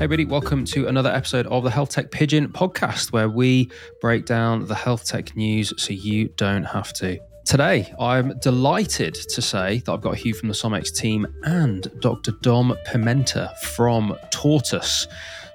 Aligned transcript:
Hey, 0.00 0.04
everybody, 0.04 0.24
welcome 0.24 0.64
to 0.64 0.88
another 0.88 1.10
episode 1.10 1.46
of 1.48 1.62
the 1.62 1.68
Health 1.68 1.90
Tech 1.90 2.10
Pigeon 2.10 2.48
podcast, 2.48 3.12
where 3.12 3.28
we 3.28 3.70
break 4.00 4.24
down 4.24 4.64
the 4.64 4.74
health 4.74 5.04
tech 5.04 5.36
news 5.36 5.74
so 5.76 5.92
you 5.92 6.28
don't 6.38 6.64
have 6.64 6.94
to. 6.94 7.20
Today, 7.44 7.92
I'm 8.00 8.38
delighted 8.38 9.12
to 9.12 9.42
say 9.42 9.80
that 9.80 9.92
I've 9.92 10.00
got 10.00 10.14
Huw 10.14 10.34
from 10.34 10.48
the 10.48 10.54
SomX 10.54 10.90
team 10.90 11.26
and 11.42 11.86
Dr. 12.00 12.32
Dom 12.40 12.74
Pimenta 12.86 13.54
from 13.58 14.16
TORTUS. 14.32 15.06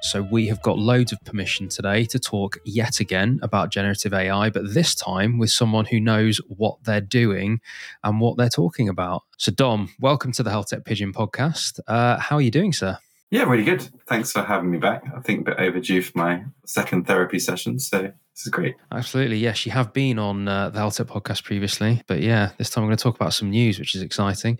So, 0.03 0.21
we 0.21 0.45
have 0.45 0.61
got 0.61 0.77
loads 0.77 1.11
of 1.11 1.19
permission 1.25 1.67
today 1.67 2.05
to 2.05 2.19
talk 2.19 2.59
yet 2.65 2.99
again 2.99 3.39
about 3.41 3.71
generative 3.71 4.13
AI, 4.13 4.51
but 4.51 4.75
this 4.75 4.93
time 4.93 5.39
with 5.39 5.49
someone 5.49 5.85
who 5.85 5.99
knows 5.99 6.37
what 6.49 6.83
they're 6.83 7.01
doing 7.01 7.61
and 8.03 8.21
what 8.21 8.37
they're 8.37 8.49
talking 8.49 8.89
about. 8.89 9.23
So, 9.39 9.51
Dom, 9.51 9.89
welcome 9.99 10.31
to 10.33 10.43
the 10.43 10.51
Health 10.51 10.67
Tech 10.67 10.85
Pigeon 10.85 11.13
podcast. 11.13 11.79
Uh, 11.87 12.19
how 12.19 12.35
are 12.35 12.43
you 12.43 12.51
doing, 12.51 12.73
sir? 12.73 12.99
Yeah, 13.35 13.43
really 13.43 13.65
good. 13.65 13.85
Thanks 14.07 14.31
for 14.31 14.43
having 14.43 14.71
me 14.71 14.77
back. 14.77 15.03
I 15.13 15.19
think 15.19 15.41
a 15.41 15.51
bit 15.51 15.59
overdue 15.59 16.01
for 16.01 16.17
my 16.17 16.45
second 16.65 17.05
therapy 17.05 17.37
session, 17.37 17.79
so 17.79 18.03
this 18.03 18.45
is 18.45 18.47
great. 18.47 18.75
Absolutely, 18.93 19.35
yes. 19.35 19.65
You 19.65 19.73
have 19.73 19.91
been 19.91 20.17
on 20.17 20.47
uh, 20.47 20.69
the 20.69 20.79
Health 20.79 20.99
podcast 20.99 21.43
previously, 21.43 22.01
but 22.07 22.21
yeah, 22.21 22.51
this 22.57 22.69
time 22.69 22.85
we're 22.85 22.91
going 22.91 22.97
to 22.97 23.03
talk 23.03 23.17
about 23.17 23.33
some 23.33 23.49
news, 23.49 23.77
which 23.77 23.93
is 23.93 24.01
exciting. 24.01 24.57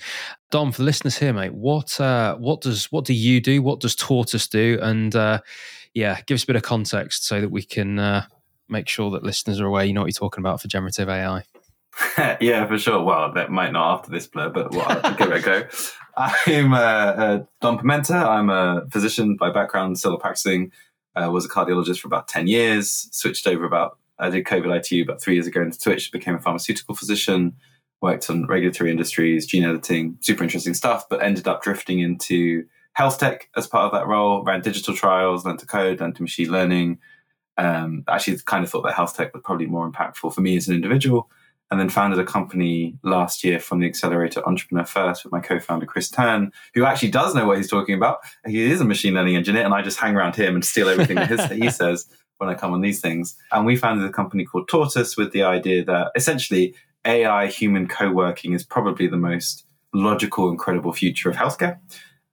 Dom, 0.52 0.74
for 0.74 0.80
the 0.80 0.84
listeners 0.84 1.18
here, 1.18 1.32
mate, 1.32 1.54
what 1.54 1.98
uh, 2.02 2.36
what 2.36 2.60
does 2.60 2.92
what 2.92 3.06
do 3.06 3.14
you 3.14 3.40
do? 3.40 3.62
What 3.62 3.80
does 3.80 3.96
TORTUS 3.96 4.50
do? 4.50 4.78
And 4.82 5.16
uh, 5.16 5.40
yeah, 5.94 6.20
give 6.28 6.36
us 6.36 6.44
a 6.44 6.48
bit 6.48 6.58
of 6.58 6.64
context 6.64 7.26
so 7.26 7.40
that 7.40 7.52
we 7.52 7.64
can 7.64 7.98
uh, 7.98 8.26
make 8.68 8.90
sure 8.90 9.10
that 9.12 9.24
listeners 9.24 9.62
are 9.62 9.68
aware 9.68 9.86
you 9.86 9.94
know 9.94 10.02
what 10.02 10.08
you're 10.08 10.20
talking 10.20 10.42
about 10.42 10.62
for 10.62 10.68
generative 10.68 11.08
AI. 11.08 11.44
yeah, 12.42 12.68
for 12.68 12.78
sure. 12.78 13.02
Well, 13.02 13.32
that 13.36 13.52
might 13.52 13.72
not 13.72 14.00
after 14.00 14.12
this 14.12 14.28
blur, 14.28 14.50
but 14.50 14.72
well, 14.72 15.00
I'll 15.02 15.16
give 15.16 15.32
it 15.32 15.38
a 15.38 15.42
go. 15.42 15.64
I'm 16.18 16.74
uh, 16.74 16.78
uh, 16.78 17.44
Dom 17.62 17.78
Pimenta. 17.78 18.16
I'm 18.16 18.50
a 18.50 18.88
physician 18.90 19.36
by 19.36 19.52
background, 19.52 19.98
still 19.98 20.18
practicing. 20.18 20.72
Uh, 21.16 21.30
was 21.32 21.46
a 21.46 21.50
cardiologist 21.50 22.00
for 22.00 22.08
about 22.08 22.28
10 22.28 22.48
years, 22.48 23.08
switched 23.12 23.48
over 23.48 23.64
about, 23.64 23.98
I 24.20 24.30
did 24.30 24.46
COVID 24.46 24.78
ITU 24.78 25.04
about 25.04 25.22
three 25.22 25.36
years 25.36 25.48
ago 25.48 25.62
into 25.62 25.80
Twitch, 25.80 26.12
became 26.12 26.36
a 26.36 26.40
pharmaceutical 26.40 26.94
physician, 26.94 27.56
worked 28.02 28.30
on 28.30 28.46
regulatory 28.48 28.92
industries, 28.92 29.46
gene 29.46 29.64
editing, 29.64 30.18
super 30.22 30.44
interesting 30.44 30.74
stuff, 30.74 31.08
but 31.10 31.24
ended 31.24 31.48
up 31.48 31.64
drifting 31.64 32.00
into 32.00 32.66
health 32.94 33.18
tech 33.18 33.50
as 33.56 33.68
part 33.68 33.86
of 33.86 33.92
that 33.94 34.08
role, 34.08 34.44
ran 34.44 34.62
digital 34.62 34.94
trials, 34.94 35.46
learned 35.46 35.60
to 35.60 35.66
code, 35.66 36.02
learned 36.02 36.16
to 36.16 36.22
machine 36.22 36.52
learning. 36.52 37.00
Um, 37.58 38.04
actually, 38.10 38.38
kind 38.46 38.64
of 38.64 38.70
thought 38.70 38.84
that 38.84 38.96
health 38.96 39.16
tech 39.16 39.34
was 39.34 39.42
probably 39.44 39.68
more 39.68 39.90
impactful 39.90 40.34
for 40.34 40.42
me 40.42 40.58
as 40.58 40.68
an 40.68 40.76
individual 40.76 41.30
and 41.72 41.80
then 41.80 41.90
founded 41.90 42.20
a 42.20 42.26
company 42.26 42.98
last 43.04 43.44
year 43.44 43.60
from 43.60 43.80
the 43.80 43.88
accelerator 43.88 44.48
Entrepreneur 44.48 44.86
First 44.86 45.24
with 45.24 45.34
my 45.34 45.40
co-founder 45.40 45.86
Chris 45.86 46.10
Turn, 46.10 46.52
who 46.74 46.86
actually 46.86 47.12
does 47.12 47.34
know 47.34 47.48
what 47.48 47.58
he's 47.58 47.70
talking 47.70 47.96
about. 47.96 48.20
He 48.46 48.70
is 48.72 48.82
a 48.82 48.86
machine 48.86 49.16
learning 49.16 49.36
engineer, 49.36 49.64
and 49.64 49.74
I 49.74 49.82
just 49.82 50.00
hang 50.00 50.16
around 50.16 50.36
him 50.36 50.54
and 50.56 50.64
steal 50.64 50.90
everything 50.90 51.16
that, 51.16 51.30
his, 51.30 51.40
that 51.40 51.58
he 51.58 51.70
says 51.72 52.08
when 52.38 52.50
I 52.50 52.54
come 52.54 52.74
on 52.74 52.82
these 52.82 53.02
things. 53.02 53.36
And 53.52 53.66
we 53.66 53.76
founded 53.76 54.08
a 54.08 54.12
company 54.12 54.46
called 54.46 54.68
TORTUS 54.68 55.18
with 55.18 55.32
the 55.32 55.44
idea 55.44 55.84
that 55.86 56.12
essentially 56.16 56.76
AI 57.06 57.48
human 57.48 57.88
co-working 57.88 58.54
is 58.54 58.64
probably 58.64 59.08
the 59.08 59.18
most 59.18 59.66
logical 59.94 60.50
and 60.50 60.60
credible 60.60 60.94
future 60.94 61.30
of 61.30 61.36
healthcare. 61.36 61.80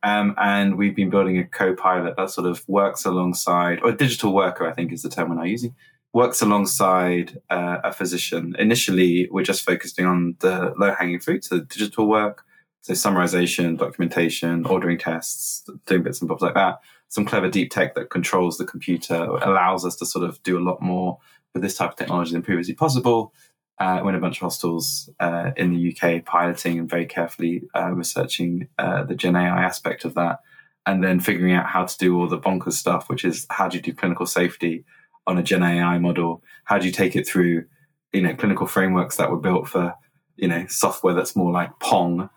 Um, 0.03 0.35
and 0.37 0.77
we've 0.77 0.97
been 0.97 1.11
building 1.11 1.39
a 1.39 1.45
co-pilot 1.45 2.17
that 2.17 2.31
sort 2.31 2.49
of 2.49 2.65
works 2.69 3.05
alongside, 3.05 3.81
or 3.83 3.91
a 3.91 3.97
digital 3.97 4.35
worker, 4.35 4.67
I 4.67 4.73
think 4.73 4.93
is 4.93 5.03
the 5.03 5.09
term 5.09 5.31
we're 5.31 5.37
now 5.37 5.45
using, 5.45 5.75
works 6.13 6.43
alongside 6.43 7.41
uh, 7.51 7.79
a 7.85 7.93
physician. 7.93 8.55
Initially, 8.59 9.29
we're 9.31 9.45
just 9.45 9.65
focusing 9.65 10.05
on 10.07 10.37
the 10.41 10.75
low 10.77 10.95
hanging 10.95 11.21
fruit, 11.21 11.45
so 11.45 11.61
digital 11.61 12.07
work, 12.07 12.45
so 12.83 12.93
summarization, 12.93 13.79
documentation, 13.79 14.67
ordering 14.67 14.99
tests, 14.99 15.69
doing 15.87 16.03
bits 16.03 16.21
and 16.21 16.29
bobs 16.29 16.43
like 16.43 16.55
that. 16.55 16.81
Some 17.09 17.25
clever 17.25 17.49
deep 17.49 17.71
tech 17.71 17.95
that 17.95 18.11
controls 18.11 18.59
the 18.59 18.65
computer 18.65 19.15
allows 19.15 19.85
us 19.85 19.97
to 19.97 20.07
sort 20.07 20.25
of 20.25 20.43
do 20.43 20.59
a 20.59 20.61
lot 20.61 20.83
more 20.83 21.19
with 21.55 21.63
this 21.63 21.77
type 21.77 21.91
of 21.91 21.97
technology 21.97 22.33
than 22.33 22.43
previously 22.43 22.75
possible. 22.75 23.33
Uh, 23.79 24.01
we're 24.03 24.11
in 24.11 24.15
a 24.15 24.21
bunch 24.21 24.37
of 24.37 24.43
hospitals 24.43 25.11
uh, 25.19 25.51
in 25.57 25.75
the 25.75 25.93
UK 25.93 26.25
piloting 26.25 26.79
and 26.79 26.89
very 26.89 27.07
carefully 27.07 27.63
uh, 27.75 27.91
researching 27.91 28.69
uh, 28.79 29.03
the 29.05 29.15
Gen 29.15 29.35
AI 29.35 29.63
aspect 29.63 30.05
of 30.05 30.15
that, 30.15 30.41
and 30.87 31.03
then 31.03 31.21
figuring 31.21 31.55
out 31.55 31.67
how 31.67 31.85
to 31.85 31.99
do 31.99 32.19
all 32.19 32.29
the 32.29 32.39
bonkers 32.39 32.75
stuff, 32.75 33.09
which 33.09 33.25
is 33.25 33.47
how 33.51 33.69
do 33.69 33.79
you 33.79 33.83
do 33.83 33.93
clinical 33.93 34.27
safety 34.27 34.85
on 35.27 35.39
a 35.39 35.43
Gen 35.43 35.63
AI 35.63 35.99
model? 35.99 36.43
How 36.65 36.79
do 36.79 36.87
you 36.87 36.93
take 36.93 37.17
it 37.17 37.27
through, 37.27 37.65
you 38.13 38.23
know, 38.23 38.35
clinical 38.35 38.67
frameworks 38.67 39.17
that 39.17 39.31
were 39.31 39.39
built 39.39 39.69
for, 39.69 39.95
you 40.37 40.49
know, 40.49 40.67
software 40.69 41.15
that's 41.15 41.37
more 41.37 41.53
like 41.53 41.71
Pong? 41.81 42.29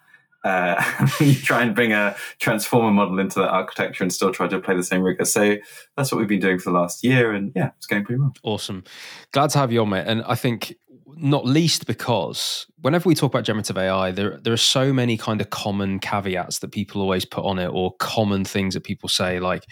Uh, 0.44 1.07
you 1.19 1.34
try 1.34 1.63
and 1.63 1.73
bring 1.73 1.91
a 1.91 2.16
transformer 2.40 2.91
model 2.91 3.19
into 3.19 3.40
that 3.40 3.50
architecture 3.50 4.03
and 4.03 4.13
still 4.13 4.31
try 4.31 4.47
to 4.47 4.59
play 4.59 4.75
the 4.75 4.84
same 4.84 5.01
rigor. 5.01 5.25
So 5.25 5.57
that's 5.97 6.12
what 6.12 6.19
we've 6.19 6.28
been 6.28 6.40
doing 6.40 6.59
for 6.59 6.72
the 6.72 6.78
last 6.78 7.03
year, 7.03 7.31
and 7.31 7.51
yeah, 7.56 7.72
it's 7.78 7.88
going 7.88 8.06
pretty 8.06 8.22
well. 8.22 8.34
Awesome, 8.44 8.84
glad 9.31 9.50
to 9.52 9.57
have 9.57 9.72
you 9.72 9.81
on, 9.81 9.90
mate. 9.90 10.06
And 10.06 10.23
I 10.23 10.35
think 10.35 10.75
not 11.17 11.46
least 11.46 11.88
because 11.88 12.67
whenever 12.81 13.07
we 13.07 13.16
talk 13.16 13.31
about 13.31 13.44
generative 13.44 13.78
AI, 13.78 14.12
there 14.12 14.38
there 14.38 14.53
are 14.53 14.57
so 14.57 14.94
many 14.94 15.17
kind 15.17 15.41
of 15.41 15.50
common 15.50 16.00
caveats 16.00 16.59
that 16.59 16.72
people 16.72 17.02
always 17.02 17.25
put 17.25 17.44
on 17.44 17.57
it, 17.57 17.67
or 17.67 17.96
common 17.97 18.46
things 18.46 18.75
that 18.75 18.84
people 18.84 19.09
say, 19.09 19.40
like 19.40 19.66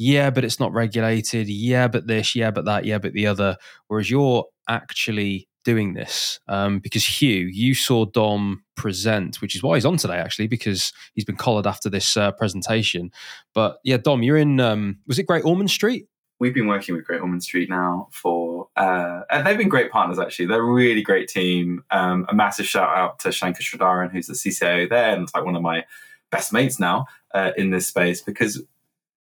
yeah, 0.00 0.30
but 0.30 0.46
it's 0.46 0.58
not 0.58 0.72
regulated. 0.72 1.46
Yeah, 1.46 1.86
but 1.86 2.06
this. 2.06 2.34
Yeah, 2.34 2.50
but 2.50 2.64
that. 2.64 2.86
Yeah, 2.86 2.96
but 2.96 3.12
the 3.12 3.26
other. 3.26 3.58
Whereas 3.88 4.10
you're 4.10 4.46
actually 4.66 5.46
doing 5.62 5.92
this 5.92 6.40
um, 6.48 6.78
because 6.78 7.02
Huw, 7.02 7.46
you 7.52 7.74
saw 7.74 8.06
Dom 8.06 8.64
present, 8.76 9.42
which 9.42 9.54
is 9.54 9.62
why 9.62 9.74
he's 9.76 9.84
on 9.84 9.98
today 9.98 10.16
actually 10.16 10.46
because 10.46 10.94
he's 11.12 11.26
been 11.26 11.36
collared 11.36 11.66
after 11.66 11.90
this 11.90 12.16
uh, 12.16 12.32
presentation. 12.32 13.10
But 13.52 13.76
yeah, 13.84 13.98
Dom, 13.98 14.22
you're 14.22 14.38
in. 14.38 14.58
Um, 14.58 15.00
was 15.06 15.18
it 15.18 15.24
Great 15.24 15.44
Ormond 15.44 15.70
Street? 15.70 16.06
We've 16.38 16.54
been 16.54 16.66
working 16.66 16.94
with 16.94 17.04
Great 17.04 17.20
Ormond 17.20 17.42
Street 17.42 17.68
now 17.68 18.08
for, 18.10 18.68
uh, 18.78 19.20
and 19.30 19.46
they've 19.46 19.58
been 19.58 19.68
great 19.68 19.90
partners 19.90 20.18
actually. 20.18 20.46
They're 20.46 20.62
a 20.62 20.72
really 20.72 21.02
great 21.02 21.28
team. 21.28 21.84
Um, 21.90 22.24
a 22.30 22.34
massive 22.34 22.64
shout 22.64 22.96
out 22.96 23.18
to 23.18 23.32
Shankar 23.32 23.60
Sridharan, 23.60 24.10
who's 24.10 24.28
the 24.28 24.32
CCO 24.32 24.88
there, 24.88 25.14
and 25.14 25.28
like 25.34 25.44
one 25.44 25.56
of 25.56 25.60
my 25.60 25.84
best 26.30 26.54
mates 26.54 26.80
now 26.80 27.04
uh, 27.34 27.50
in 27.58 27.68
this 27.68 27.86
space 27.86 28.22
because 28.22 28.62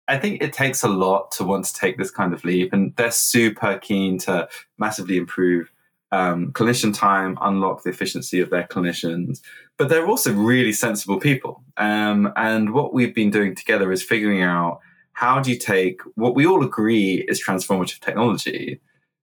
I 0.08 0.18
think 0.18 0.42
it 0.42 0.54
takes 0.54 0.84
a 0.84 0.90
lot 0.90 1.32
to 1.34 1.44
want 1.44 1.66
to 1.66 1.74
take 1.74 1.98
this 1.98 2.12
kind 2.12 2.34
of 2.34 2.44
leap, 2.44 2.74
and 2.74 2.96
they're 2.96 3.12
super 3.12 3.78
keen 3.80 4.18
to 4.20 4.48
massively 4.78 5.18
improve 5.18 5.72
um, 6.12 6.52
clinician 6.52 6.96
time, 6.96 7.38
unlock 7.42 7.84
the 7.84 7.90
efficiency 7.90 8.42
of 8.42 8.50
their 8.50 8.68
clinicians. 8.68 9.42
But 9.78 9.90
they're 9.90 10.08
also 10.08 10.34
really 10.34 10.74
sensible 10.74 11.20
people. 11.20 11.64
Um, 11.78 12.32
and 12.36 12.74
what 12.74 12.94
we've 12.94 13.16
been 13.16 13.32
doing 13.32 13.56
together 13.56 13.92
is 13.92 14.04
figuring 14.04 14.42
out 14.42 14.80
how 15.14 15.40
do 15.40 15.52
you 15.52 15.58
take 15.58 16.02
what 16.16 16.36
we 16.36 16.46
all 16.46 16.64
agree 16.64 17.26
is 17.28 17.44
transformative 17.44 18.00
technology 18.00 18.80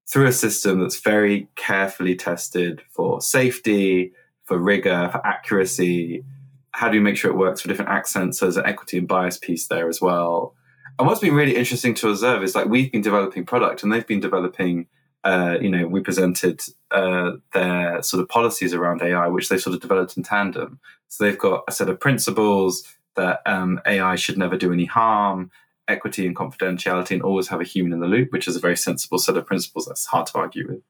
through 0.09 0.27
a 0.27 0.33
system 0.33 0.81
that's 0.81 1.00
very 1.00 1.49
carefully 1.56 2.17
tested 2.17 2.83
for 2.91 3.21
safety, 3.21 4.12
for 4.44 4.59
rigor, 4.59 5.09
for 5.12 5.25
accuracy. 5.27 6.25
How 6.72 6.88
do 6.88 6.97
you 6.97 7.03
make 7.03 7.17
sure 7.17 7.31
it 7.31 7.37
works 7.37 7.61
for 7.61 7.69
different 7.69 7.91
accents? 7.91 8.38
So 8.38 8.47
there's 8.47 8.56
an 8.56 8.67
equity 8.67 8.99
and 8.99 9.09
bias 9.09 9.38
piece 9.38 9.67
there 9.67 9.88
as 9.88 10.00
well. 10.00 10.55
And 10.99 11.07
what's 11.07 11.21
been 11.21 11.35
really 11.35 11.57
interesting 11.57 11.95
to 11.95 12.09
observe 12.09 12.43
is 12.43 12.55
like 12.55 12.67
we've 12.67 12.91
been 12.91 13.03
developing 13.03 13.45
product 13.45 13.83
and 13.83 13.93
they've 13.93 14.07
been 14.07 14.21
developing, 14.21 14.89
uh, 15.23 15.57
you 15.61 15.71
know, 15.71 15.87
we 15.87 16.01
presented 16.01 16.61
uh, 16.91 17.33
their 17.53 18.03
sort 18.03 18.21
of 18.21 18.29
policies 18.29 18.75
around 18.75 19.01
AI, 19.03 19.29
which 19.29 19.49
they 19.49 19.59
sort 19.59 19.75
of 19.75 19.81
developed 19.81 20.17
in 20.17 20.25
tandem. 20.25 20.81
So 21.07 21.25
they've 21.25 21.39
got 21.39 21.63
a 21.69 21.73
set 21.73 21.89
of 21.89 22.01
principles 22.01 22.83
that 23.15 23.43
um, 23.47 23.81
AI 23.87 24.17
should 24.17 24.39
never 24.39 24.57
do 24.57 24.73
any 24.73 24.87
harm, 24.87 25.53
equity 25.87 26.27
and 26.27 26.35
confidentiality, 26.35 27.13
and 27.13 27.23
always 27.23 27.49
have 27.49 27.61
a 27.61 27.65
human 27.65 27.93
in 27.93 28.01
the 28.01 28.07
loop, 28.07 28.33
which 28.33 28.49
is 28.49 28.57
a 28.57 28.61
very 28.61 28.77
sensible 28.77 29.19
set 29.19 29.37
of 29.37 29.47
principles 29.47 29.87
that's 29.87 30.07
hard 30.07 30.27
to 30.27 30.39
argue 30.39 30.67
with. 30.67 30.83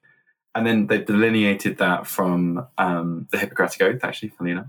And 0.54 0.66
then 0.66 0.86
they've 0.86 1.04
delineated 1.04 1.76
that 1.78 2.06
from 2.06 2.66
um, 2.78 3.28
the 3.30 3.38
Hippocratic 3.38 3.82
Oath, 3.82 4.04
actually, 4.04 4.30
funny 4.30 4.52
enough 4.52 4.68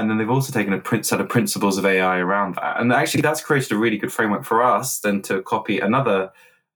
and 0.00 0.10
then 0.10 0.16
they've 0.16 0.30
also 0.30 0.52
taken 0.52 0.72
a 0.72 1.04
set 1.04 1.20
of 1.20 1.28
principles 1.28 1.76
of 1.76 1.84
AI 1.84 2.18
around 2.18 2.56
that. 2.56 2.80
And 2.80 2.90
actually, 2.92 3.20
that's 3.20 3.42
created 3.42 3.72
a 3.72 3.76
really 3.76 3.98
good 3.98 4.12
framework 4.12 4.44
for 4.44 4.62
us 4.62 5.00
then 5.00 5.20
to 5.22 5.42
copy 5.42 5.78
another 5.78 6.32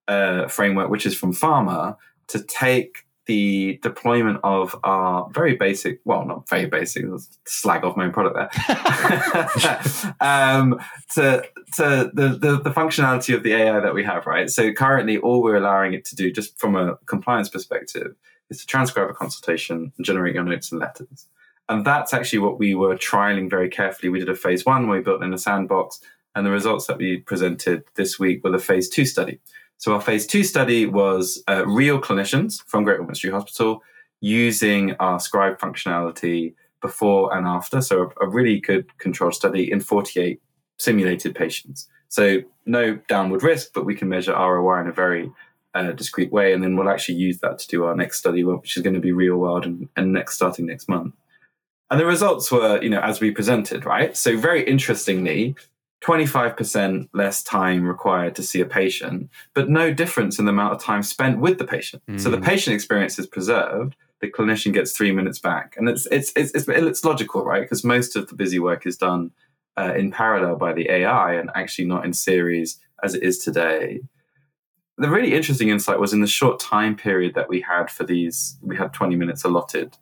uh, 0.06 0.46
framework, 0.48 0.90
which 0.90 1.06
is 1.06 1.16
from 1.16 1.32
pharma, 1.32 1.96
to 2.28 2.42
take 2.42 2.98
the 3.26 3.78
deployment 3.82 4.38
of 4.44 4.76
our 4.84 5.30
very 5.30 5.56
basic, 5.56 6.00
well, 6.04 6.26
not 6.26 6.46
very 6.46 6.66
basic, 6.66 7.06
slag 7.46 7.82
off 7.82 7.96
my 7.96 8.04
own 8.04 8.12
product 8.12 8.36
there, 8.36 10.14
um, 10.20 10.78
to, 11.14 11.42
to 11.74 12.10
the, 12.12 12.36
the, 12.38 12.60
the 12.62 12.70
functionality 12.70 13.34
of 13.34 13.42
the 13.42 13.54
AI 13.54 13.80
that 13.80 13.94
we 13.94 14.04
have, 14.04 14.26
right? 14.26 14.50
So 14.50 14.70
currently, 14.72 15.16
all 15.16 15.42
we're 15.42 15.56
allowing 15.56 15.94
it 15.94 16.04
to 16.06 16.14
do, 16.14 16.30
just 16.30 16.58
from 16.58 16.76
a 16.76 16.96
compliance 17.06 17.48
perspective, 17.48 18.14
is 18.50 18.60
to 18.60 18.66
transcribe 18.66 19.08
a 19.08 19.14
consultation 19.14 19.90
and 19.96 20.04
generate 20.04 20.34
your 20.34 20.44
notes 20.44 20.70
and 20.70 20.82
letters. 20.82 21.26
And 21.68 21.84
that's 21.84 22.12
actually 22.12 22.40
what 22.40 22.58
we 22.58 22.74
were 22.74 22.96
trialing 22.96 23.48
very 23.48 23.68
carefully. 23.68 24.10
We 24.10 24.18
did 24.18 24.28
a 24.28 24.34
phase 24.34 24.66
one 24.66 24.86
where 24.86 24.98
we 24.98 25.04
built 25.04 25.22
in 25.22 25.32
a 25.32 25.38
sandbox, 25.38 26.00
and 26.34 26.44
the 26.44 26.50
results 26.50 26.86
that 26.86 26.98
we 26.98 27.18
presented 27.18 27.84
this 27.94 28.18
week 28.18 28.44
were 28.44 28.50
the 28.50 28.58
phase 28.58 28.88
two 28.88 29.06
study. 29.06 29.40
So 29.78 29.94
our 29.94 30.00
phase 30.00 30.26
two 30.26 30.44
study 30.44 30.86
was 30.86 31.42
uh, 31.48 31.66
real 31.66 32.00
clinicians 32.00 32.62
from 32.66 32.84
Great 32.84 32.98
Ormond 32.98 33.16
Street 33.16 33.32
Hospital 33.32 33.82
using 34.20 34.94
our 35.00 35.20
scribe 35.20 35.58
functionality 35.58 36.54
before 36.80 37.36
and 37.36 37.46
after. 37.46 37.80
So 37.80 38.10
a, 38.20 38.26
a 38.26 38.28
really 38.28 38.60
good 38.60 38.96
controlled 38.98 39.34
study 39.34 39.70
in 39.70 39.80
48 39.80 40.40
simulated 40.78 41.34
patients. 41.34 41.88
So 42.08 42.42
no 42.66 42.96
downward 43.08 43.42
risk, 43.42 43.70
but 43.74 43.84
we 43.84 43.94
can 43.94 44.08
measure 44.08 44.32
ROI 44.32 44.82
in 44.82 44.88
a 44.88 44.92
very 44.92 45.30
uh, 45.74 45.92
discrete 45.92 46.32
way, 46.32 46.52
and 46.52 46.62
then 46.62 46.76
we'll 46.76 46.88
actually 46.88 47.16
use 47.16 47.40
that 47.40 47.58
to 47.58 47.68
do 47.68 47.84
our 47.84 47.96
next 47.96 48.18
study, 48.18 48.44
which 48.44 48.76
is 48.76 48.82
going 48.82 48.94
to 48.94 49.00
be 49.00 49.12
real 49.12 49.36
world 49.36 49.66
and, 49.66 49.88
and 49.96 50.12
next 50.12 50.36
starting 50.36 50.66
next 50.66 50.88
month. 50.88 51.14
And 51.94 52.00
the 52.00 52.06
results 52.06 52.50
were, 52.50 52.82
you 52.82 52.90
know, 52.90 52.98
as 52.98 53.20
we 53.20 53.30
presented, 53.30 53.86
right? 53.86 54.16
So 54.16 54.36
very 54.36 54.64
interestingly, 54.64 55.54
25% 56.02 57.08
less 57.12 57.40
time 57.44 57.86
required 57.86 58.34
to 58.34 58.42
see 58.42 58.60
a 58.60 58.66
patient, 58.66 59.30
but 59.54 59.68
no 59.70 59.94
difference 59.94 60.40
in 60.40 60.44
the 60.44 60.50
amount 60.50 60.74
of 60.74 60.82
time 60.82 61.04
spent 61.04 61.38
with 61.38 61.58
the 61.58 61.64
patient. 61.64 62.02
Mm. 62.10 62.20
So 62.20 62.32
the 62.32 62.38
hmm. 62.38 62.42
patient 62.42 62.74
experience 62.74 63.16
is 63.20 63.28
preserved. 63.28 63.94
The 64.20 64.28
clinician 64.28 64.72
gets 64.72 64.90
three 64.90 65.12
minutes 65.12 65.38
back, 65.38 65.76
and 65.76 65.88
it's 65.88 66.06
it's 66.06 66.32
it's 66.34 66.50
it's, 66.50 66.66
it's 66.66 67.04
logical, 67.04 67.44
right? 67.44 67.62
Because 67.62 67.84
most 67.84 68.16
of 68.16 68.26
the 68.26 68.34
busy 68.34 68.58
work 68.58 68.86
is 68.86 68.96
done 68.96 69.30
uh, 69.78 69.94
in 69.96 70.10
parallel 70.10 70.56
by 70.56 70.72
the 70.72 70.90
AI 70.90 71.34
and 71.34 71.48
actually 71.54 71.84
not 71.84 72.04
in 72.04 72.12
series 72.12 72.80
as 73.04 73.14
it 73.14 73.22
is 73.22 73.38
today. 73.38 74.00
The 74.98 75.10
really 75.10 75.32
interesting 75.32 75.68
insight 75.68 76.00
was 76.00 76.12
in 76.12 76.22
the 76.22 76.26
short 76.26 76.58
time 76.58 76.96
period 76.96 77.34
that 77.36 77.48
we 77.48 77.60
had 77.60 77.88
for 77.88 78.02
these. 78.02 78.58
We 78.62 78.76
had 78.76 78.92
20 78.92 79.14
minutes 79.14 79.44
allotted 79.44 79.96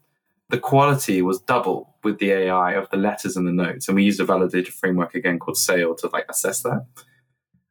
the 0.53 0.59
quality 0.59 1.23
was 1.23 1.41
double 1.41 1.97
with 2.05 2.19
the 2.19 2.31
AI 2.31 2.73
of 2.73 2.89
the 2.91 2.99
letters 2.99 3.39
and 3.39 3.49
the 3.49 3.53
notes. 3.53 3.89
And 3.89 3.97
we 3.97 4.05
used 4.05 4.21
a 4.21 4.25
validated 4.25 4.75
framework 4.75 5.15
again 5.15 5.39
called 5.39 5.57
SAIL 5.57 5.95
to 5.97 6.11
like 6.13 6.27
assess 6.29 6.61
that. 6.63 6.85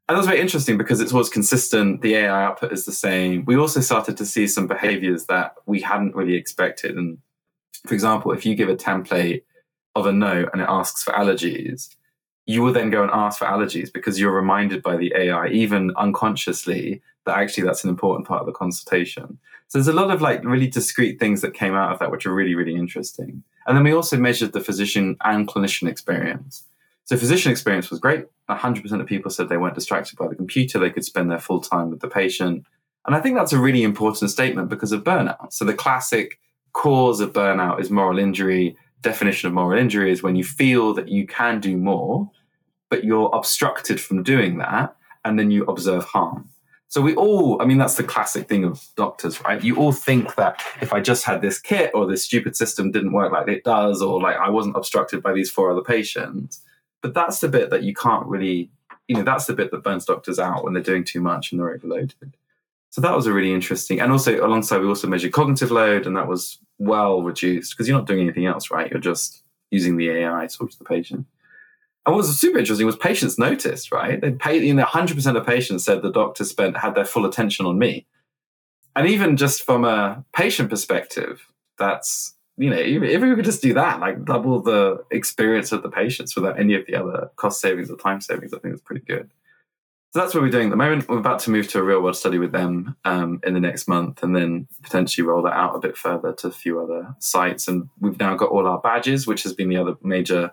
And 0.09 0.15
that 0.15 0.17
was 0.17 0.25
very 0.25 0.41
interesting 0.41 0.79
because 0.79 0.99
it's 0.99 1.13
always 1.13 1.29
consistent. 1.29 2.01
The 2.01 2.15
AI 2.15 2.43
output 2.43 2.73
is 2.73 2.85
the 2.85 2.91
same. 2.91 3.45
We 3.45 3.55
also 3.55 3.81
started 3.81 4.17
to 4.17 4.25
see 4.25 4.47
some 4.47 4.65
behaviors 4.65 5.27
that 5.27 5.53
we 5.67 5.79
hadn't 5.79 6.15
really 6.15 6.33
expected. 6.33 6.97
And 6.97 7.19
for 7.85 7.93
example, 7.93 8.31
if 8.31 8.47
you 8.47 8.55
give 8.55 8.67
a 8.67 8.75
template 8.75 9.43
of 9.93 10.07
a 10.07 10.11
note 10.11 10.49
and 10.51 10.61
it 10.63 10.67
asks 10.67 11.03
for 11.03 11.13
allergies, 11.13 11.95
you 12.47 12.63
will 12.63 12.73
then 12.73 12.89
go 12.89 13.03
and 13.03 13.11
ask 13.13 13.37
for 13.37 13.45
allergies 13.45 13.93
because 13.93 14.19
you're 14.19 14.33
reminded 14.33 14.81
by 14.81 14.97
the 14.97 15.13
AI, 15.15 15.49
even 15.49 15.91
unconsciously, 15.97 17.03
that 17.25 17.37
actually 17.37 17.63
that's 17.63 17.83
an 17.83 17.89
important 17.89 18.27
part 18.27 18.41
of 18.41 18.45
the 18.45 18.51
consultation. 18.51 19.37
So 19.67 19.77
there's 19.77 19.87
a 19.87 19.93
lot 19.93 20.11
of 20.11 20.21
like 20.21 20.43
really 20.43 20.67
discrete 20.67 21.19
things 21.19 21.41
that 21.41 21.53
came 21.53 21.75
out 21.75 21.93
of 21.93 21.99
that, 21.99 22.11
which 22.11 22.25
are 22.25 22.33
really, 22.33 22.55
really 22.55 22.75
interesting. 22.75 23.43
And 23.67 23.77
then 23.77 23.83
we 23.83 23.93
also 23.93 24.17
measured 24.17 24.53
the 24.53 24.59
physician 24.61 25.17
and 25.23 25.47
clinician 25.47 25.87
experience. 25.87 26.63
So 27.05 27.17
physician 27.17 27.51
experience 27.51 27.89
was 27.89 27.99
great. 27.99 28.25
100% 28.49 28.99
of 28.99 29.07
people 29.07 29.31
said 29.31 29.49
they 29.49 29.57
weren't 29.57 29.75
distracted 29.75 30.17
by 30.17 30.27
the 30.27 30.35
computer. 30.35 30.79
They 30.79 30.89
could 30.89 31.05
spend 31.05 31.31
their 31.31 31.39
full 31.39 31.61
time 31.61 31.89
with 31.89 31.99
the 31.99 32.07
patient. 32.07 32.65
And 33.05 33.15
I 33.15 33.19
think 33.19 33.35
that's 33.35 33.53
a 33.53 33.59
really 33.59 33.83
important 33.83 34.29
statement 34.29 34.69
because 34.69 34.91
of 34.91 35.03
burnout. 35.03 35.53
So 35.53 35.65
the 35.65 35.73
classic 35.73 36.39
cause 36.73 37.19
of 37.19 37.33
burnout 37.33 37.79
is 37.79 37.89
moral 37.89 38.19
injury. 38.19 38.75
Definition 39.01 39.47
of 39.47 39.53
moral 39.53 39.79
injury 39.79 40.11
is 40.11 40.21
when 40.21 40.35
you 40.35 40.43
feel 40.43 40.93
that 40.93 41.09
you 41.09 41.25
can 41.25 41.59
do 41.59 41.75
more, 41.75 42.29
but 42.89 43.03
you're 43.03 43.29
obstructed 43.33 43.99
from 43.99 44.21
doing 44.21 44.57
that, 44.59 44.95
and 45.25 45.39
then 45.39 45.49
you 45.49 45.63
observe 45.65 46.05
harm. 46.05 46.49
So 46.91 46.99
we 46.99 47.15
all, 47.15 47.61
I 47.61 47.65
mean, 47.65 47.77
that's 47.77 47.95
the 47.95 48.03
classic 48.03 48.49
thing 48.49 48.65
of 48.65 48.85
doctors, 48.97 49.41
right? 49.45 49.63
You 49.63 49.77
all 49.77 49.93
think 49.93 50.35
that 50.35 50.61
if 50.81 50.91
I 50.91 50.99
just 50.99 51.23
had 51.23 51.41
this 51.41 51.57
kit 51.57 51.89
or 51.93 52.05
this 52.05 52.25
stupid 52.25 52.53
system 52.53 52.91
didn't 52.91 53.13
work 53.13 53.31
like 53.31 53.47
it 53.47 53.63
does, 53.63 54.01
or 54.01 54.21
like 54.21 54.35
I 54.35 54.49
wasn't 54.49 54.75
obstructed 54.75 55.23
by 55.23 55.31
these 55.31 55.49
four 55.49 55.71
other 55.71 55.83
patients. 55.83 56.59
But 57.01 57.13
that's 57.13 57.39
the 57.39 57.47
bit 57.47 57.69
that 57.69 57.83
you 57.83 57.93
can't 57.93 58.27
really, 58.27 58.69
you 59.07 59.15
know, 59.15 59.23
that's 59.23 59.45
the 59.45 59.53
bit 59.53 59.71
that 59.71 59.83
burns 59.83 60.03
doctors 60.03 60.37
out 60.37 60.65
when 60.65 60.73
they're 60.73 60.83
doing 60.83 61.05
too 61.05 61.21
much 61.21 61.53
and 61.53 61.61
they're 61.61 61.73
overloaded. 61.73 62.35
So 62.89 62.99
that 62.99 63.15
was 63.15 63.25
a 63.25 63.31
really 63.31 63.53
interesting. 63.53 64.01
And 64.01 64.11
also 64.11 64.45
alongside, 64.45 64.79
we 64.79 64.87
also 64.87 65.07
measured 65.07 65.31
cognitive 65.31 65.71
load, 65.71 66.05
and 66.05 66.17
that 66.17 66.27
was 66.27 66.57
well 66.77 67.21
reduced 67.21 67.71
because 67.71 67.87
you're 67.87 67.97
not 67.97 68.05
doing 68.05 68.19
anything 68.19 68.47
else, 68.47 68.69
right? 68.69 68.91
You're 68.91 68.99
just 68.99 69.43
using 69.69 69.95
the 69.95 70.09
AI 70.09 70.45
to 70.45 70.57
talk 70.57 70.71
to 70.71 70.77
the 70.77 70.83
patient. 70.83 71.25
And 72.05 72.15
what 72.15 72.25
was 72.25 72.39
super 72.39 72.57
interesting 72.57 72.87
was 72.87 72.95
patients 72.95 73.37
noticed, 73.37 73.91
right? 73.91 74.19
They 74.19 74.31
paid, 74.31 74.63
you 74.63 74.73
know, 74.73 74.85
100% 74.85 75.37
of 75.37 75.45
patients 75.45 75.85
said 75.85 76.01
the 76.01 76.11
doctor 76.11 76.43
spent, 76.43 76.77
had 76.77 76.95
their 76.95 77.05
full 77.05 77.25
attention 77.25 77.65
on 77.65 77.77
me. 77.77 78.07
And 78.95 79.07
even 79.07 79.37
just 79.37 79.63
from 79.63 79.85
a 79.85 80.25
patient 80.33 80.69
perspective, 80.69 81.47
that's, 81.77 82.33
you 82.57 82.69
know, 82.69 82.77
if 82.77 83.21
we 83.21 83.35
could 83.35 83.45
just 83.45 83.61
do 83.61 83.73
that, 83.75 83.99
like 83.99 84.25
double 84.25 84.61
the 84.61 85.03
experience 85.11 85.71
of 85.71 85.83
the 85.83 85.89
patients 85.89 86.35
without 86.35 86.59
any 86.59 86.73
of 86.73 86.85
the 86.87 86.95
other 86.95 87.29
cost 87.35 87.61
savings 87.61 87.91
or 87.91 87.97
time 87.97 88.19
savings, 88.19 88.53
I 88.53 88.57
think 88.59 88.73
it's 88.73 88.83
pretty 88.83 89.05
good. 89.05 89.29
So 90.11 90.19
that's 90.19 90.33
what 90.33 90.43
we're 90.43 90.49
doing 90.49 90.67
at 90.67 90.71
the 90.71 90.75
moment. 90.75 91.07
We're 91.07 91.19
about 91.19 91.39
to 91.41 91.51
move 91.51 91.69
to 91.69 91.79
a 91.79 91.83
real 91.83 92.01
world 92.01 92.17
study 92.17 92.37
with 92.37 92.51
them 92.51 92.97
um, 93.05 93.39
in 93.45 93.53
the 93.53 93.61
next 93.61 93.87
month 93.87 94.23
and 94.23 94.35
then 94.35 94.67
potentially 94.81 95.25
roll 95.25 95.41
that 95.43 95.53
out 95.53 95.75
a 95.75 95.79
bit 95.79 95.95
further 95.95 96.33
to 96.33 96.47
a 96.47 96.51
few 96.51 96.81
other 96.81 97.15
sites. 97.19 97.69
And 97.69 97.87
we've 97.99 98.19
now 98.19 98.35
got 98.35 98.49
all 98.49 98.67
our 98.67 98.79
badges, 98.79 99.25
which 99.25 99.43
has 99.43 99.53
been 99.53 99.69
the 99.69 99.77
other 99.77 99.95
major 100.01 100.51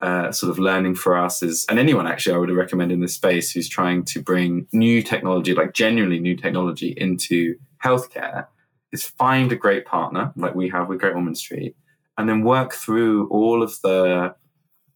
uh, 0.00 0.32
sort 0.32 0.50
of 0.50 0.58
learning 0.58 0.94
for 0.94 1.16
us 1.16 1.42
is, 1.42 1.64
and 1.68 1.78
anyone 1.78 2.06
actually 2.06 2.34
I 2.34 2.38
would 2.38 2.50
recommend 2.50 2.92
in 2.92 3.00
this 3.00 3.14
space 3.14 3.50
who's 3.50 3.68
trying 3.68 4.04
to 4.06 4.22
bring 4.22 4.66
new 4.72 5.02
technology, 5.02 5.54
like 5.54 5.72
genuinely 5.72 6.18
new 6.18 6.36
technology 6.36 6.94
into 6.96 7.56
healthcare, 7.82 8.46
is 8.92 9.04
find 9.04 9.50
a 9.52 9.56
great 9.56 9.86
partner 9.86 10.32
like 10.36 10.54
we 10.54 10.68
have 10.68 10.88
with 10.88 11.00
Great 11.00 11.14
Ormond 11.14 11.38
Street, 11.38 11.76
and 12.18 12.28
then 12.28 12.42
work 12.42 12.72
through 12.72 13.28
all 13.28 13.62
of 13.62 13.80
the 13.82 14.34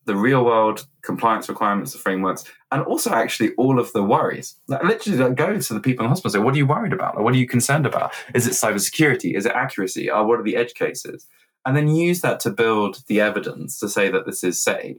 the 0.09 0.17
real 0.17 0.43
world 0.43 0.87
compliance 1.03 1.49
requirements, 1.49 1.93
the 1.93 1.99
frameworks, 1.99 2.43
and 2.73 2.83
also 2.83 3.13
actually 3.13 3.53
all 3.55 3.79
of 3.79 3.93
the 3.93 4.03
worries. 4.03 4.57
Like 4.67 4.83
literally, 4.83 5.19
like 5.19 5.35
go 5.37 5.59
to 5.59 5.75
the 5.75 5.81
people 5.81 6.05
in 6.05 6.07
the 6.07 6.09
hospital. 6.09 6.33
Say, 6.33 6.39
what 6.39 6.55
are 6.55 6.59
you 6.59 6.67
worried 6.67 6.95
about? 6.95 7.15
Like, 7.15 7.25
what 7.25 7.35
are 7.35 7.39
you 7.39 7.47
concerned 7.47 7.87
about? 7.87 8.13
Is 8.35 8.47
it 8.47 8.53
cybersecurity? 8.53 9.37
Is 9.37 9.47
it 9.47 9.53
accuracy? 9.53 10.11
Or 10.11 10.27
what 10.27 10.41
are 10.41 10.43
the 10.43 10.57
edge 10.57 10.75
cases? 10.75 11.27
And 11.69 11.77
then 11.77 11.95
use 11.95 12.23
that 12.23 12.41
to 12.41 12.51
build 12.51 13.03
the 13.09 13.21
evidence 13.21 13.79
to 13.79 13.91
say 13.91 14.09
that 14.09 14.25
this 14.25 14.43
is 14.43 14.61
safe. 14.61 14.97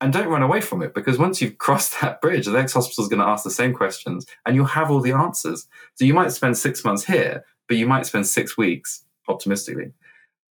And 0.00 0.14
don't 0.14 0.28
run 0.28 0.42
away 0.42 0.62
from 0.62 0.82
it 0.82 0.94
because 0.94 1.18
once 1.18 1.42
you've 1.42 1.58
crossed 1.66 2.00
that 2.00 2.22
bridge, 2.22 2.46
the 2.46 2.52
next 2.52 2.72
hospital 2.72 3.04
is 3.04 3.10
going 3.10 3.20
to 3.20 3.28
ask 3.28 3.44
the 3.44 3.50
same 3.50 3.74
questions 3.74 4.24
and 4.46 4.56
you'll 4.56 4.64
have 4.64 4.90
all 4.90 5.00
the 5.00 5.12
answers. 5.12 5.68
So 5.96 6.06
you 6.06 6.14
might 6.14 6.32
spend 6.32 6.56
six 6.56 6.86
months 6.86 7.04
here, 7.04 7.44
but 7.68 7.76
you 7.76 7.86
might 7.86 8.06
spend 8.06 8.26
six 8.26 8.56
weeks, 8.56 9.04
optimistically, 9.28 9.92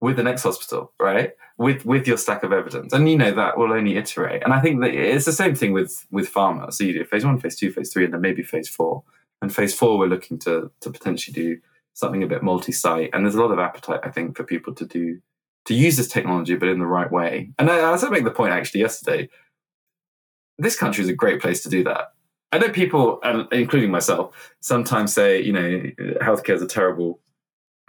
with 0.00 0.16
the 0.16 0.22
next 0.22 0.44
hospital, 0.44 0.94
right? 0.98 1.32
With 1.58 1.84
with 1.84 2.08
your 2.08 2.16
stack 2.16 2.42
of 2.42 2.54
evidence. 2.54 2.94
And 2.94 3.06
you 3.06 3.18
know 3.18 3.32
that 3.32 3.58
will 3.58 3.74
only 3.74 3.98
iterate. 3.98 4.42
And 4.44 4.54
I 4.54 4.62
think 4.62 4.80
that 4.80 4.94
it's 4.94 5.26
the 5.26 5.32
same 5.32 5.54
thing 5.54 5.74
with 5.74 6.06
with 6.10 6.32
pharma. 6.32 6.72
So 6.72 6.84
you 6.84 6.94
do 6.94 7.04
phase 7.04 7.26
one, 7.26 7.38
phase 7.38 7.56
two, 7.56 7.70
phase 7.70 7.92
three, 7.92 8.06
and 8.06 8.14
then 8.14 8.22
maybe 8.22 8.42
phase 8.42 8.70
four. 8.70 9.04
And 9.42 9.54
phase 9.54 9.74
four, 9.74 9.98
we're 9.98 10.06
looking 10.06 10.38
to 10.38 10.70
to 10.80 10.90
potentially 10.90 11.34
do 11.34 11.60
something 11.92 12.22
a 12.22 12.26
bit 12.26 12.42
multi-site. 12.42 13.10
And 13.12 13.26
there's 13.26 13.34
a 13.34 13.42
lot 13.42 13.52
of 13.52 13.58
appetite, 13.58 14.00
I 14.02 14.10
think, 14.10 14.38
for 14.38 14.44
people 14.44 14.74
to 14.74 14.86
do 14.86 15.20
to 15.66 15.74
use 15.74 15.96
this 15.96 16.08
technology, 16.08 16.56
but 16.56 16.68
in 16.68 16.78
the 16.78 16.86
right 16.86 17.10
way. 17.10 17.50
And 17.58 17.68
as 17.70 18.04
I 18.04 18.10
make 18.10 18.24
the 18.24 18.30
point 18.30 18.52
actually 18.52 18.80
yesterday, 18.80 19.28
this 20.58 20.78
country 20.78 21.02
is 21.02 21.10
a 21.10 21.14
great 21.14 21.40
place 21.40 21.62
to 21.62 21.68
do 21.68 21.82
that. 21.84 22.12
I 22.52 22.58
know 22.58 22.68
people, 22.68 23.20
including 23.50 23.90
myself, 23.90 24.54
sometimes 24.60 25.12
say, 25.12 25.42
you 25.42 25.52
know, 25.52 25.82
healthcare 26.22 26.54
is 26.54 26.62
a 26.62 26.68
terrible 26.68 27.20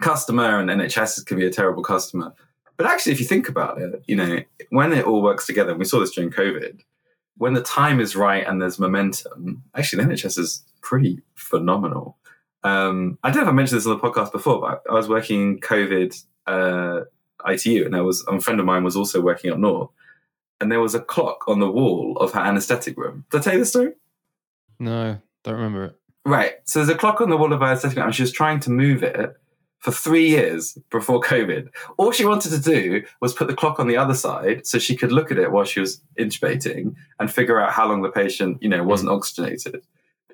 customer 0.02 0.58
and 0.58 0.68
NHS 0.68 1.24
can 1.24 1.38
be 1.38 1.46
a 1.46 1.50
terrible 1.50 1.82
customer. 1.82 2.34
But 2.76 2.86
actually, 2.86 3.12
if 3.12 3.20
you 3.20 3.26
think 3.26 3.48
about 3.48 3.80
it, 3.80 4.02
you 4.06 4.16
know, 4.16 4.40
when 4.70 4.92
it 4.92 5.06
all 5.06 5.22
works 5.22 5.46
together, 5.46 5.70
and 5.70 5.78
we 5.78 5.84
saw 5.84 6.00
this 6.00 6.10
during 6.10 6.30
COVID, 6.30 6.80
when 7.36 7.54
the 7.54 7.62
time 7.62 8.00
is 8.00 8.16
right 8.16 8.46
and 8.46 8.60
there's 8.60 8.78
momentum, 8.78 9.62
actually, 9.76 10.04
the 10.04 10.10
NHS 10.10 10.38
is 10.38 10.64
pretty 10.82 11.20
phenomenal. 11.34 12.18
Um, 12.64 13.18
I 13.22 13.30
don't 13.30 13.42
know 13.42 13.48
if 13.48 13.52
I 13.52 13.52
mentioned 13.52 13.78
this 13.78 13.86
on 13.86 13.96
the 13.96 14.02
podcast 14.02 14.32
before, 14.32 14.60
but 14.60 14.82
I 14.90 14.94
was 14.94 15.08
working 15.08 15.60
COVID 15.60 16.22
uh, 16.46 17.02
ITU, 17.48 17.84
and 17.84 17.94
there 17.94 18.04
was 18.04 18.24
a 18.28 18.40
friend 18.40 18.60
of 18.60 18.66
mine 18.66 18.84
was 18.84 18.96
also 18.96 19.20
working 19.20 19.50
up 19.50 19.58
north, 19.58 19.90
and 20.60 20.70
there 20.70 20.80
was 20.80 20.94
a 20.94 21.00
clock 21.00 21.44
on 21.48 21.60
the 21.60 21.70
wall 21.70 22.16
of 22.18 22.32
her 22.32 22.40
anaesthetic 22.40 22.96
room. 22.96 23.24
Did 23.30 23.40
I 23.40 23.44
tell 23.44 23.52
you 23.54 23.58
the 23.60 23.66
story? 23.66 23.92
No, 24.78 25.18
don't 25.44 25.54
remember 25.54 25.84
it. 25.86 25.96
Right. 26.24 26.54
So 26.64 26.80
there's 26.80 26.88
a 26.88 26.98
clock 26.98 27.20
on 27.20 27.30
the 27.30 27.36
wall 27.36 27.52
of 27.52 27.60
her 27.60 27.66
anaesthetic 27.66 27.96
room, 27.96 28.06
and 28.06 28.14
she 28.14 28.22
was 28.22 28.32
trying 28.32 28.60
to 28.60 28.70
move 28.70 29.02
it 29.02 29.36
for 29.78 29.92
three 29.92 30.28
years 30.28 30.76
before 30.90 31.20
COVID. 31.22 31.68
All 31.96 32.12
she 32.12 32.24
wanted 32.24 32.50
to 32.50 32.60
do 32.60 33.04
was 33.20 33.34
put 33.34 33.46
the 33.46 33.54
clock 33.54 33.78
on 33.78 33.86
the 33.86 33.96
other 33.96 34.14
side 34.14 34.66
so 34.66 34.78
she 34.78 34.96
could 34.96 35.12
look 35.12 35.30
at 35.30 35.38
it 35.38 35.52
while 35.52 35.64
she 35.64 35.80
was 35.80 36.00
intubating 36.18 36.94
and 37.20 37.30
figure 37.30 37.60
out 37.60 37.72
how 37.72 37.88
long 37.88 38.02
the 38.02 38.10
patient, 38.10 38.62
you 38.62 38.68
know, 38.68 38.82
wasn't 38.82 39.10
mm. 39.10 39.16
oxygenated. 39.16 39.82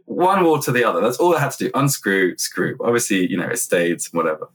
One 0.06 0.44
wall 0.44 0.58
to 0.60 0.72
the 0.72 0.84
other. 0.84 1.00
That's 1.00 1.18
all 1.18 1.36
I 1.36 1.40
had 1.40 1.52
to 1.52 1.64
do. 1.66 1.70
Unscrew, 1.74 2.36
screw. 2.38 2.76
Obviously, 2.80 3.30
you 3.30 3.36
know, 3.36 3.48
it 3.48 3.58
stayed, 3.58 4.02
whatever. 4.12 4.48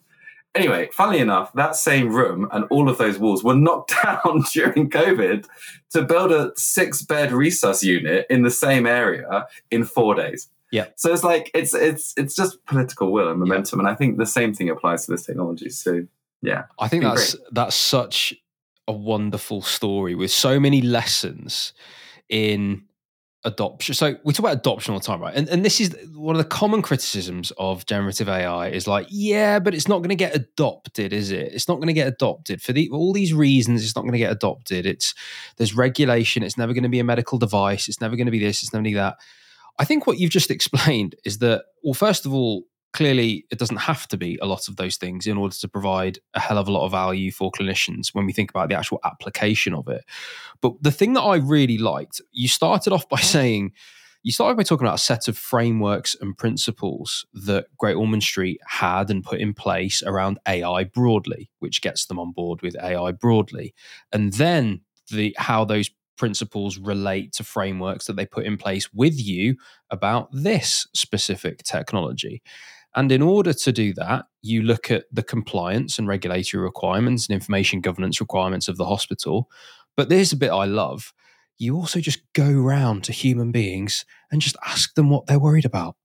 Anyway, 0.56 0.90
funnily 0.92 1.20
enough, 1.20 1.54
that 1.54 1.76
same 1.76 2.10
room 2.10 2.48
and 2.52 2.66
all 2.72 2.90
of 2.90 2.98
those 2.98 3.20
walls 3.20 3.44
were 3.44 3.56
knocked 3.56 3.94
down 4.04 4.44
during 4.54 4.90
COVID 4.90 5.46
to 5.92 6.02
build 6.04 6.32
a 6.32 6.52
six 6.56 7.02
bed 7.04 7.30
resus 7.30 7.84
unit 7.84 8.26
in 8.30 8.44
the 8.44 8.52
same 8.52 8.86
area 8.86 9.48
in 9.70 9.84
four 9.84 10.16
days. 10.16 10.50
Yeah. 10.72 10.88
So 10.96 11.14
it's 11.14 11.24
like 11.24 11.50
it's 11.54 11.74
it's 11.74 12.14
it's 12.18 12.36
just 12.36 12.64
political 12.66 13.12
will 13.12 13.30
and 13.30 13.40
momentum, 13.40 13.80
yeah. 13.80 13.86
and 13.86 13.90
I 13.90 13.96
think 13.96 14.18
the 14.18 14.26
same 14.26 14.54
thing 14.54 14.70
applies 14.70 15.06
to 15.06 15.12
this 15.12 15.26
technology. 15.26 15.70
So 15.70 16.06
yeah, 16.42 16.66
I 16.80 16.88
think 16.88 17.04
that's 17.04 17.36
great. 17.36 17.48
that's 17.52 17.76
such 17.76 18.34
a 18.88 18.92
wonderful 18.92 19.62
story 19.62 20.16
with 20.16 20.32
so 20.32 20.60
many 20.60 20.82
lessons 20.82 21.74
in 22.30 22.84
adoption. 23.48 23.96
So 23.96 24.16
we 24.24 24.34
talk 24.34 24.40
about 24.40 24.58
adoption 24.58 24.94
all 24.94 25.00
the 25.00 25.06
time, 25.06 25.22
right? 25.22 25.36
And 25.36 25.48
and 25.50 25.66
this 25.66 25.80
is 25.82 25.96
one 26.14 26.36
of 26.36 26.40
the 26.40 26.48
common 26.48 26.82
criticisms 26.82 27.52
of 27.58 27.86
generative 27.86 28.30
AI 28.30 28.70
is 28.70 28.88
like, 28.88 29.08
yeah, 29.10 29.60
but 29.60 29.74
it's 29.74 29.88
not 29.88 30.00
going 30.00 30.10
to 30.10 30.16
get 30.16 30.36
adopted, 30.36 31.14
is 31.14 31.32
it? 31.32 31.54
It's 31.54 31.68
not 31.68 31.76
going 31.76 31.88
to 31.88 31.94
get 31.94 32.08
adopted 32.08 32.62
for 32.62 32.74
the 32.74 32.90
all 32.90 33.14
these 33.14 33.34
reasons. 33.34 33.84
It's 33.84 33.96
not 33.96 34.02
going 34.02 34.14
to 34.14 34.20
get 34.20 34.32
adopted. 34.32 34.86
It's 34.86 35.14
there's 35.58 35.76
regulation. 35.76 36.44
It's 36.44 36.58
never 36.58 36.74
going 36.74 36.84
to 36.84 36.90
be 36.90 37.00
a 37.00 37.04
medical 37.04 37.38
device. 37.38 37.88
It's 37.88 38.02
never 38.02 38.16
going 38.16 38.28
to 38.28 38.32
be 38.32 38.40
this. 38.40 38.62
It's 38.64 38.74
never 38.74 38.84
going 38.84 38.92
to 38.94 38.98
be 38.98 39.02
that. 39.02 39.18
I 39.80 39.86
think 39.86 40.08
what 40.08 40.20
you've 40.20 40.32
just 40.32 40.52
explained 40.58 41.16
is 41.26 41.40
that, 41.40 41.64
well, 41.84 41.94
first 41.94 42.26
of 42.26 42.34
all, 42.34 42.64
clearly 42.94 43.46
it 43.52 43.60
doesn't 43.60 43.78
have 43.78 44.08
to 44.08 44.18
be 44.18 44.38
a 44.42 44.46
lot 44.46 44.68
of 44.68 44.76
those 44.76 44.98
things 44.98 45.28
in 45.28 45.38
order 45.38 45.56
to 45.56 45.68
provide 45.68 46.20
a 46.34 46.40
hell 46.40 46.58
of 46.58 46.68
a 46.68 46.72
lot 46.72 46.86
of 46.86 46.92
value 46.92 47.32
for 47.32 47.52
clinicians 47.52 48.10
when 48.14 48.26
we 48.26 48.34
think 48.34 48.50
about 48.50 48.70
the 48.70 48.78
actual 48.78 49.00
application 49.04 49.74
of 49.74 49.88
it. 49.88 50.04
But 50.62 50.74
the 50.82 50.92
thing 50.92 51.14
that 51.14 51.22
I 51.22 51.38
really 51.38 51.78
liked, 51.78 52.22
you 52.32 52.48
started 52.48 52.94
off 52.94 53.08
by 53.08 53.20
saying, 53.22 53.74
you 54.24 54.32
started 54.32 54.58
by 54.58 54.64
talking 54.64 54.86
about 54.86 55.00
a 55.00 55.02
set 55.02 55.28
of 55.28 55.38
frameworks 55.38 56.16
and 56.20 56.38
principles 56.38 57.26
that 57.34 57.68
Great 57.78 57.96
Ormond 57.96 58.24
Street 58.24 58.60
had 58.66 59.10
and 59.10 59.24
put 59.24 59.40
in 59.40 59.54
place 59.54 60.04
around 60.06 60.40
AI 60.48 60.84
broadly, 60.86 61.50
which 61.60 61.82
gets 61.82 62.06
them 62.08 62.20
on 62.20 62.32
board 62.32 62.62
with 62.62 62.76
AI 62.82 63.12
broadly. 63.12 63.74
And 64.12 64.34
then 64.34 64.82
the 65.12 65.36
how 65.38 65.64
those 65.64 65.90
principles 66.18 66.78
relate 66.78 67.32
to 67.34 67.44
frameworks 67.44 68.08
that 68.08 68.16
they 68.16 68.26
put 68.26 68.46
in 68.46 68.58
place 68.58 68.92
with 68.92 69.24
you 69.24 69.56
about 69.92 70.30
this 70.34 70.88
specific 70.94 71.64
technology. 71.64 72.42
And 72.98 73.12
in 73.12 73.22
order 73.22 73.54
to 73.54 73.72
do 73.72 73.94
that, 73.94 74.26
you 74.42 74.64
look 74.64 74.90
at 74.90 75.06
the 75.12 75.22
compliance 75.22 76.00
and 76.00 76.08
regulatory 76.08 76.64
requirements 76.64 77.28
and 77.28 77.36
information 77.36 77.80
governance 77.80 78.20
requirements 78.20 78.68
of 78.68 78.78
the 78.78 78.88
hospital. 78.88 79.52
But 79.96 80.10
there's 80.10 80.32
a 80.32 80.36
bit 80.36 80.50
I 80.50 80.66
love. 80.66 81.14
You 81.60 81.76
also 81.76 82.00
just 82.00 82.22
go 82.34 82.52
round 82.52 83.04
to 83.04 83.12
human 83.12 83.52
beings 83.52 84.04
and 84.32 84.42
just 84.42 84.58
ask 84.66 84.96
them 84.96 85.12
what 85.12 85.28
they're 85.28 85.38
worried 85.38 85.64
about. 85.64 85.96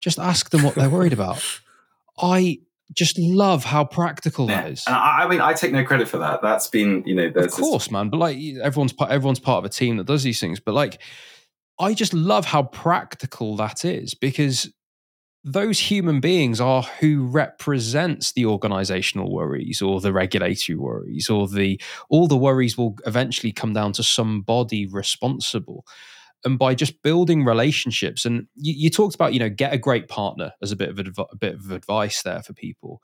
Just 0.00 0.18
ask 0.18 0.48
them 0.48 0.62
what 0.62 0.74
they're 0.74 0.88
worried 0.88 1.12
about. 1.12 1.44
I 2.18 2.60
just 2.96 3.18
love 3.18 3.64
how 3.64 3.84
practical 3.84 4.48
yeah. 4.48 4.62
that 4.62 4.72
is. 4.72 4.84
And 4.86 4.96
I, 4.96 5.24
I, 5.24 5.28
mean, 5.28 5.42
I 5.42 5.52
take 5.52 5.72
no 5.72 5.84
credit 5.84 6.08
for 6.08 6.18
that. 6.18 6.40
That's 6.40 6.68
been, 6.68 7.04
you 7.04 7.14
know, 7.14 7.26
of 7.26 7.50
course, 7.50 7.84
this- 7.84 7.92
man. 7.92 8.08
But 8.08 8.16
like, 8.16 8.38
everyone's 8.62 8.94
part, 8.94 9.10
everyone's 9.10 9.40
part 9.40 9.58
of 9.58 9.66
a 9.66 9.72
team 9.72 9.98
that 9.98 10.06
does 10.06 10.22
these 10.22 10.40
things. 10.40 10.58
But 10.58 10.72
like, 10.72 11.02
I 11.78 11.92
just 11.92 12.14
love 12.14 12.46
how 12.46 12.62
practical 12.62 13.56
that 13.56 13.84
is 13.84 14.14
because 14.14 14.70
those 15.42 15.78
human 15.78 16.20
beings 16.20 16.60
are 16.60 16.82
who 16.82 17.24
represents 17.24 18.32
the 18.32 18.44
organizational 18.44 19.32
worries 19.32 19.80
or 19.80 20.00
the 20.00 20.12
regulatory 20.12 20.76
worries 20.76 21.30
or 21.30 21.48
the 21.48 21.80
all 22.10 22.28
the 22.28 22.36
worries 22.36 22.76
will 22.76 22.96
eventually 23.06 23.52
come 23.52 23.72
down 23.72 23.92
to 23.92 24.02
somebody 24.02 24.86
responsible. 24.86 25.86
And 26.44 26.58
by 26.58 26.74
just 26.74 27.02
building 27.02 27.44
relationships 27.44 28.24
and 28.24 28.46
you, 28.54 28.74
you 28.76 28.90
talked 28.90 29.14
about 29.14 29.32
you 29.32 29.40
know 29.40 29.48
get 29.48 29.72
a 29.72 29.78
great 29.78 30.08
partner 30.08 30.52
as 30.62 30.72
a 30.72 30.76
bit 30.76 30.90
of 30.90 30.98
adv- 30.98 31.28
a 31.32 31.36
bit 31.36 31.54
of 31.54 31.70
advice 31.70 32.22
there 32.22 32.42
for 32.42 32.52
people. 32.52 33.00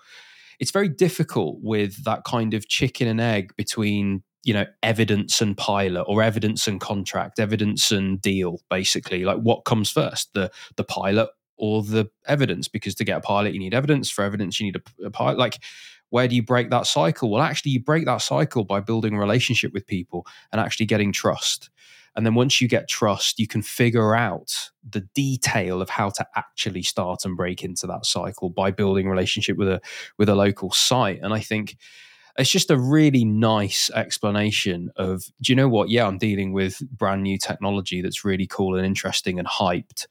It's 0.58 0.70
very 0.70 0.88
difficult 0.88 1.58
with 1.62 2.04
that 2.04 2.24
kind 2.24 2.54
of 2.54 2.68
chicken 2.68 3.08
and 3.08 3.20
egg 3.20 3.54
between 3.56 4.22
you 4.44 4.52
know 4.52 4.66
evidence 4.82 5.40
and 5.40 5.56
pilot 5.56 6.04
or 6.06 6.22
evidence 6.22 6.66
and 6.66 6.80
contract 6.80 7.38
evidence 7.38 7.90
and 7.90 8.20
deal 8.20 8.60
basically. 8.68 9.24
Like 9.24 9.38
what 9.38 9.64
comes 9.64 9.90
first 9.90 10.34
the 10.34 10.50
the 10.76 10.84
pilot 10.84 11.30
or 11.56 11.82
the 11.82 12.08
evidence 12.26 12.68
because 12.68 12.94
to 12.96 13.04
get 13.04 13.18
a 13.18 13.20
pilot 13.20 13.54
you 13.54 13.60
need 13.60 13.74
evidence. 13.74 14.10
For 14.10 14.24
evidence 14.24 14.60
you 14.60 14.66
need 14.66 14.76
a, 14.76 15.06
a 15.06 15.10
pilot. 15.10 15.38
Like 15.38 15.62
where 16.10 16.28
do 16.28 16.36
you 16.36 16.42
break 16.42 16.70
that 16.70 16.86
cycle? 16.86 17.30
Well 17.30 17.42
actually 17.42 17.72
you 17.72 17.82
break 17.82 18.04
that 18.06 18.22
cycle 18.22 18.64
by 18.64 18.80
building 18.80 19.14
a 19.14 19.18
relationship 19.18 19.72
with 19.72 19.86
people 19.86 20.26
and 20.52 20.60
actually 20.60 20.86
getting 20.86 21.12
trust. 21.12 21.70
And 22.14 22.24
then 22.24 22.34
once 22.34 22.60
you 22.60 22.68
get 22.68 22.88
trust 22.88 23.38
you 23.38 23.46
can 23.46 23.62
figure 23.62 24.14
out 24.14 24.70
the 24.88 25.02
detail 25.14 25.82
of 25.82 25.90
how 25.90 26.10
to 26.10 26.26
actually 26.36 26.82
start 26.82 27.24
and 27.24 27.36
break 27.36 27.62
into 27.62 27.86
that 27.86 28.06
cycle 28.06 28.50
by 28.50 28.70
building 28.70 29.08
relationship 29.08 29.56
with 29.56 29.68
a 29.68 29.80
with 30.18 30.28
a 30.28 30.34
local 30.34 30.70
site. 30.70 31.20
And 31.22 31.34
i 31.34 31.40
think 31.40 31.76
it's 32.38 32.50
just 32.50 32.70
a 32.70 32.78
really 32.78 33.24
nice 33.24 33.90
explanation 33.94 34.90
of 34.96 35.24
do 35.40 35.52
you 35.52 35.56
know 35.56 35.68
what? 35.68 35.88
Yeah 35.88 36.06
i'm 36.06 36.18
dealing 36.18 36.52
with 36.52 36.82
brand 36.90 37.22
new 37.22 37.38
technology 37.38 38.02
that's 38.02 38.24
really 38.24 38.46
cool 38.46 38.76
and 38.76 38.86
interesting 38.86 39.38
and 39.38 39.48
hyped 39.48 40.06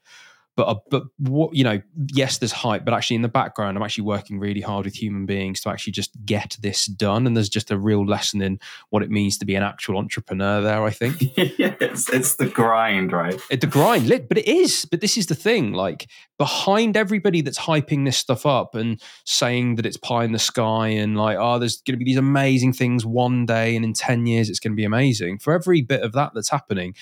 but 0.56 0.66
uh, 0.68 0.74
but 0.90 1.04
what 1.18 1.54
you 1.54 1.62
know 1.62 1.80
yes 2.12 2.38
there's 2.38 2.52
hype 2.52 2.84
but 2.84 2.94
actually 2.94 3.16
in 3.16 3.22
the 3.22 3.28
background 3.28 3.76
i'm 3.76 3.82
actually 3.82 4.04
working 4.04 4.38
really 4.38 4.60
hard 4.60 4.84
with 4.84 4.94
human 4.94 5.26
beings 5.26 5.60
to 5.60 5.68
actually 5.68 5.92
just 5.92 6.12
get 6.24 6.56
this 6.60 6.86
done. 6.86 7.26
And 7.26 7.36
there's 7.36 7.48
just 7.48 7.70
a 7.70 7.78
real 7.78 8.04
lesson 8.06 8.42
in 8.42 8.58
what 8.90 9.02
it 9.02 9.10
means 9.10 9.38
to 9.38 9.46
be 9.46 9.54
an 9.54 9.62
actual 9.62 9.98
entrepreneur 9.98 10.60
there 10.60 10.84
i 10.84 10.90
think. 10.90 11.22
Yeah 11.58 11.74
it's, 11.80 12.08
it's 12.10 12.34
the 12.36 12.46
grind 12.46 13.12
right? 13.12 13.40
It, 13.50 13.60
the 13.60 13.66
grind 13.66 14.08
but 14.28 14.38
it 14.38 14.46
is. 14.46 14.84
But 14.84 15.00
this 15.00 15.16
is 15.16 15.26
the 15.26 15.34
thing 15.34 15.72
like 15.72 16.08
behind 16.38 16.96
everybody 16.96 17.40
that's 17.40 17.58
hyping 17.58 18.04
this 18.04 18.16
stuff 18.16 18.46
up 18.46 18.74
and 18.74 19.00
saying 19.24 19.76
that 19.76 19.86
it's 19.86 19.96
pie 19.96 20.24
in 20.24 20.32
the 20.32 20.38
sky 20.38 20.88
and 20.88 21.16
like 21.16 21.36
oh 21.38 21.58
there's 21.58 21.80
going 21.82 21.94
to 21.94 21.98
be 21.98 22.04
these 22.04 22.16
amazing 22.16 22.72
things 22.72 23.04
one 23.04 23.46
day 23.46 23.74
and 23.74 23.84
in 23.84 23.92
10 23.92 24.26
years 24.26 24.48
it's 24.48 24.60
going 24.60 24.72
to 24.72 24.76
be 24.76 24.84
amazing 24.84 25.38
for 25.38 25.54
every 25.54 25.82
bit 25.82 26.02
of 26.02 26.12
that 26.12 26.32
that's 26.34 26.50
happening 26.50 26.94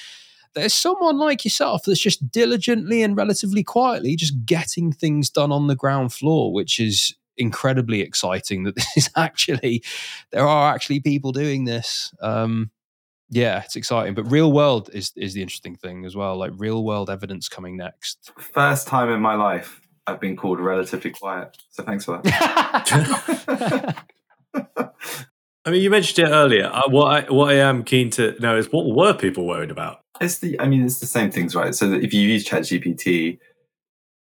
there's 0.55 0.75
someone 0.75 1.19
like 1.19 1.45
yourself 1.45 1.83
that's 1.85 2.01
just 2.01 2.31
diligently 2.31 3.03
and 3.03 3.17
relatively 3.17 3.63
quietly 3.63 4.17
just 4.17 4.45
getting 4.45 4.93
things 4.93 5.31
done 5.31 5.53
on 5.53 5.67
the 5.67 5.77
ground 5.77 6.13
floor, 6.13 6.53
which 6.53 6.81
is 6.81 7.15
incredibly 7.37 8.01
exciting 8.01 8.63
that 8.65 8.75
this 8.77 8.97
is 8.97 9.11
actually 9.17 9.83
there 10.31 10.47
are 10.47 10.73
actually 10.75 11.01
people 11.01 11.33
doing 11.33 11.65
this. 11.65 12.15
Um, 12.21 12.71
yeah, 13.31 13.63
it's 13.65 13.77
exciting. 13.77 14.15
But 14.15 14.31
real 14.31 14.53
world 14.53 14.91
is 14.93 15.13
is 15.17 15.35
the 15.35 15.43
interesting 15.43 15.77
thing 15.77 16.05
as 16.05 16.15
well. 16.15 16.37
Like 16.37 16.53
real 16.57 16.85
world 16.85 17.11
evidence 17.11 17.49
coming 17.49 17.77
next. 17.77 18.33
First 18.39 18.87
time 18.87 19.11
in 19.11 19.21
my 19.21 19.35
life 19.35 19.81
I've 20.07 20.21
been 20.21 20.37
called 20.37 20.61
relatively 20.61 21.11
quiet. 21.11 21.57
So 21.71 21.83
thanks 21.83 22.05
for 22.05 22.21
that. 22.23 24.05
I 25.67 25.71
mean, 25.71 25.83
you 25.83 25.91
mentioned 25.91 26.29
it 26.29 26.31
earlier. 26.31 26.67
Uh, 26.67 26.83
what 26.89 27.07
I, 27.07 27.33
what 27.33 27.51
I 27.51 27.55
am 27.55 27.85
keen 27.85 28.11
to 28.11 28.39
know 28.39 28.57
is 28.57 28.71
what 28.71 28.95
were 28.95 29.15
people 29.15 29.47
worried 29.47 29.71
about? 29.71 30.01
It's 30.21 30.39
the, 30.39 30.61
I 30.61 30.67
mean, 30.67 30.85
it's 30.85 31.01
the 31.01 31.07
same 31.07 31.31
things, 31.31 31.55
right? 31.55 31.75
So 31.75 31.93
if 31.93 32.13
you 32.13 32.21
use 32.21 32.47
ChatGPT 32.47 33.39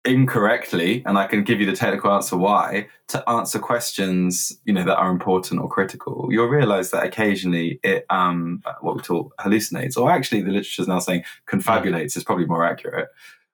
incorrectly, 0.04 1.04
and 1.06 1.18
I 1.18 1.28
can 1.28 1.44
give 1.44 1.60
you 1.60 1.66
the 1.66 1.76
technical 1.76 2.12
answer 2.12 2.36
why, 2.36 2.88
to 3.10 3.28
answer 3.30 3.60
questions, 3.60 4.60
you 4.66 4.74
know, 4.74 4.84
that 4.84 4.98
are 4.98 5.10
important 5.10 5.62
or 5.62 5.70
critical, 5.70 6.28
you'll 6.30 6.48
realize 6.48 6.92
that 6.92 7.06
occasionally 7.06 7.80
it, 7.84 8.06
um, 8.10 8.62
what 8.82 8.96
we 8.96 9.02
call 9.02 9.32
hallucinates, 9.40 9.98
or 9.98 10.12
actually 10.12 10.42
the 10.42 10.50
literature 10.50 10.82
is 10.82 10.88
now 10.88 11.00
saying 11.00 11.24
confabulates 11.46 12.18
is 12.18 12.24
probably 12.24 12.46
more 12.46 12.66
accurate, 12.66 13.10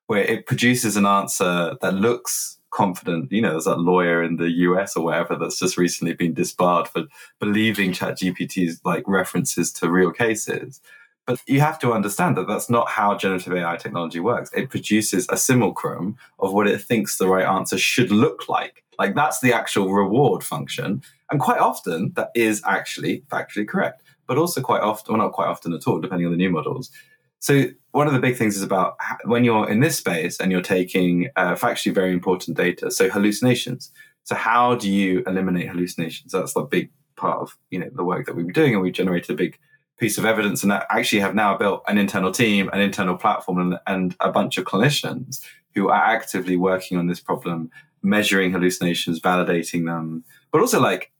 where 0.07 0.24
it 0.24 0.46
produces 0.46 0.96
an 0.96 1.05
answer 1.05 1.75
that 1.81 1.93
looks 1.93 2.57
confident. 2.72 3.32
You 3.32 3.42
know, 3.42 3.52
there's 3.52 3.66
that 3.66 3.80
lawyer 3.80 4.24
in 4.24 4.38
the 4.38 4.50
US 4.50 4.96
or 4.96 5.06
whatever 5.06 5.36
that's 5.36 5.60
just 5.60 5.78
recently 5.78 6.14
been 6.14 6.34
disbarred 6.34 6.88
for 6.88 7.06
believing 7.40 7.92
ChatGPT's 7.92 8.82
like 8.84 9.04
references 9.08 9.72
to 9.74 9.92
real 9.92 10.12
cases. 10.12 10.82
But 11.26 11.42
you 11.46 11.60
have 11.60 11.78
to 11.80 11.92
understand 11.92 12.38
that 12.38 12.48
that's 12.48 12.70
not 12.70 12.90
how 12.90 13.18
generative 13.18 13.54
AI 13.54 13.76
technology 13.76 14.22
works. 14.22 14.50
It 14.54 14.70
produces 14.70 15.28
a 15.30 15.36
simulacrum 15.36 16.16
of 16.40 16.54
what 16.54 16.68
it 16.68 16.82
thinks 16.82 17.18
the 17.18 17.28
right 17.28 17.46
answer 17.46 17.78
should 17.78 18.12
look 18.12 18.48
like. 18.48 18.84
Like 18.98 19.14
that's 19.14 19.42
the 19.42 19.54
actual 19.54 19.94
reward 19.94 20.44
function. 20.44 21.04
And 21.30 21.42
quite 21.42 21.60
often 21.60 22.14
that 22.16 22.32
is 22.34 22.62
actually 22.66 23.24
factually 23.30 23.68
correct, 23.68 24.04
but 24.26 24.38
also 24.38 24.62
quite 24.62 24.82
often, 24.82 25.14
well, 25.14 25.26
not 25.26 25.34
quite 25.34 25.48
often 25.48 25.74
at 25.74 25.86
all, 25.86 26.00
depending 26.00 26.26
on 26.26 26.32
the 26.32 26.38
new 26.38 26.50
models. 26.50 26.92
So 27.39 27.65
one 27.91 28.08
of 28.08 28.13
the 28.13 28.20
big 28.20 28.36
things 28.36 28.56
is 28.56 28.63
about 28.63 28.98
when 29.25 29.44
you're 29.44 29.70
in 29.70 29.79
this 29.79 29.98
space 29.98 30.39
and 30.39 30.51
you're 30.51 30.62
taking 30.62 31.29
uh, 31.36 31.56
factually 31.56 31.94
very 31.94 32.12
important 32.12 32.58
data. 32.58 32.91
So 32.91 33.10
hallucinations. 33.10 33.91
So 34.24 34.36
how 34.36 34.75
do 34.75 34.89
you 34.89 35.24
eliminate 35.25 35.70
hallucinations? 35.70 36.32
That's 36.32 36.53
the 36.53 36.62
big 36.62 36.89
part 37.15 37.39
of 37.39 37.58
you 37.70 37.79
know 37.79 37.89
the 37.94 38.03
work 38.03 38.25
that 38.25 38.36
we've 38.36 38.46
been 38.46 38.53
doing, 38.53 38.74
and 38.74 38.82
we've 38.82 38.94
generated 38.94 39.32
a 39.32 39.36
big 39.36 39.58
piece 39.98 40.17
of 40.17 40.25
evidence 40.25 40.63
and 40.63 40.72
actually 40.72 41.20
have 41.20 41.34
now 41.34 41.58
built 41.58 41.84
an 41.88 41.98
internal 41.98 42.32
team, 42.32 42.70
an 42.72 42.79
internal 42.79 43.17
platform, 43.17 43.58
and, 43.58 43.79
and 43.88 44.15
a 44.20 44.32
bunch 44.32 44.58
of 44.58 44.65
clinicians 44.65 45.44
who 45.74 45.89
are 45.89 46.03
actively 46.03 46.56
working 46.56 46.98
on 46.98 47.08
this 47.08 47.20
problem, 47.20 47.72
measuring 48.03 48.51
hallucinations, 48.51 49.20
validating 49.20 49.86
them, 49.86 50.24
but 50.51 50.62
also 50.62 50.79
like 50.79 51.12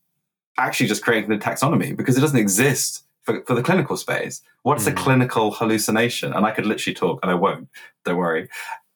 actually 0.58 0.88
just 0.88 1.04
creating 1.04 1.30
the 1.30 1.38
taxonomy 1.38 1.96
because 1.96 2.18
it 2.18 2.22
doesn't 2.22 2.40
exist 2.40 3.04
for, 3.28 3.44
for 3.46 3.54
the 3.54 3.62
clinical 3.62 3.98
space. 3.98 4.42
What's 4.64 4.86
mm. 4.86 4.94
a 4.94 4.96
clinical 4.96 5.52
hallucination? 5.52 6.32
And 6.34 6.46
I 6.46 6.52
could 6.52 6.66
literally 6.66 6.96
talk, 6.96 7.20
and 7.22 7.30
I 7.30 7.36
won't, 7.36 7.68
don't 8.06 8.18
worry, 8.18 8.48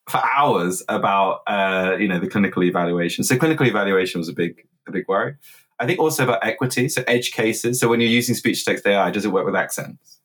for 0.10 0.22
hours 0.24 0.82
about 0.88 1.42
uh, 1.46 1.98
you 2.00 2.08
know 2.08 2.18
the 2.18 2.28
clinical 2.28 2.64
evaluation. 2.64 3.24
So 3.24 3.38
clinical 3.38 3.68
evaluation 3.68 4.20
was 4.20 4.30
a 4.30 4.34
big 4.34 4.66
a 4.88 4.92
big 4.92 5.08
worry. 5.08 5.36
I 5.80 5.86
think 5.86 6.00
also 6.00 6.24
about 6.24 6.46
equity, 6.46 6.88
so 6.88 7.04
edge 7.08 7.32
cases. 7.32 7.80
So 7.80 7.90
when 7.90 8.00
you're 8.00 8.10
using 8.10 8.34
speech 8.34 8.64
text 8.64 8.88
AI, 8.88 9.12
does 9.12 9.26
it 9.26 9.34
work 9.34 9.46
with 9.46 9.56
accents? 9.56 10.21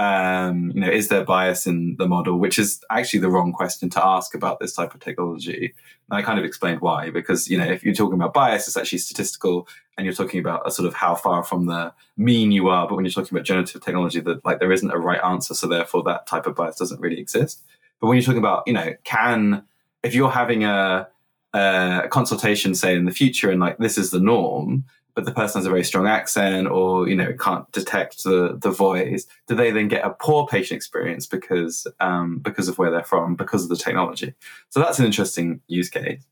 Um, 0.00 0.72
you 0.74 0.80
know, 0.80 0.88
is 0.88 1.08
there 1.08 1.24
bias 1.26 1.66
in 1.66 1.96
the 1.98 2.08
model? 2.08 2.38
Which 2.38 2.58
is 2.58 2.82
actually 2.90 3.20
the 3.20 3.28
wrong 3.28 3.52
question 3.52 3.90
to 3.90 4.02
ask 4.02 4.34
about 4.34 4.58
this 4.58 4.72
type 4.72 4.94
of 4.94 5.00
technology. 5.00 5.74
And 6.08 6.18
I 6.18 6.22
kind 6.22 6.38
of 6.38 6.44
explained 6.46 6.80
why, 6.80 7.10
because 7.10 7.50
you 7.50 7.58
know, 7.58 7.66
if 7.66 7.84
you're 7.84 7.92
talking 7.92 8.14
about 8.14 8.32
bias, 8.32 8.66
it's 8.66 8.78
actually 8.78 8.98
statistical, 8.98 9.68
and 9.98 10.06
you're 10.06 10.14
talking 10.14 10.40
about 10.40 10.66
a 10.66 10.70
sort 10.70 10.88
of 10.88 10.94
how 10.94 11.14
far 11.14 11.44
from 11.44 11.66
the 11.66 11.92
mean 12.16 12.50
you 12.50 12.68
are. 12.68 12.88
But 12.88 12.94
when 12.94 13.04
you're 13.04 13.12
talking 13.12 13.36
about 13.36 13.44
generative 13.44 13.82
technology, 13.82 14.20
that 14.20 14.42
like 14.42 14.58
there 14.58 14.72
isn't 14.72 14.90
a 14.90 14.98
right 14.98 15.22
answer, 15.22 15.52
so 15.52 15.66
therefore 15.66 16.02
that 16.04 16.26
type 16.26 16.46
of 16.46 16.54
bias 16.54 16.76
doesn't 16.76 17.00
really 17.00 17.20
exist. 17.20 17.62
But 18.00 18.06
when 18.06 18.16
you're 18.16 18.24
talking 18.24 18.38
about, 18.38 18.62
you 18.66 18.72
know, 18.72 18.94
can 19.04 19.64
if 20.02 20.14
you're 20.14 20.30
having 20.30 20.64
a, 20.64 21.08
a 21.52 22.08
consultation, 22.08 22.74
say 22.74 22.96
in 22.96 23.04
the 23.04 23.12
future, 23.12 23.50
and 23.50 23.60
like 23.60 23.76
this 23.76 23.98
is 23.98 24.12
the 24.12 24.20
norm, 24.20 24.84
but 25.14 25.24
the 25.24 25.32
person 25.32 25.58
has 25.58 25.66
a 25.66 25.70
very 25.70 25.84
strong 25.84 26.06
accent 26.06 26.68
or 26.68 27.08
you 27.08 27.16
know 27.16 27.32
can't 27.34 27.70
detect 27.72 28.22
the 28.24 28.58
the 28.60 28.70
voice 28.70 29.26
do 29.46 29.54
they 29.54 29.70
then 29.70 29.88
get 29.88 30.04
a 30.04 30.10
poor 30.10 30.46
patient 30.46 30.76
experience 30.76 31.26
because 31.26 31.86
um, 32.00 32.38
because 32.38 32.68
of 32.68 32.78
where 32.78 32.90
they're 32.90 33.02
from 33.02 33.34
because 33.34 33.64
of 33.64 33.68
the 33.68 33.76
technology? 33.76 34.34
So 34.70 34.80
that's 34.80 34.98
an 34.98 35.06
interesting 35.06 35.60
use 35.66 35.90
case. 35.90 36.22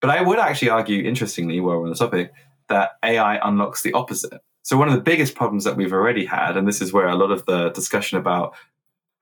But 0.00 0.10
i 0.10 0.20
would 0.20 0.38
actually 0.38 0.68
argue 0.68 1.02
interestingly 1.02 1.60
while 1.60 1.78
we're 1.78 1.84
on 1.84 1.90
the 1.90 1.96
topic 1.96 2.32
that 2.68 2.92
ai 3.02 3.38
unlocks 3.46 3.82
the 3.82 3.92
opposite. 3.92 4.40
So 4.62 4.76
one 4.78 4.88
of 4.88 4.94
the 4.94 5.00
biggest 5.00 5.34
problems 5.34 5.64
that 5.64 5.76
we've 5.76 5.92
already 5.92 6.24
had 6.24 6.56
and 6.56 6.66
this 6.66 6.80
is 6.80 6.92
where 6.92 7.08
a 7.08 7.16
lot 7.16 7.30
of 7.30 7.44
the 7.46 7.70
discussion 7.70 8.18
about 8.18 8.54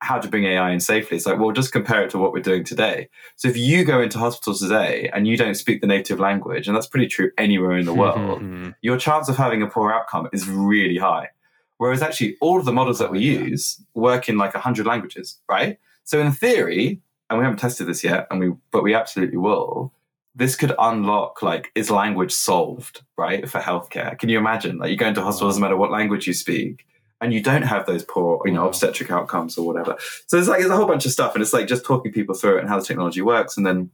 how 0.03 0.19
to 0.19 0.27
bring 0.27 0.43
AI 0.43 0.71
in 0.71 0.81
safely. 0.81 1.15
It's 1.15 1.25
like, 1.25 1.39
well, 1.39 1.51
just 1.51 1.71
compare 1.71 2.03
it 2.03 2.09
to 2.09 2.19
what 2.19 2.33
we're 2.33 2.41
doing 2.41 2.65
today. 2.65 3.09
So 3.37 3.47
if 3.47 3.55
you 3.55 3.85
go 3.85 4.01
into 4.01 4.19
hospitals 4.19 4.59
today 4.59 5.09
and 5.13 5.25
you 5.25 5.37
don't 5.37 5.55
speak 5.55 5.79
the 5.79 5.87
native 5.87 6.19
language, 6.19 6.67
and 6.67 6.75
that's 6.75 6.87
pretty 6.87 7.07
true 7.07 7.31
anywhere 7.37 7.77
in 7.77 7.85
the 7.85 7.93
world, 7.93 8.39
hmm. 8.41 8.71
your 8.81 8.97
chance 8.97 9.29
of 9.29 9.37
having 9.37 9.61
a 9.61 9.67
poor 9.67 9.91
outcome 9.91 10.27
is 10.33 10.47
really 10.47 10.97
high. 10.97 11.29
Whereas 11.77 12.01
actually, 12.01 12.35
all 12.41 12.59
of 12.59 12.65
the 12.65 12.73
models 12.73 12.99
that 12.99 13.11
we 13.11 13.19
oh, 13.19 13.43
use 13.45 13.81
work 13.93 14.27
in 14.27 14.37
like 14.37 14.53
100 14.53 14.85
languages, 14.85 15.39
right? 15.49 15.79
So 16.03 16.19
in 16.19 16.31
theory, 16.33 17.01
and 17.29 17.39
we 17.39 17.45
haven't 17.45 17.59
tested 17.59 17.87
this 17.87 18.03
yet, 18.03 18.27
and 18.29 18.39
we 18.39 18.51
but 18.71 18.83
we 18.83 18.93
absolutely 18.93 19.37
will. 19.37 19.93
This 20.35 20.55
could 20.55 20.73
unlock 20.79 21.41
like 21.41 21.71
is 21.75 21.89
language 21.89 22.33
solved, 22.33 23.03
right, 23.17 23.49
for 23.49 23.59
healthcare? 23.59 24.17
Can 24.19 24.29
you 24.29 24.37
imagine? 24.37 24.77
Like 24.77 24.91
you 24.91 24.97
go 24.97 25.07
into 25.07 25.21
hospital, 25.21 25.47
doesn't 25.47 25.61
matter 25.61 25.77
what 25.77 25.91
language 25.91 26.27
you 26.27 26.33
speak, 26.33 26.85
and 27.21 27.33
you 27.33 27.41
don't 27.41 27.63
have 27.63 27.85
those 27.85 28.03
poor, 28.03 28.41
you 28.45 28.51
know, 28.51 28.63
mm. 28.63 28.67
obstetric 28.67 29.11
outcomes 29.11 29.57
or 29.57 29.65
whatever. 29.65 29.95
So 30.27 30.37
there's 30.37 30.47
like 30.47 30.59
there's 30.59 30.71
a 30.71 30.75
whole 30.75 30.87
bunch 30.87 31.05
of 31.05 31.11
stuff, 31.11 31.33
and 31.33 31.41
it's 31.41 31.53
like 31.53 31.67
just 31.67 31.85
talking 31.85 32.11
people 32.11 32.35
through 32.35 32.57
it 32.57 32.61
and 32.61 32.69
how 32.69 32.79
the 32.79 32.85
technology 32.85 33.21
works, 33.21 33.57
and 33.57 33.65
then 33.65 33.91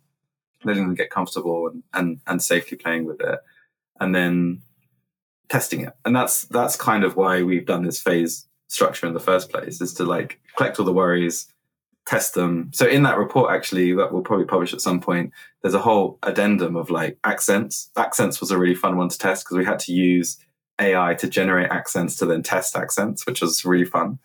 letting 0.63 0.83
them 0.83 0.95
get 0.95 1.09
comfortable 1.09 1.67
and 1.67 1.83
and, 1.93 2.19
and 2.27 2.41
safely 2.41 2.77
playing 2.77 3.05
with 3.05 3.21
it, 3.21 3.39
and 3.99 4.15
then 4.15 4.61
testing 5.49 5.81
it. 5.81 5.93
And 6.05 6.15
that's 6.15 6.43
that's 6.45 6.75
kind 6.75 7.03
of 7.03 7.15
why 7.15 7.43
we've 7.43 7.65
done 7.65 7.83
this 7.83 8.01
phase 8.01 8.47
structure 8.67 9.07
in 9.07 9.13
the 9.13 9.19
first 9.19 9.51
place, 9.51 9.81
is 9.81 9.93
to 9.95 10.05
like 10.05 10.39
collect 10.55 10.79
all 10.79 10.85
the 10.85 10.93
worries, 10.93 11.47
test 12.05 12.33
them. 12.33 12.71
So 12.73 12.87
in 12.87 13.03
that 13.03 13.17
report, 13.17 13.53
actually, 13.53 13.93
that 13.93 14.11
we'll 14.11 14.23
probably 14.23 14.45
publish 14.45 14.73
at 14.73 14.81
some 14.81 14.99
point, 14.99 15.31
there's 15.61 15.75
a 15.75 15.79
whole 15.79 16.17
addendum 16.23 16.75
of 16.75 16.89
like 16.89 17.17
accents. 17.23 17.91
Accents 17.95 18.39
was 18.39 18.51
a 18.51 18.57
really 18.57 18.75
fun 18.75 18.97
one 18.97 19.09
to 19.09 19.17
test 19.17 19.45
because 19.45 19.57
we 19.57 19.65
had 19.65 19.79
to 19.79 19.91
use 19.91 20.37
AI 20.79 21.13
to 21.15 21.27
generate 21.27 21.69
accents 21.69 22.15
to 22.17 22.25
then 22.25 22.43
test 22.43 22.75
accents, 22.75 23.25
which 23.25 23.41
was 23.41 23.65
really 23.65 23.85
fun. 23.85 24.19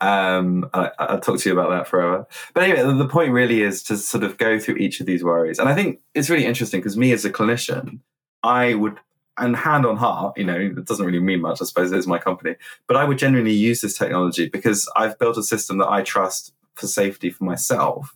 Um, 0.00 0.68
I, 0.74 0.90
will 0.98 1.20
talk 1.20 1.40
to 1.40 1.48
you 1.48 1.58
about 1.58 1.70
that 1.70 1.88
forever. 1.88 2.26
But 2.52 2.64
anyway, 2.64 2.82
the 2.82 3.08
point 3.08 3.32
really 3.32 3.62
is 3.62 3.82
to 3.84 3.96
sort 3.96 4.24
of 4.24 4.36
go 4.36 4.58
through 4.58 4.76
each 4.76 5.00
of 5.00 5.06
these 5.06 5.24
worries. 5.24 5.58
And 5.58 5.68
I 5.68 5.74
think 5.74 6.00
it's 6.14 6.28
really 6.28 6.44
interesting 6.44 6.80
because 6.80 6.96
me 6.96 7.12
as 7.12 7.24
a 7.24 7.30
clinician, 7.30 8.00
I 8.42 8.74
would, 8.74 8.98
and 9.38 9.56
hand 9.56 9.86
on 9.86 9.96
heart, 9.96 10.36
you 10.36 10.44
know, 10.44 10.58
it 10.58 10.84
doesn't 10.84 11.06
really 11.06 11.20
mean 11.20 11.40
much, 11.40 11.62
I 11.62 11.64
suppose 11.64 11.90
it 11.90 11.98
is 11.98 12.06
my 12.06 12.18
company, 12.18 12.56
but 12.86 12.96
I 12.96 13.04
would 13.04 13.18
genuinely 13.18 13.54
use 13.54 13.80
this 13.80 13.96
technology 13.96 14.48
because 14.48 14.90
I've 14.94 15.18
built 15.18 15.38
a 15.38 15.42
system 15.42 15.78
that 15.78 15.88
I 15.88 16.02
trust 16.02 16.52
for 16.74 16.86
safety 16.86 17.30
for 17.30 17.44
myself 17.44 18.14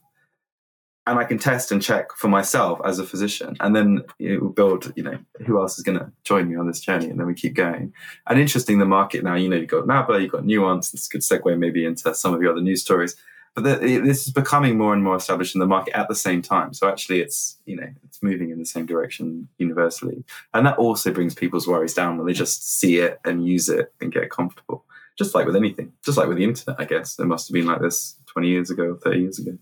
and 1.08 1.18
I 1.18 1.24
can 1.24 1.38
test 1.38 1.72
and 1.72 1.82
check 1.82 2.12
for 2.12 2.28
myself 2.28 2.80
as 2.84 2.98
a 2.98 3.04
physician, 3.04 3.56
and 3.60 3.74
then 3.74 4.02
you 4.18 4.38
know, 4.38 4.48
build. 4.48 4.92
You 4.96 5.02
know, 5.04 5.18
who 5.46 5.60
else 5.60 5.78
is 5.78 5.84
going 5.84 5.98
to 5.98 6.12
join 6.24 6.48
me 6.50 6.56
on 6.56 6.66
this 6.66 6.80
journey, 6.80 7.08
and 7.08 7.18
then 7.18 7.26
we 7.26 7.34
keep 7.34 7.54
going. 7.54 7.92
And 8.26 8.38
interesting, 8.38 8.78
the 8.78 8.84
market 8.84 9.24
now. 9.24 9.34
You 9.34 9.48
know, 9.48 9.56
you've 9.56 9.68
got 9.70 9.86
Nabla, 9.86 10.20
you've 10.20 10.32
got 10.32 10.44
Nuance. 10.44 10.92
A 10.92 11.08
good 11.10 11.22
segue 11.22 11.58
maybe 11.58 11.84
into 11.84 12.14
some 12.14 12.34
of 12.34 12.42
your 12.42 12.52
other 12.52 12.60
news 12.60 12.82
stories. 12.82 13.16
But 13.54 13.80
the, 13.80 13.98
this 13.98 14.26
is 14.26 14.32
becoming 14.32 14.78
more 14.78 14.92
and 14.92 15.02
more 15.02 15.16
established 15.16 15.54
in 15.54 15.58
the 15.58 15.66
market 15.66 15.96
at 15.96 16.08
the 16.08 16.14
same 16.14 16.42
time. 16.42 16.74
So 16.74 16.88
actually, 16.88 17.20
it's 17.20 17.58
you 17.64 17.76
know 17.76 17.88
it's 18.04 18.22
moving 18.22 18.50
in 18.50 18.58
the 18.58 18.66
same 18.66 18.86
direction 18.86 19.48
universally, 19.58 20.24
and 20.54 20.66
that 20.66 20.78
also 20.78 21.12
brings 21.12 21.34
people's 21.34 21.66
worries 21.66 21.94
down 21.94 22.18
when 22.18 22.26
they 22.26 22.32
just 22.32 22.78
see 22.78 22.98
it 22.98 23.18
and 23.24 23.46
use 23.46 23.68
it 23.68 23.92
and 24.00 24.12
get 24.12 24.30
comfortable. 24.30 24.84
Just 25.16 25.34
like 25.34 25.46
with 25.46 25.56
anything, 25.56 25.92
just 26.04 26.16
like 26.16 26.28
with 26.28 26.36
the 26.36 26.44
internet, 26.44 26.80
I 26.80 26.84
guess 26.84 27.18
it 27.18 27.24
must 27.24 27.48
have 27.48 27.54
been 27.54 27.66
like 27.66 27.80
this 27.80 28.16
twenty 28.26 28.48
years 28.48 28.70
ago, 28.70 28.96
thirty 29.02 29.20
years 29.20 29.38
ago. 29.38 29.58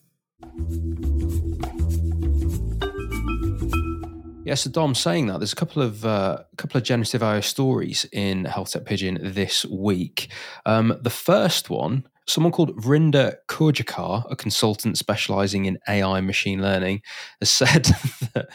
Yeah, 4.47 4.55
so 4.55 4.71
Dom 4.71 4.95
saying 4.95 5.27
that 5.27 5.39
there's 5.39 5.53
a 5.53 5.57
couple 5.57 5.83
of 5.83 6.07
uh, 6.07 6.45
couple 6.57 6.79
of 6.79 6.85
generative 6.85 7.21
AI 7.21 7.41
stories 7.41 8.07
in 8.13 8.45
Health 8.45 8.71
Tech 8.71 8.85
Pigeon 8.85 9.19
this 9.21 9.65
week. 9.65 10.29
Um, 10.65 10.97
the 11.01 11.11
first 11.11 11.69
one 11.69 12.07
Someone 12.29 12.53
called 12.53 12.77
Vrinda 12.77 13.37
Kurjakar, 13.49 14.25
a 14.31 14.35
consultant 14.35 14.99
specializing 14.99 15.67
in 15.67 15.79
AI 15.89 16.21
machine 16.21 16.61
learning, 16.61 17.03
has 17.41 17.51
said 17.51 17.85
that, 18.35 18.49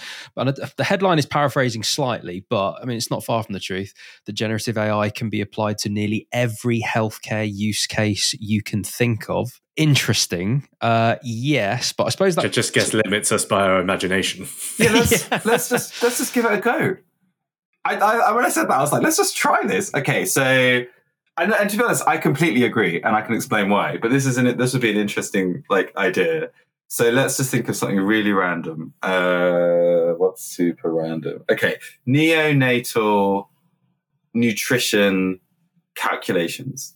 the 0.77 0.83
headline 0.83 1.19
is 1.19 1.25
paraphrasing 1.25 1.83
slightly, 1.83 2.45
but 2.49 2.73
I 2.81 2.85
mean, 2.85 2.97
it's 2.97 3.09
not 3.09 3.23
far 3.23 3.43
from 3.43 3.53
the 3.53 3.59
truth, 3.59 3.93
that 4.25 4.33
generative 4.33 4.77
AI 4.77 5.09
can 5.09 5.29
be 5.29 5.39
applied 5.39 5.77
to 5.79 5.89
nearly 5.89 6.27
every 6.33 6.81
healthcare 6.81 7.49
use 7.51 7.87
case 7.87 8.33
you 8.39 8.61
can 8.61 8.83
think 8.83 9.29
of. 9.29 9.61
Interesting. 9.77 10.67
Uh, 10.81 11.15
yes, 11.23 11.93
but 11.93 12.05
I 12.05 12.09
suppose 12.09 12.35
that 12.35 12.45
it 12.45 12.53
just 12.53 12.73
gets 12.73 12.93
limits 12.93 13.31
us 13.31 13.45
by 13.45 13.61
our 13.61 13.79
imagination. 13.79 14.47
Yeah, 14.77 14.91
let's, 14.93 15.29
yeah. 15.29 15.41
let's 15.45 15.69
just 15.69 16.03
let's 16.03 16.17
just 16.17 16.33
give 16.33 16.43
it 16.43 16.51
a 16.51 16.59
go. 16.59 16.97
I, 17.83 17.95
I, 17.95 18.31
when 18.33 18.45
I 18.45 18.49
said 18.49 18.65
that, 18.65 18.77
I 18.77 18.81
was 18.81 18.91
like, 18.91 19.01
let's 19.01 19.17
just 19.17 19.35
try 19.35 19.65
this. 19.65 19.93
Okay, 19.93 20.25
so 20.25 20.83
and, 21.37 21.53
and, 21.53 21.69
to 21.69 21.77
be 21.77 21.83
honest, 21.83 22.03
I 22.07 22.17
completely 22.17 22.63
agree, 22.63 23.01
and 23.01 23.15
I 23.15 23.21
can 23.21 23.35
explain 23.35 23.69
why. 23.69 23.97
But 23.97 24.11
this 24.11 24.25
is 24.25 24.37
an, 24.37 24.57
this 24.57 24.73
would 24.73 24.81
be 24.81 24.91
an 24.91 24.97
interesting 24.97 25.63
like 25.69 25.95
idea. 25.95 26.49
So 26.87 27.09
let's 27.09 27.37
just 27.37 27.49
think 27.51 27.69
of 27.69 27.75
something 27.75 27.99
really 27.99 28.33
random. 28.33 28.93
Uh, 29.01 30.13
what's 30.17 30.43
super 30.43 30.93
random? 30.93 31.43
Okay, 31.49 31.77
neonatal 32.07 33.47
nutrition 34.33 35.39
calculations. 35.95 36.95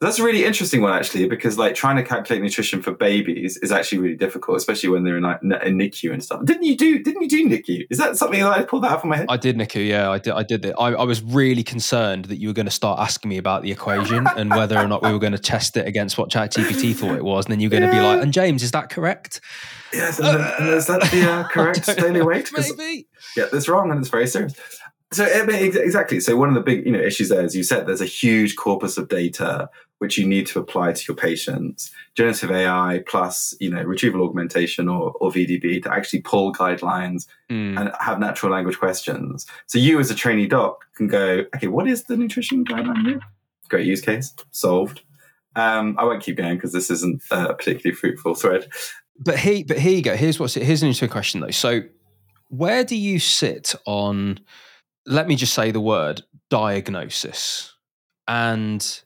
That's 0.00 0.18
a 0.18 0.24
really 0.24 0.44
interesting 0.44 0.82
one, 0.82 0.92
actually, 0.92 1.28
because 1.28 1.56
like 1.58 1.74
trying 1.74 1.96
to 1.96 2.02
calculate 2.02 2.42
nutrition 2.42 2.82
for 2.82 2.92
babies 2.92 3.56
is 3.58 3.72
actually 3.72 3.98
really 3.98 4.16
difficult, 4.16 4.58
especially 4.58 4.90
when 4.90 5.04
they're 5.04 5.16
in 5.16 5.22
like 5.22 5.40
in 5.42 5.50
NICU 5.50 6.12
and 6.12 6.22
stuff. 6.22 6.44
Didn't 6.44 6.64
you 6.64 6.76
do? 6.76 7.02
Didn't 7.02 7.22
you 7.22 7.28
do 7.28 7.48
NICU? 7.48 7.86
Is 7.90 7.98
that 7.98 8.16
something 8.16 8.40
that 8.40 8.50
I 8.50 8.62
pulled 8.62 8.84
that 8.84 8.92
out 8.92 9.00
from 9.00 9.10
my 9.10 9.16
head? 9.16 9.26
I 9.28 9.36
did 9.36 9.56
NICU. 9.56 9.86
Yeah, 9.86 10.10
I 10.10 10.18
did. 10.18 10.34
I 10.34 10.42
did 10.42 10.64
it. 10.64 10.74
I, 10.78 10.88
I 10.88 11.04
was 11.04 11.22
really 11.22 11.62
concerned 11.62 12.26
that 12.26 12.36
you 12.36 12.48
were 12.48 12.54
going 12.54 12.66
to 12.66 12.72
start 12.72 13.00
asking 13.00 13.30
me 13.30 13.38
about 13.38 13.62
the 13.62 13.72
equation 13.72 14.26
and 14.36 14.50
whether 14.50 14.78
or 14.78 14.86
not 14.86 15.02
we 15.02 15.12
were 15.12 15.18
going 15.18 15.32
to 15.32 15.38
test 15.38 15.76
it 15.76 15.86
against 15.86 16.18
what 16.18 16.30
ChatGPT 16.30 16.94
thought 16.94 17.16
it 17.16 17.24
was, 17.24 17.46
and 17.46 17.52
then 17.52 17.60
you're 17.60 17.70
going 17.70 17.82
to 17.82 17.88
yeah. 17.88 18.00
be 18.00 18.06
like, 18.06 18.22
"And 18.22 18.32
James, 18.32 18.62
is 18.62 18.72
that 18.72 18.90
correct?" 18.90 19.40
Yes, 19.92 20.20
uh, 20.20 20.56
is 20.60 20.86
that 20.86 21.00
the 21.10 21.30
uh, 21.30 21.48
correct 21.52 21.86
daily 21.96 22.22
weight? 22.22 22.50
Maybe. 22.54 23.06
Yeah, 23.36 23.46
that's 23.50 23.68
wrong, 23.68 23.90
and 23.90 24.00
it's 24.00 24.10
very 24.10 24.26
serious. 24.26 24.54
So 25.12 25.24
exactly. 25.24 26.18
So 26.20 26.36
one 26.36 26.48
of 26.48 26.54
the 26.54 26.60
big 26.60 26.84
you 26.84 26.92
know 26.92 27.00
issues 27.00 27.28
there, 27.28 27.42
as 27.42 27.54
you 27.54 27.62
said, 27.62 27.86
there's 27.86 28.00
a 28.00 28.06
huge 28.06 28.56
corpus 28.56 28.98
of 28.98 29.08
data 29.08 29.70
which 29.98 30.18
you 30.18 30.26
need 30.26 30.46
to 30.46 30.58
apply 30.58 30.92
to 30.92 31.04
your 31.08 31.16
patients. 31.16 31.90
Generative 32.14 32.50
AI 32.50 33.02
plus 33.06 33.54
you 33.60 33.70
know 33.70 33.82
retrieval 33.82 34.26
augmentation 34.26 34.88
or, 34.88 35.12
or 35.20 35.30
VDB 35.30 35.82
to 35.84 35.92
actually 35.92 36.22
pull 36.22 36.52
guidelines 36.52 37.26
mm. 37.50 37.78
and 37.78 37.92
have 38.00 38.18
natural 38.18 38.50
language 38.52 38.78
questions. 38.78 39.46
So 39.66 39.78
you 39.78 40.00
as 40.00 40.10
a 40.10 40.14
trainee 40.14 40.48
doc 40.48 40.84
can 40.96 41.06
go, 41.06 41.44
okay, 41.54 41.68
what 41.68 41.86
is 41.86 42.04
the 42.04 42.16
nutrition 42.16 42.64
guideline 42.64 43.06
here? 43.06 43.20
Great 43.68 43.86
use 43.86 44.00
case, 44.00 44.34
solved. 44.50 45.02
Um, 45.54 45.96
I 45.98 46.04
won't 46.04 46.22
keep 46.22 46.36
going 46.36 46.56
because 46.56 46.72
this 46.72 46.90
isn't 46.90 47.22
a 47.30 47.54
particularly 47.54 47.94
fruitful 47.94 48.34
thread. 48.34 48.68
But 49.18 49.38
here, 49.38 49.64
but 49.66 49.78
here 49.78 49.92
you 49.92 50.02
go. 50.02 50.16
Here's 50.16 50.38
what's 50.38 50.54
here's 50.54 50.82
an 50.82 50.88
interesting 50.88 51.08
question 51.08 51.40
though. 51.40 51.50
So, 51.50 51.82
where 52.48 52.84
do 52.84 52.96
you 52.96 53.18
sit 53.20 53.74
on? 53.86 54.40
Let 55.06 55.28
me 55.28 55.36
just 55.36 55.54
say 55.54 55.70
the 55.70 55.80
word 55.80 56.22
diagnosis 56.50 57.74
and 58.26 59.02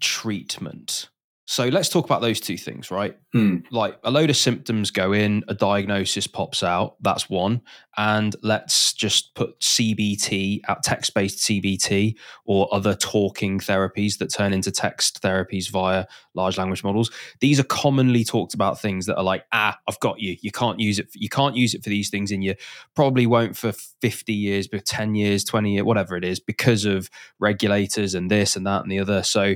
treatment. 0.00 1.08
So 1.50 1.64
let's 1.68 1.88
talk 1.88 2.04
about 2.04 2.20
those 2.20 2.40
two 2.40 2.58
things, 2.58 2.90
right? 2.90 3.16
Hmm. 3.32 3.60
Like 3.70 3.98
a 4.04 4.10
load 4.10 4.28
of 4.28 4.36
symptoms 4.36 4.90
go 4.90 5.14
in, 5.14 5.44
a 5.48 5.54
diagnosis 5.54 6.26
pops 6.26 6.62
out. 6.62 6.96
That's 7.00 7.30
one. 7.30 7.62
And 7.96 8.36
let's 8.42 8.92
just 8.92 9.34
put 9.34 9.58
CBT, 9.60 10.60
out 10.68 10.82
text 10.82 11.14
based 11.14 11.38
CBT, 11.38 12.16
or 12.44 12.68
other 12.70 12.94
talking 12.94 13.60
therapies 13.60 14.18
that 14.18 14.26
turn 14.26 14.52
into 14.52 14.70
text 14.70 15.22
therapies 15.22 15.70
via 15.70 16.04
large 16.34 16.58
language 16.58 16.84
models. 16.84 17.10
These 17.40 17.58
are 17.58 17.64
commonly 17.64 18.24
talked 18.24 18.52
about 18.52 18.78
things 18.78 19.06
that 19.06 19.16
are 19.16 19.24
like, 19.24 19.46
ah, 19.50 19.78
I've 19.88 20.00
got 20.00 20.20
you. 20.20 20.36
You 20.42 20.50
can't 20.50 20.78
use 20.78 20.98
it. 20.98 21.10
For, 21.10 21.16
you 21.16 21.30
can't 21.30 21.56
use 21.56 21.72
it 21.72 21.82
for 21.82 21.88
these 21.88 22.10
things, 22.10 22.30
and 22.30 22.44
you 22.44 22.56
probably 22.94 23.26
won't 23.26 23.56
for 23.56 23.72
fifty 23.72 24.34
years, 24.34 24.68
but 24.68 24.84
ten 24.84 25.14
years, 25.14 25.44
twenty 25.44 25.76
years, 25.76 25.84
whatever 25.84 26.14
it 26.14 26.26
is, 26.26 26.40
because 26.40 26.84
of 26.84 27.08
regulators 27.38 28.12
and 28.12 28.30
this 28.30 28.54
and 28.54 28.66
that 28.66 28.82
and 28.82 28.92
the 28.92 28.98
other. 28.98 29.22
So 29.22 29.54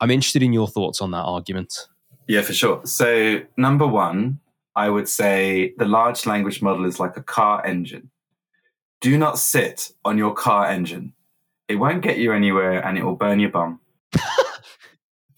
I'm 0.00 0.10
interested 0.10 0.42
in 0.42 0.52
your 0.52 0.68
thoughts 0.68 1.00
on 1.00 1.10
that 1.12 1.22
argument. 1.22 1.88
Yeah, 2.26 2.42
for 2.42 2.52
sure. 2.52 2.84
So, 2.84 3.40
number 3.56 3.86
one, 3.86 4.40
I 4.76 4.88
would 4.88 5.08
say 5.08 5.74
the 5.78 5.84
large 5.84 6.26
language 6.26 6.62
model 6.62 6.84
is 6.84 6.98
like 6.98 7.16
a 7.16 7.22
car 7.22 7.64
engine. 7.64 8.10
Do 9.00 9.16
not 9.18 9.38
sit 9.38 9.92
on 10.04 10.18
your 10.18 10.32
car 10.34 10.66
engine. 10.66 11.12
It 11.68 11.76
won't 11.76 12.02
get 12.02 12.18
you 12.18 12.32
anywhere 12.32 12.84
and 12.84 12.98
it 12.98 13.04
will 13.04 13.16
burn 13.16 13.40
your 13.40 13.50
bum. 13.50 13.80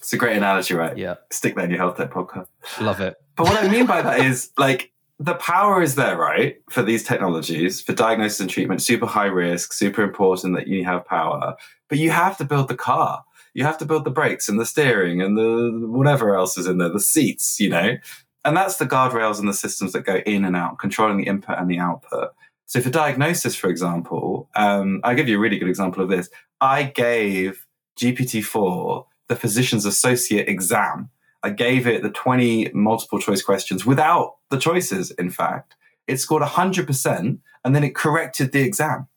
It's 0.06 0.12
a 0.12 0.16
great 0.18 0.36
analogy, 0.36 0.72
right? 0.72 0.96
Yeah, 0.96 1.16
Stick 1.32 1.56
that 1.56 1.64
in 1.64 1.70
your 1.70 1.80
health 1.80 1.96
tech 1.96 2.12
podcast. 2.12 2.46
love 2.80 3.00
it. 3.00 3.16
But 3.34 3.48
what 3.48 3.60
I 3.60 3.66
mean 3.66 3.86
by 3.86 4.02
that 4.02 4.20
is 4.24 4.52
like 4.56 4.92
the 5.18 5.34
power 5.34 5.82
is 5.82 5.96
there, 5.96 6.16
right? 6.16 6.58
For 6.70 6.84
these 6.84 7.02
technologies, 7.02 7.80
for 7.82 7.92
diagnosis 7.92 8.38
and 8.38 8.48
treatment, 8.48 8.82
super 8.82 9.06
high 9.06 9.26
risk, 9.26 9.72
super 9.72 10.04
important 10.04 10.54
that 10.54 10.68
you 10.68 10.84
have 10.84 11.04
power. 11.06 11.56
But 11.88 11.98
you 11.98 12.10
have 12.10 12.38
to 12.38 12.44
build 12.44 12.68
the 12.68 12.76
car. 12.76 13.24
You 13.56 13.64
have 13.64 13.78
to 13.78 13.86
build 13.86 14.04
the 14.04 14.10
brakes 14.10 14.50
and 14.50 14.60
the 14.60 14.66
steering 14.66 15.22
and 15.22 15.34
the 15.34 15.88
whatever 15.88 16.36
else 16.36 16.58
is 16.58 16.66
in 16.66 16.76
there, 16.76 16.90
the 16.90 17.00
seats, 17.00 17.58
you 17.58 17.70
know? 17.70 17.96
And 18.44 18.54
that's 18.54 18.76
the 18.76 18.84
guardrails 18.84 19.38
and 19.38 19.48
the 19.48 19.54
systems 19.54 19.92
that 19.92 20.04
go 20.04 20.16
in 20.26 20.44
and 20.44 20.54
out, 20.54 20.78
controlling 20.78 21.16
the 21.16 21.26
input 21.26 21.58
and 21.58 21.70
the 21.70 21.78
output. 21.78 22.34
So 22.66 22.82
for 22.82 22.90
diagnosis, 22.90 23.56
for 23.56 23.70
example, 23.70 24.50
um, 24.56 25.00
I'll 25.04 25.14
give 25.14 25.26
you 25.26 25.38
a 25.38 25.40
really 25.40 25.58
good 25.58 25.70
example 25.70 26.02
of 26.02 26.10
this. 26.10 26.28
I 26.60 26.82
gave 26.82 27.66
GPT-4 27.98 29.06
the 29.28 29.36
physician's 29.36 29.86
associate 29.86 30.50
exam. 30.50 31.08
I 31.42 31.48
gave 31.48 31.86
it 31.86 32.02
the 32.02 32.10
20 32.10 32.72
multiple 32.74 33.18
choice 33.18 33.40
questions 33.40 33.86
without 33.86 34.34
the 34.50 34.58
choices, 34.58 35.12
in 35.12 35.30
fact. 35.30 35.76
It 36.06 36.20
scored 36.20 36.42
100% 36.42 37.38
and 37.64 37.74
then 37.74 37.84
it 37.84 37.94
corrected 37.94 38.52
the 38.52 38.60
exam. 38.60 39.08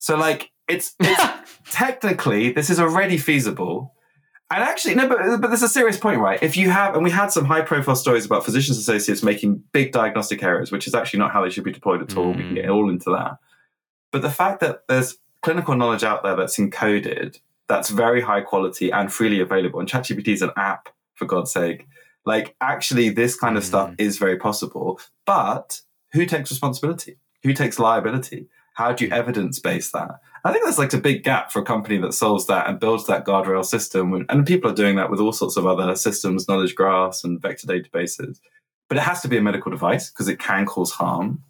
So, 0.00 0.16
like, 0.16 0.50
it's, 0.68 0.94
it's 1.00 1.58
technically, 1.70 2.52
this 2.52 2.70
is 2.70 2.80
already 2.80 3.18
feasible. 3.18 3.94
And 4.50 4.62
actually, 4.62 4.94
no, 4.94 5.08
but, 5.08 5.40
but 5.40 5.48
there's 5.48 5.62
a 5.62 5.68
serious 5.68 5.96
point, 5.96 6.20
right? 6.20 6.42
If 6.42 6.56
you 6.56 6.70
have, 6.70 6.94
and 6.94 7.02
we 7.02 7.10
had 7.10 7.32
some 7.32 7.44
high 7.44 7.62
profile 7.62 7.96
stories 7.96 8.26
about 8.26 8.44
physicians 8.44 8.78
associates 8.78 9.22
making 9.22 9.62
big 9.72 9.92
diagnostic 9.92 10.42
errors, 10.42 10.70
which 10.70 10.86
is 10.86 10.94
actually 10.94 11.20
not 11.20 11.32
how 11.32 11.42
they 11.42 11.50
should 11.50 11.64
be 11.64 11.72
deployed 11.72 12.02
at 12.02 12.16
all. 12.16 12.32
We 12.32 12.42
can 12.42 12.54
get 12.54 12.66
mm. 12.66 12.74
all 12.74 12.90
into 12.90 13.10
that. 13.10 13.38
But 14.12 14.22
the 14.22 14.30
fact 14.30 14.60
that 14.60 14.86
there's 14.88 15.16
clinical 15.40 15.74
knowledge 15.74 16.04
out 16.04 16.22
there 16.22 16.36
that's 16.36 16.58
encoded, 16.58 17.40
that's 17.68 17.88
very 17.88 18.20
high 18.20 18.42
quality 18.42 18.90
and 18.90 19.12
freely 19.12 19.40
available, 19.40 19.80
and 19.80 19.88
ChatGPT 19.88 20.28
is 20.28 20.42
an 20.42 20.50
app, 20.56 20.90
for 21.14 21.26
God's 21.26 21.52
sake. 21.52 21.86
Like, 22.26 22.56
actually, 22.60 23.10
this 23.10 23.36
kind 23.36 23.56
of 23.56 23.62
mm. 23.62 23.66
stuff 23.66 23.94
is 23.98 24.18
very 24.18 24.36
possible. 24.36 25.00
But 25.24 25.80
who 26.12 26.26
takes 26.26 26.50
responsibility? 26.50 27.16
Who 27.42 27.52
takes 27.52 27.78
liability? 27.78 28.48
How 28.74 28.92
do 28.92 29.04
you 29.04 29.10
mm. 29.10 29.16
evidence 29.16 29.58
base 29.58 29.90
that? 29.92 30.20
I 30.44 30.52
think 30.52 30.64
that's 30.64 30.78
like 30.78 30.92
a 30.92 30.98
big 30.98 31.24
gap 31.24 31.50
for 31.50 31.60
a 31.60 31.64
company 31.64 31.96
that 31.98 32.12
solves 32.12 32.46
that 32.46 32.68
and 32.68 32.78
builds 32.78 33.06
that 33.06 33.24
guardrail 33.24 33.64
system. 33.64 34.26
And 34.28 34.46
people 34.46 34.70
are 34.70 34.74
doing 34.74 34.96
that 34.96 35.10
with 35.10 35.18
all 35.20 35.32
sorts 35.32 35.56
of 35.56 35.66
other 35.66 35.94
systems, 35.96 36.46
knowledge 36.48 36.74
graphs 36.74 37.24
and 37.24 37.40
vector 37.40 37.66
databases. 37.66 38.40
But 38.88 38.98
it 38.98 39.02
has 39.04 39.22
to 39.22 39.28
be 39.28 39.38
a 39.38 39.42
medical 39.42 39.70
device 39.70 40.10
because 40.10 40.28
it 40.28 40.38
can 40.38 40.66
cause 40.66 40.92
harm. 40.92 41.42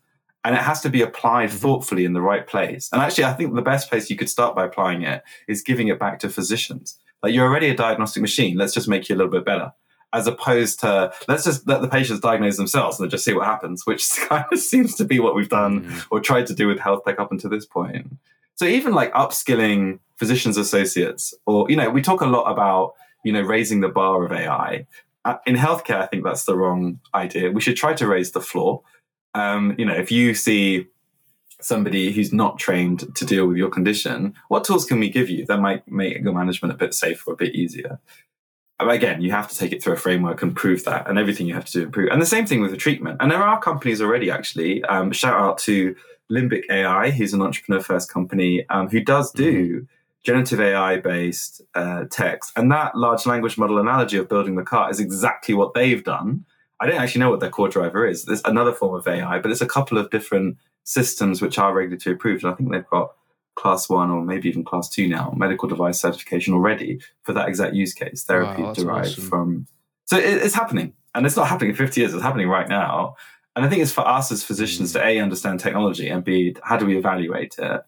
And 0.44 0.54
it 0.54 0.60
has 0.62 0.80
to 0.82 0.90
be 0.90 1.02
applied 1.02 1.48
Mm-hmm. 1.48 1.58
thoughtfully 1.58 2.04
in 2.04 2.12
the 2.12 2.20
right 2.22 2.46
place. 2.46 2.88
And 2.92 3.02
actually, 3.02 3.24
I 3.24 3.32
think 3.32 3.54
the 3.54 3.62
best 3.62 3.88
place 3.90 4.08
you 4.10 4.16
could 4.16 4.28
start 4.30 4.54
by 4.54 4.64
applying 4.66 5.02
it 5.02 5.24
is 5.48 5.62
giving 5.62 5.88
it 5.88 5.98
back 5.98 6.20
to 6.20 6.28
physicians. 6.28 6.96
Like 7.22 7.32
you're 7.34 7.48
already 7.48 7.70
a 7.70 7.74
diagnostic 7.76 8.20
machine. 8.20 8.56
Let's 8.58 8.74
just 8.74 8.86
make 8.86 9.08
you 9.08 9.16
a 9.16 9.18
little 9.18 9.32
bit 9.32 9.44
better. 9.44 9.72
As 10.12 10.28
opposed 10.28 10.78
to 10.80 11.12
let's 11.26 11.42
just 11.44 11.66
let 11.66 11.80
the 11.82 11.88
patients 11.88 12.20
diagnose 12.20 12.56
themselves 12.58 13.00
and 13.00 13.10
just 13.10 13.24
see 13.24 13.32
what 13.32 13.46
happens, 13.46 13.84
which 13.86 14.08
kind 14.28 14.44
of 14.52 14.58
seems 14.60 14.94
to 14.96 15.04
be 15.04 15.18
what 15.18 15.34
we've 15.34 15.48
done 15.48 15.84
Mhm. 15.86 16.06
or 16.12 16.20
tried 16.20 16.46
to 16.46 16.54
do 16.54 16.68
with 16.68 16.78
health 16.78 17.02
tech 17.04 17.18
up 17.18 17.32
until 17.32 17.50
this 17.50 17.66
point. 17.66 18.06
So 18.56 18.66
even 18.66 18.92
like 18.92 19.12
upskilling 19.14 19.98
physicians 20.16 20.56
associates, 20.56 21.34
or 21.46 21.66
you 21.68 21.76
know, 21.76 21.90
we 21.90 22.02
talk 22.02 22.20
a 22.20 22.26
lot 22.26 22.50
about 22.50 22.94
you 23.24 23.32
know 23.32 23.42
raising 23.42 23.80
the 23.80 23.88
bar 23.88 24.24
of 24.24 24.32
AI. 24.32 24.86
Uh, 25.24 25.36
in 25.46 25.56
healthcare, 25.56 26.00
I 26.00 26.06
think 26.06 26.22
that's 26.22 26.44
the 26.44 26.56
wrong 26.56 27.00
idea. 27.14 27.50
We 27.50 27.62
should 27.62 27.76
try 27.76 27.94
to 27.94 28.06
raise 28.06 28.32
the 28.32 28.42
floor. 28.42 28.82
Um, 29.34 29.74
you 29.78 29.86
know, 29.86 29.94
if 29.94 30.12
you 30.12 30.34
see 30.34 30.86
somebody 31.60 32.12
who's 32.12 32.32
not 32.32 32.58
trained 32.58 33.14
to 33.16 33.24
deal 33.24 33.46
with 33.46 33.56
your 33.56 33.70
condition, 33.70 34.34
what 34.48 34.64
tools 34.64 34.84
can 34.84 35.00
we 35.00 35.08
give 35.08 35.30
you 35.30 35.46
that 35.46 35.60
might 35.60 35.90
make 35.90 36.18
your 36.18 36.34
management 36.34 36.74
a 36.74 36.76
bit 36.76 36.92
safer, 36.92 37.32
a 37.32 37.36
bit 37.36 37.54
easier? 37.54 37.98
Again, 38.80 39.22
you 39.22 39.30
have 39.30 39.48
to 39.48 39.56
take 39.56 39.72
it 39.72 39.82
through 39.82 39.94
a 39.94 39.96
framework 39.96 40.42
and 40.42 40.54
prove 40.54 40.84
that, 40.84 41.08
and 41.08 41.18
everything 41.18 41.46
you 41.46 41.54
have 41.54 41.64
to 41.66 41.72
do 41.72 41.82
improve. 41.84 42.10
And 42.10 42.20
the 42.20 42.26
same 42.26 42.44
thing 42.44 42.60
with 42.60 42.70
the 42.70 42.76
treatment. 42.76 43.16
And 43.20 43.30
there 43.30 43.42
are 43.42 43.58
companies 43.58 44.02
already, 44.02 44.30
actually. 44.30 44.84
Um, 44.84 45.10
shout 45.12 45.40
out 45.40 45.58
to 45.58 45.96
Limbic 46.30 46.64
AI, 46.70 47.10
who's 47.10 47.34
an 47.34 47.42
entrepreneur 47.42 47.82
first 47.82 48.10
company 48.10 48.66
um, 48.70 48.88
who 48.88 49.00
does 49.00 49.30
do 49.32 49.86
generative 50.24 50.60
AI 50.60 50.96
based 50.96 51.60
uh, 51.74 52.04
text. 52.10 52.52
And 52.56 52.72
that 52.72 52.96
large 52.96 53.26
language 53.26 53.58
model 53.58 53.78
analogy 53.78 54.16
of 54.16 54.28
building 54.28 54.56
the 54.56 54.62
car 54.62 54.90
is 54.90 54.98
exactly 54.98 55.54
what 55.54 55.74
they've 55.74 56.02
done. 56.02 56.44
I 56.80 56.86
don't 56.86 57.00
actually 57.00 57.20
know 57.20 57.30
what 57.30 57.40
their 57.40 57.50
core 57.50 57.68
driver 57.68 58.06
is. 58.06 58.24
There's 58.24 58.42
another 58.44 58.72
form 58.72 58.94
of 58.94 59.06
AI, 59.06 59.38
but 59.38 59.50
it's 59.50 59.60
a 59.60 59.66
couple 59.66 59.98
of 59.98 60.10
different 60.10 60.56
systems 60.84 61.40
which 61.40 61.58
are 61.58 61.74
regulatory 61.74 62.16
approved. 62.16 62.42
And 62.42 62.52
I 62.52 62.56
think 62.56 62.72
they've 62.72 62.86
got 62.88 63.12
class 63.54 63.88
one 63.88 64.10
or 64.10 64.24
maybe 64.24 64.48
even 64.48 64.64
class 64.64 64.88
two 64.88 65.06
now, 65.06 65.32
medical 65.36 65.68
device 65.68 66.00
certification 66.00 66.54
already 66.54 67.00
for 67.22 67.32
that 67.34 67.48
exact 67.48 67.74
use 67.74 67.94
case, 67.94 68.24
therapy 68.24 68.62
Wow, 68.62 68.72
derived 68.72 69.08
awesome. 69.08 69.28
from. 69.28 69.66
So 70.06 70.16
it, 70.16 70.42
it's 70.42 70.54
happening. 70.54 70.94
And 71.14 71.26
it's 71.26 71.36
not 71.36 71.48
happening 71.48 71.70
in 71.70 71.76
50 71.76 72.00
years, 72.00 72.12
it's 72.12 72.22
happening 72.22 72.48
right 72.48 72.68
now. 72.68 73.14
And 73.56 73.64
I 73.64 73.68
think 73.68 73.82
it's 73.82 73.92
for 73.92 74.06
us 74.06 74.32
as 74.32 74.42
physicians 74.44 74.90
Mm. 74.90 74.92
to 74.94 75.06
A, 75.06 75.20
understand 75.20 75.60
technology 75.60 76.08
and 76.08 76.24
B, 76.24 76.56
how 76.62 76.76
do 76.76 76.86
we 76.86 76.96
evaluate 76.96 77.54
it? 77.58 77.82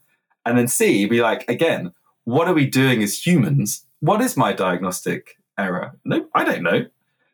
And 0.44 0.56
then 0.56 0.68
C, 0.68 1.06
be 1.06 1.20
like, 1.22 1.48
again, 1.48 1.92
what 2.24 2.46
are 2.48 2.54
we 2.54 2.66
doing 2.66 3.02
as 3.02 3.24
humans? 3.26 3.84
What 4.00 4.20
is 4.20 4.36
my 4.36 4.52
diagnostic 4.52 5.36
error? 5.58 5.92
No, 6.04 6.26
I 6.34 6.44
don't 6.44 6.62
know. 6.62 6.86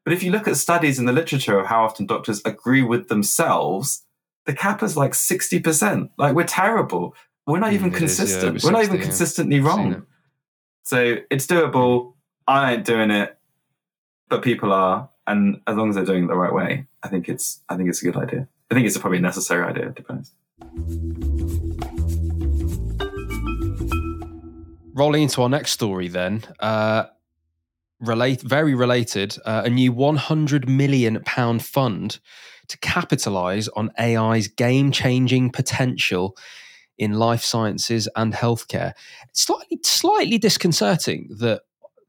But 0.05 0.13
if 0.15 0.23
you 0.23 0.31
look 0.33 0.49
at 0.49 0.57
studies 0.57 0.99
in 0.99 1.05
the 1.05 1.13
literature 1.13 1.59
of 1.61 1.67
how 1.67 1.85
often 1.85 2.07
doctors 2.07 2.41
agree 2.45 2.83
with 2.83 3.09
themselves, 3.09 4.05
the 4.47 4.55
cap 4.55 4.83
is 4.83 4.97
like 4.97 5.13
60%. 5.13 6.11
Like 6.19 6.35
we're 6.35 6.45
terrible. 6.45 7.15
We're 7.47 7.59
not 7.61 7.71
Mm, 7.71 7.75
even 7.75 7.89
it 7.95 8.03
is, 8.03 8.19
yeah, 8.19 8.25
consistent. 8.25 8.45
it 8.49 8.53
was 8.55 8.65
we're 8.65 8.71
not 8.73 8.79
60, 8.81 8.89
even 8.95 9.01
yeah. 9.01 9.07
consistently 9.09 9.57
Seen 9.57 9.63
it. 9.63 9.69
wrong. 9.69 10.07
So 10.85 11.17
it's 11.31 11.47
doable. 11.47 12.15
I 12.49 12.75
ain't 12.75 12.85
doing 12.85 13.11
it, 13.11 13.39
but 14.29 14.43
people 14.43 14.73
are. 14.73 15.09
And 15.27 15.61
as 15.67 15.77
long 15.77 15.91
as 15.91 15.95
they're 15.97 16.05
doing 16.05 16.25
it 16.25 16.29
the 16.29 16.35
right 16.37 16.53
way, 16.53 16.87
I 17.03 17.09
think 17.09 17.29
it's 17.29 17.61
I 17.69 17.77
think 17.77 17.89
it's 17.89 18.03
a 18.03 18.05
good 18.05 18.17
idea. 18.17 18.49
I 18.71 18.75
think 18.75 18.87
it's 18.87 18.97
a 18.97 19.01
probably 19.01 19.19
a 19.19 19.23
necessary 19.23 19.65
idea, 19.65 19.93
to 19.93 20.03
be 20.03 20.07
honest. 20.09 20.33
Rolling 24.95 25.23
into 25.23 25.43
our 25.43 25.49
next 25.49 25.73
story, 25.73 26.09
then, 26.09 26.43
uh, 26.61 27.05
relate 28.01 28.41
very 28.43 28.75
related. 28.75 29.37
Uh, 29.45 29.63
a 29.65 29.71
new 29.71 29.93
100 29.93 30.69
million 30.69 31.23
pound 31.25 31.65
fund 31.65 32.19
to 32.69 32.79
capitalize 32.79 33.69
on 33.69 33.91
AI's 33.99 34.49
game-changing 34.49 35.51
potential 35.51 36.37
in 36.99 37.15
life 37.15 37.43
sciences 37.43 38.09
and 38.17 38.33
healthcare. 38.33 38.93
It's 39.29 39.43
slightly 39.43 39.81
slightly 39.83 40.39
disconcerting 40.39 41.29
that 41.41 41.63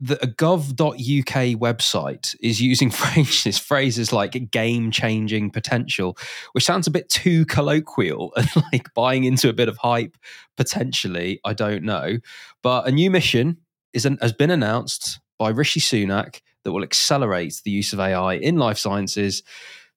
that 0.04 0.24
a 0.24 0.28
gov.uk 0.28 1.60
website 1.60 2.36
is 2.42 2.62
using 2.62 2.92
phrases 2.92 3.58
phrases 3.58 4.12
like 4.12 4.52
game-changing 4.52 5.50
potential, 5.50 6.18
which 6.52 6.66
sounds 6.66 6.88
a 6.88 6.92
bit 6.92 7.10
too 7.10 7.46
colloquial 7.46 8.34
and 8.38 8.50
like 8.72 8.94
buying 8.94 9.24
into 9.24 9.50
a 9.50 9.54
bit 9.54 9.70
of 9.70 9.78
hype 9.78 10.18
potentially. 10.58 11.40
I 11.46 11.54
don't 11.54 11.84
know. 11.84 12.18
But 12.62 12.88
a 12.88 12.92
new 12.92 13.10
mission 13.10 13.58
is 13.94 14.06
an, 14.06 14.18
has 14.22 14.34
been 14.34 14.52
announced 14.52 15.20
by 15.40 15.50
Rishi 15.50 15.80
Sunak 15.80 16.42
that 16.64 16.72
will 16.72 16.84
accelerate 16.84 17.62
the 17.64 17.72
use 17.72 17.94
of 17.94 18.00
AI 18.00 18.36
in 18.36 18.58
life 18.58 18.78
sciences 18.78 19.44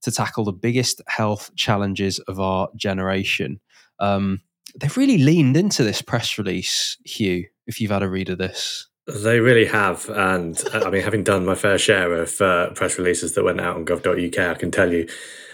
to 0.02 0.12
tackle 0.12 0.44
the 0.44 0.52
biggest 0.52 1.00
health 1.08 1.50
challenges 1.56 2.18
of 2.20 2.38
our 2.38 2.68
generation. 2.76 3.60
Um, 3.98 4.40
they've 4.78 4.96
really 4.96 5.18
leaned 5.18 5.56
into 5.56 5.82
this 5.82 6.02
press 6.02 6.38
release, 6.38 6.96
Huw, 7.06 7.44
if 7.66 7.80
you've 7.80 7.90
had 7.90 8.02
a 8.02 8.08
read 8.08 8.28
of 8.28 8.38
this. 8.38 8.88
They 9.06 9.38
really 9.38 9.66
have, 9.66 10.08
and 10.08 10.60
uh, 10.74 10.82
I 10.84 10.90
mean, 10.90 11.02
having 11.02 11.22
done 11.22 11.44
my 11.44 11.54
fair 11.54 11.78
share 11.78 12.12
of 12.14 12.40
uh, 12.40 12.70
press 12.70 12.98
releases 12.98 13.34
that 13.34 13.44
went 13.44 13.60
out 13.60 13.76
on 13.76 13.84
gov.uk, 13.84 14.38
I 14.38 14.54
can 14.54 14.72
tell 14.72 14.92
you, 14.92 15.08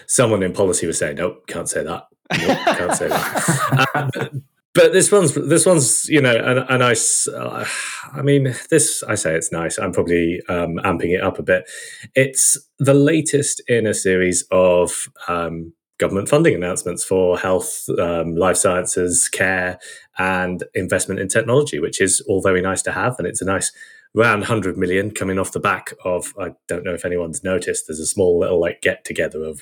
someone 0.07 0.41
in 0.41 0.53
policy 0.53 0.87
was 0.87 0.97
saying, 0.97 1.17
"Nope, 1.17 1.45
can't 1.45 1.69
say 1.69 1.83
that. 1.83 2.07
Nope, 2.35 2.57
can't 2.77 2.93
say 2.93 3.09
that." 3.09 3.89
But, 3.93 4.31
but 4.73 4.93
this 4.93 5.11
one's 5.11 5.35
this 5.35 5.67
one's 5.67 6.09
you 6.09 6.19
know 6.19 6.35
a, 6.35 6.73
a 6.73 6.77
nice. 6.79 7.27
Uh, 7.27 7.63
I 8.11 8.23
mean, 8.23 8.55
this 8.71 9.03
I 9.03 9.13
say 9.13 9.35
it's 9.35 9.51
nice. 9.51 9.77
I'm 9.77 9.93
probably 9.93 10.41
um, 10.49 10.79
amping 10.83 11.15
it 11.15 11.21
up 11.21 11.37
a 11.37 11.43
bit. 11.43 11.69
It's 12.15 12.57
the 12.79 12.95
latest 12.95 13.61
in 13.67 13.85
a 13.85 13.93
series 13.93 14.47
of 14.49 15.09
um, 15.27 15.73
government 15.99 16.27
funding 16.29 16.55
announcements 16.55 17.03
for 17.03 17.37
health, 17.37 17.87
um, 17.99 18.35
life 18.35 18.57
sciences, 18.57 19.29
care, 19.29 19.79
and 20.17 20.63
investment 20.73 21.19
in 21.19 21.27
technology, 21.27 21.79
which 21.79 22.01
is 22.01 22.21
all 22.27 22.41
very 22.41 22.61
nice 22.61 22.81
to 22.83 22.91
have. 22.91 23.15
And 23.19 23.27
it's 23.27 23.41
a 23.41 23.45
nice 23.45 23.71
round 24.15 24.41
100 24.41 24.77
million 24.77 25.11
coming 25.11 25.39
off 25.39 25.51
the 25.51 25.59
back 25.59 25.93
of, 26.03 26.33
I 26.39 26.53
don't 26.67 26.83
know 26.83 26.93
if 26.93 27.05
anyone's 27.05 27.43
noticed, 27.43 27.87
there's 27.87 27.99
a 27.99 28.05
small 28.05 28.39
little 28.39 28.59
like 28.59 28.81
get 28.81 29.05
together 29.05 29.43
of 29.43 29.61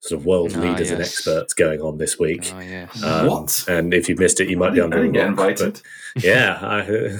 sort 0.00 0.20
of 0.20 0.26
world 0.26 0.52
Ah, 0.54 0.60
leaders 0.60 0.90
and 0.90 1.00
experts 1.00 1.54
going 1.54 1.80
on 1.80 1.98
this 1.98 2.18
week. 2.18 2.52
Oh, 2.54 2.60
yes. 2.60 3.02
Um, 3.02 3.26
What? 3.26 3.64
And 3.68 3.94
if 3.94 4.08
you 4.08 4.16
missed 4.16 4.38
it, 4.40 4.48
you 4.50 4.56
might 4.56 4.74
be 4.74 4.80
I 4.80 4.84
under 4.84 4.98
a 4.98 5.00
didn't 5.02 5.14
get 5.14 5.22
rock, 5.38 5.50
invited. 5.50 5.80
but 6.14 6.24
yeah. 6.24 6.58
I, 6.60 7.18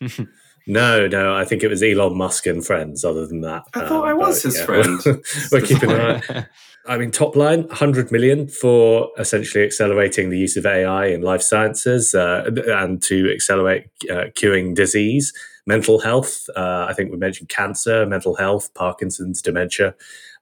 no, 0.66 1.06
no, 1.08 1.34
I 1.34 1.44
think 1.44 1.62
it 1.62 1.68
was 1.68 1.82
Elon 1.82 2.16
Musk 2.16 2.46
and 2.46 2.64
friends. 2.64 3.04
Other 3.04 3.26
than 3.26 3.40
that, 3.42 3.64
I 3.74 3.80
thought 3.80 4.02
Um, 4.02 4.08
I 4.08 4.12
was 4.12 4.42
but, 4.42 4.52
his 4.52 4.58
yeah, 4.58 4.66
friend. 4.66 5.00
We're, 5.06 5.20
we're 5.52 5.66
keeping 5.66 5.90
an 5.90 6.00
eye. 6.28 6.46
I 6.88 6.96
mean, 6.96 7.10
top 7.10 7.36
line, 7.36 7.68
100 7.68 8.10
million 8.10 8.48
for 8.48 9.10
essentially 9.18 9.62
accelerating 9.62 10.30
the 10.30 10.38
use 10.38 10.56
of 10.56 10.64
AI 10.64 11.06
in 11.06 11.20
life 11.20 11.42
sciences 11.42 12.14
uh, 12.14 12.50
and 12.66 13.02
to 13.02 13.30
accelerate 13.30 13.88
uh, 14.10 14.24
curing 14.34 14.72
disease. 14.72 15.32
mental 15.66 16.00
health. 16.00 16.48
Uh, 16.56 16.86
I 16.88 16.94
think 16.94 17.12
we 17.12 17.18
mentioned 17.18 17.50
cancer, 17.50 18.06
mental 18.06 18.34
health, 18.36 18.72
Parkinson's, 18.72 19.42
dementia. 19.42 19.94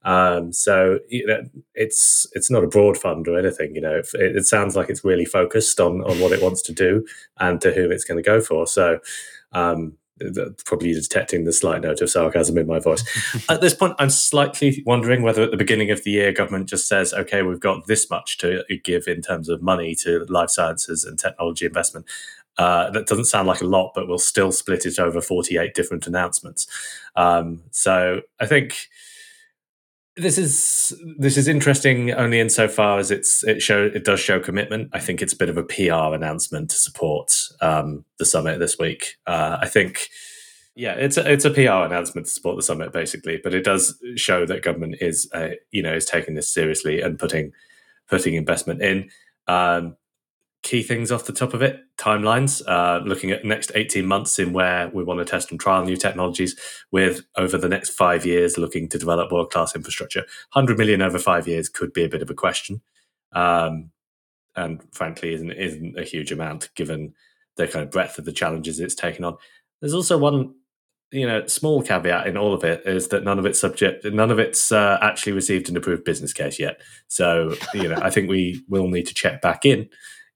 Um, 0.05 0.53
so 0.53 1.01
you 1.09 1.27
know, 1.27 1.43
it's 1.75 2.29
it's 2.33 2.49
not 2.49 2.63
a 2.63 2.69
broad 2.69 2.97
fund 2.97 3.27
or 3.27 3.37
anything. 3.37 3.75
You 3.75 3.81
know, 3.81 3.97
it, 3.97 4.37
it, 4.37 4.47
sounds 4.47 4.77
like 4.77 4.89
it's 4.89 5.05
really 5.05 5.25
focused 5.25 5.81
on 5.81 6.01
on 6.03 6.21
what 6.21 6.31
it 6.31 6.41
wants 6.41 6.63
to 6.63 6.73
do 6.73 7.05
and 7.41 7.61
to 7.61 7.73
whom 7.73 7.91
it's 7.91 8.05
going 8.05 8.23
to 8.23 8.31
go 8.31 8.41
for. 8.41 8.67
So. 8.69 9.01
Um, 9.53 9.97
probably 10.65 10.93
detecting 10.95 11.45
the 11.45 11.53
slight 11.53 11.83
note 11.83 12.01
of 12.01 12.11
sarcasm 12.11 12.59
in 12.59 12.67
my 12.67 12.79
voice. 12.79 13.05
at 13.49 13.61
this 13.61 13.75
point, 13.75 13.95
I'm 13.99 14.11
slightly 14.11 14.83
wondering 14.87 15.23
whether 15.23 15.43
at 15.43 15.51
the 15.51 15.57
beginning 15.57 15.91
of 15.91 16.05
the 16.05 16.11
year, 16.11 16.33
government 16.33 16.69
just 16.69 16.89
says, 16.89 17.13
okay, 17.13 17.43
we've 17.43 17.61
got 17.61 17.87
this 17.87 18.09
much 18.11 18.39
to 18.39 18.63
give 18.83 19.07
in 19.07 19.23
terms 19.23 19.49
of 19.49 19.63
money 19.63 19.95
to 19.97 20.25
life 20.29 20.51
sciences 20.51 21.05
and 21.05 21.19
technology 21.19 21.67
investment. 21.67 22.07
Uh, 22.59 22.91
that 22.91 23.07
doesn't 23.07 23.27
sound 23.27 23.47
like 23.47 23.61
a 23.61 23.67
lot, 23.67 23.93
but 23.95 24.09
we'll 24.09 24.19
still 24.19 24.51
split 24.51 24.87
it 24.87 24.99
over 24.99 25.21
48 25.21 25.75
different 25.75 26.07
announcements. 26.07 26.67
Um, 27.15 27.63
so 27.71 28.23
I 28.41 28.47
think 28.47 28.89
this 30.17 30.39
is 30.39 30.95
this 31.19 31.37
is 31.37 31.47
interesting 31.47 32.13
only 32.13 32.41
insofar 32.41 32.99
as 32.99 33.11
it's 33.11 33.45
it 33.45 33.61
show 33.61 33.85
it 33.85 34.05
does 34.05 34.19
show 34.19 34.41
commitment. 34.41 34.89
I 34.93 34.99
think 34.99 35.21
it's 35.21 35.35
a 35.35 35.37
bit 35.37 35.51
of 35.51 35.59
a 35.59 35.63
PR 35.63 36.15
announcement 36.15 36.71
to 36.71 36.77
support 36.77 37.33
um, 37.61 38.05
the 38.19 38.25
summit 38.25 38.59
this 38.59 38.79
week. 38.79 39.17
Uh, 39.27 39.59
I 39.61 39.69
think, 39.69 40.09
yeah, 40.75 40.95
it's 40.95 41.19
a, 41.19 41.31
it's 41.31 41.45
a 41.45 41.51
PR 41.51 41.85
announcement 41.85 42.27
to 42.27 42.33
support 42.33 42.57
the 42.57 42.63
summit 42.63 42.93
basically, 42.93 43.39
but 43.43 43.53
it 43.53 43.63
does 43.63 44.03
show 44.17 44.47
that 44.47 44.63
government 44.63 44.97
is 45.01 45.29
uh, 45.35 45.51
you 45.71 45.83
know 45.83 45.93
is 45.93 46.07
taking 46.07 46.35
this 46.35 46.53
seriously 46.53 47.03
and 47.03 47.19
putting 47.19 47.53
putting 48.09 48.35
investment 48.35 48.81
in. 48.81 49.11
Um, 49.49 49.97
key 50.67 50.83
things 50.83 51.13
off 51.13 51.27
the 51.27 51.33
top 51.33 51.55
of 51.55 51.63
it. 51.63 51.85
Timelines 51.97 52.61
uh, 52.67 53.01
looking 53.05 53.31
at 53.31 53.45
next 53.45 53.71
18 53.77 54.05
months 54.05 54.37
in 54.37 54.53
where 54.53 54.89
we 54.89 55.05
want 55.05 55.21
to 55.21 55.25
test 55.25 55.53
and 55.53 55.61
trial 55.61 55.85
new 55.85 55.97
technologies 55.97 56.59
with 56.91 57.25
over 57.37 57.57
the 57.57 57.69
next 57.69 57.91
five 57.91 58.27
years 58.27 58.59
looking 58.59 58.89
to 58.89 58.99
develop 58.99 59.31
world-class 59.31 59.77
infrastructure. 59.77 60.23
100 60.55 60.77
million 60.77 61.03
over 61.03 61.21
five 61.21 61.47
years 61.47 61.69
could 61.69 61.93
be 61.93 62.03
a 62.03 62.09
bit 62.09 62.21
of 62.21 62.31
a 62.31 62.35
question 62.35 62.83
um, 63.31 63.93
and 64.57 64.83
frankly 64.93 65.35
isn't, 65.35 65.53
isn't 65.53 65.97
a 65.97 66.03
huge 66.03 66.33
amount 66.33 66.69
given 66.75 67.15
the 67.55 67.69
kind 67.69 67.85
of 67.85 67.93
breadth 67.93 68.19
of 68.19 68.25
the 68.25 68.33
challenges 68.33 68.81
it's 68.81 68.97
taken 68.97 69.25
on. 69.25 69.37
There's 69.81 69.95
also 69.95 70.19
one 70.19 70.53
you 71.13 71.25
know 71.25 71.47
small 71.47 71.81
caveat 71.81 72.27
in 72.27 72.37
all 72.37 72.53
of 72.53 72.65
it 72.65 72.83
is 72.85 73.07
that 73.09 73.23
none 73.23 73.39
of 73.39 73.47
it's 73.47 73.61
subject 73.61 74.05
none 74.05 74.33
of 74.33 74.41
it's 74.41 74.73
uh, 74.73 74.99
actually 75.01 75.31
received 75.31 75.69
an 75.69 75.77
approved 75.77 76.03
business 76.03 76.33
case 76.33 76.59
yet. 76.59 76.81
So 77.07 77.55
you 77.73 77.89
know 77.89 78.01
i 78.03 78.11
think 78.11 78.29
we 78.29 78.65
will 78.69 78.89
need 78.89 79.07
to 79.07 79.15
check 79.15 79.41
back 79.41 79.65
in 79.65 79.89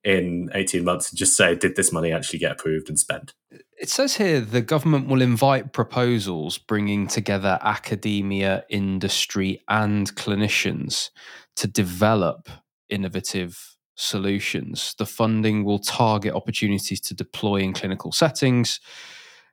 in 0.02 0.50
18 0.54 0.84
months 0.84 1.10
and 1.10 1.18
just 1.18 1.36
say, 1.36 1.54
did 1.54 1.76
this 1.76 1.92
money 1.92 2.12
actually 2.12 2.38
get 2.38 2.52
approved 2.52 2.88
and 2.88 2.98
spent? 2.98 3.34
It 3.78 3.88
says 3.88 4.16
here 4.16 4.40
the 4.40 4.62
government 4.62 5.08
will 5.08 5.22
invite 5.22 5.72
proposals 5.72 6.58
bringing 6.58 7.06
together 7.06 7.58
academia, 7.62 8.64
industry, 8.68 9.62
and 9.68 10.14
clinicians 10.16 11.10
to 11.56 11.66
develop 11.66 12.48
innovative 12.88 13.76
solutions. 13.96 14.94
The 14.98 15.06
funding 15.06 15.64
will 15.64 15.78
target 15.78 16.34
opportunities 16.34 17.00
to 17.02 17.14
deploy 17.14 17.56
in 17.56 17.72
clinical 17.72 18.12
settings 18.12 18.80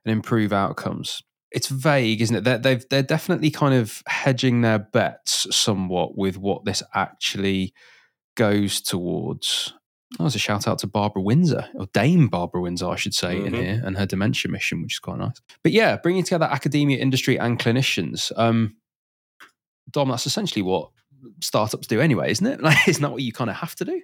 and 0.04 0.12
improve 0.12 0.52
outcomes. 0.52 1.22
It's 1.50 1.68
vague, 1.68 2.20
isn't 2.20 2.36
it? 2.36 2.44
They're, 2.44 2.58
they've, 2.58 2.88
they're 2.88 3.02
definitely 3.02 3.50
kind 3.50 3.74
of 3.74 4.02
hedging 4.06 4.60
their 4.60 4.78
bets 4.78 5.46
somewhat 5.54 6.16
with 6.16 6.36
what 6.36 6.64
this 6.64 6.82
actually 6.94 7.72
goes 8.36 8.80
towards. 8.80 9.72
That 10.16 10.24
was 10.24 10.34
a 10.34 10.38
shout 10.38 10.66
out 10.66 10.78
to 10.78 10.86
Barbara 10.86 11.22
Windsor, 11.22 11.68
or 11.74 11.86
Dame 11.92 12.28
Barbara 12.28 12.62
Windsor, 12.62 12.88
I 12.88 12.96
should 12.96 13.14
say, 13.14 13.36
mm-hmm. 13.36 13.46
in 13.46 13.54
here, 13.54 13.82
and 13.84 13.98
her 13.98 14.06
dementia 14.06 14.50
mission, 14.50 14.82
which 14.82 14.94
is 14.94 14.98
quite 14.98 15.18
nice. 15.18 15.40
But 15.62 15.72
yeah, 15.72 15.96
bringing 15.96 16.22
together 16.22 16.46
academia, 16.46 16.98
industry, 16.98 17.38
and 17.38 17.58
clinicians. 17.58 18.32
Um, 18.36 18.76
Dom, 19.90 20.08
that's 20.08 20.26
essentially 20.26 20.62
what 20.62 20.90
startups 21.40 21.86
do 21.86 22.00
anyway, 22.00 22.30
isn't 22.30 22.46
it? 22.46 22.60
Like, 22.68 22.88
isn't 22.88 23.02
that 23.02 23.10
what 23.10 23.22
you 23.22 23.32
kind 23.32 23.50
of 23.50 23.56
have 23.56 23.74
to 23.76 23.84
do 23.84 24.00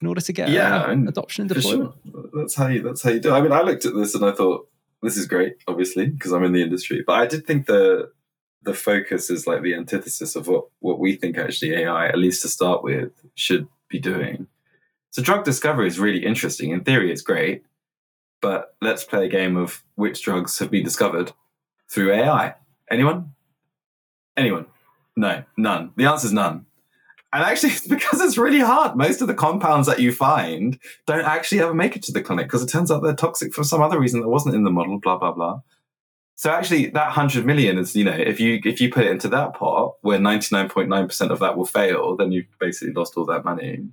in 0.00 0.06
order 0.06 0.20
to 0.20 0.32
get 0.32 0.50
yeah, 0.50 0.82
uh, 0.82 0.96
adoption 1.08 1.42
and 1.42 1.54
deployment? 1.54 1.94
Sure. 2.04 2.24
That's 2.34 2.54
how 2.54 2.68
you. 2.68 2.82
That's 2.82 3.02
how 3.02 3.10
you 3.10 3.20
do. 3.20 3.32
I 3.32 3.40
mean, 3.40 3.52
I 3.52 3.62
looked 3.62 3.86
at 3.86 3.94
this 3.94 4.14
and 4.14 4.24
I 4.24 4.32
thought 4.32 4.68
this 5.02 5.16
is 5.16 5.26
great, 5.26 5.56
obviously, 5.66 6.06
because 6.06 6.32
I'm 6.32 6.44
in 6.44 6.52
the 6.52 6.62
industry. 6.62 7.02
But 7.06 7.14
I 7.14 7.26
did 7.26 7.46
think 7.46 7.66
the 7.66 8.10
the 8.62 8.74
focus 8.74 9.30
is 9.30 9.46
like 9.46 9.62
the 9.62 9.74
antithesis 9.74 10.36
of 10.36 10.48
what 10.48 10.66
what 10.80 10.98
we 10.98 11.16
think 11.16 11.38
actually 11.38 11.74
AI, 11.74 12.08
at 12.08 12.18
least 12.18 12.42
to 12.42 12.48
start 12.48 12.82
with, 12.82 13.12
should 13.34 13.66
be 13.88 13.98
doing 13.98 14.46
so 15.18 15.24
drug 15.24 15.44
discovery 15.44 15.88
is 15.88 15.98
really 15.98 16.24
interesting. 16.24 16.70
In 16.70 16.84
theory, 16.84 17.10
it's 17.10 17.22
great, 17.22 17.64
but 18.40 18.76
let's 18.80 19.02
play 19.02 19.26
a 19.26 19.28
game 19.28 19.56
of 19.56 19.82
which 19.96 20.22
drugs 20.22 20.56
have 20.60 20.70
been 20.70 20.84
discovered 20.84 21.32
through 21.90 22.12
AI. 22.12 22.54
Anyone? 22.88 23.34
Anyone? 24.36 24.66
No, 25.16 25.42
none. 25.56 25.90
The 25.96 26.04
answer 26.04 26.28
is 26.28 26.32
none. 26.32 26.66
And 27.32 27.42
actually, 27.42 27.70
it's 27.72 27.88
because 27.88 28.20
it's 28.20 28.38
really 28.38 28.60
hard. 28.60 28.96
Most 28.96 29.20
of 29.20 29.26
the 29.26 29.34
compounds 29.34 29.88
that 29.88 29.98
you 29.98 30.12
find 30.12 30.78
don't 31.08 31.24
actually 31.24 31.62
ever 31.62 31.74
make 31.74 31.96
it 31.96 32.04
to 32.04 32.12
the 32.12 32.22
clinic 32.22 32.46
because 32.46 32.62
it 32.62 32.68
turns 32.68 32.92
out 32.92 33.02
they're 33.02 33.12
toxic 33.12 33.52
for 33.52 33.64
some 33.64 33.82
other 33.82 33.98
reason 33.98 34.20
that 34.20 34.28
wasn't 34.28 34.54
in 34.54 34.62
the 34.62 34.70
model. 34.70 35.00
Blah 35.00 35.18
blah 35.18 35.32
blah. 35.32 35.62
So 36.36 36.52
actually, 36.52 36.90
that 36.90 37.10
hundred 37.10 37.44
million 37.44 37.76
is 37.76 37.96
you 37.96 38.04
know 38.04 38.12
if 38.12 38.38
you 38.38 38.60
if 38.64 38.80
you 38.80 38.92
put 38.92 39.04
it 39.04 39.10
into 39.10 39.28
that 39.30 39.54
pot 39.54 39.94
where 40.02 40.20
ninety 40.20 40.54
nine 40.54 40.68
point 40.68 40.88
nine 40.88 41.08
percent 41.08 41.32
of 41.32 41.40
that 41.40 41.56
will 41.56 41.66
fail, 41.66 42.14
then 42.14 42.30
you've 42.30 42.46
basically 42.60 42.94
lost 42.94 43.16
all 43.16 43.24
that 43.24 43.44
money. 43.44 43.88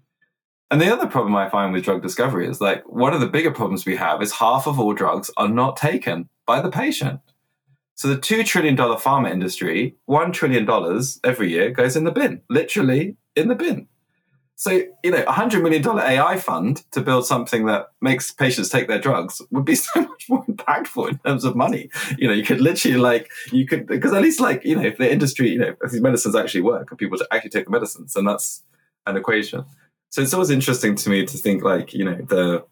And 0.71 0.82
the 0.82 0.91
other 0.91 1.08
problem 1.08 1.36
I 1.36 1.49
find 1.49 1.73
with 1.73 1.84
drug 1.84 2.01
discovery 2.01 2.47
is 2.47 2.60
like 2.60 2.84
one 2.88 3.13
of 3.13 3.21
the 3.21 3.28
bigger 3.28 3.51
problems 3.51 3.86
we 3.86 3.95
have 3.97 4.21
is 4.21 4.34
half 4.34 4.67
of 4.67 4.80
all 4.80 4.93
drugs 4.93 5.30
are 5.38 5.47
not 5.47 5.78
taken 5.78 6.30
by 6.45 6.62
the 6.62 6.71
patient. 6.71 7.19
So 7.93 8.10
the 8.10 8.17
$2 8.17 8.45
trillion 8.45 8.75
pharma 8.75 9.32
industry, 9.32 9.95
$1 10.10 10.34
trillion 10.34 10.67
every 11.23 11.49
year 11.49 11.71
goes 11.71 11.95
in 11.95 12.04
the 12.04 12.12
bin, 12.12 12.41
literally 12.49 13.15
in 13.36 13.47
the 13.47 13.56
bin. 13.56 13.88
So, 14.58 14.84
you 15.04 15.12
know, 15.12 15.21
a 15.23 15.34
$100 15.34 15.62
million 15.62 15.86
AI 15.86 16.38
fund 16.38 16.84
to 16.91 17.01
build 17.01 17.25
something 17.25 17.65
that 17.65 17.88
makes 18.01 18.32
patients 18.32 18.69
take 18.69 18.88
their 18.88 18.99
drugs 18.99 19.41
would 19.51 19.65
be 19.65 19.75
so 19.75 20.01
much 20.01 20.25
more 20.30 20.45
impactful 20.45 21.10
in 21.10 21.17
terms 21.19 21.43
of 21.43 21.56
money. 21.56 21.89
You 22.17 22.28
know, 22.28 22.34
you 22.34 22.43
could 22.43 22.62
literally 22.62 22.97
like, 22.97 23.30
you 23.51 23.67
could, 23.67 23.86
because 23.86 24.13
at 24.13 24.21
least 24.21 24.39
like, 24.39 24.63
you 24.63 24.75
know, 24.75 24.84
if 24.84 24.97
the 24.97 25.12
industry, 25.12 25.49
you 25.49 25.60
know, 25.60 25.75
if 25.82 25.91
these 25.91 26.01
medicines 26.01 26.36
actually 26.36 26.62
work 26.62 26.89
and 26.89 26.97
people 26.97 27.17
actually 27.32 27.49
take 27.49 27.65
the 27.65 27.71
medicines, 27.71 28.15
and 28.15 28.28
that's 28.28 28.63
an 29.06 29.17
equation. 29.17 29.65
So 30.15 30.21
it's 30.21 30.34
always 30.34 30.49
interesting 30.49 30.95
to 30.95 31.10
me 31.10 31.25
to 31.25 31.38
think 31.38 31.62
like, 31.62 31.93
you 31.93 32.06
know, 32.06 32.15
the 32.15 32.65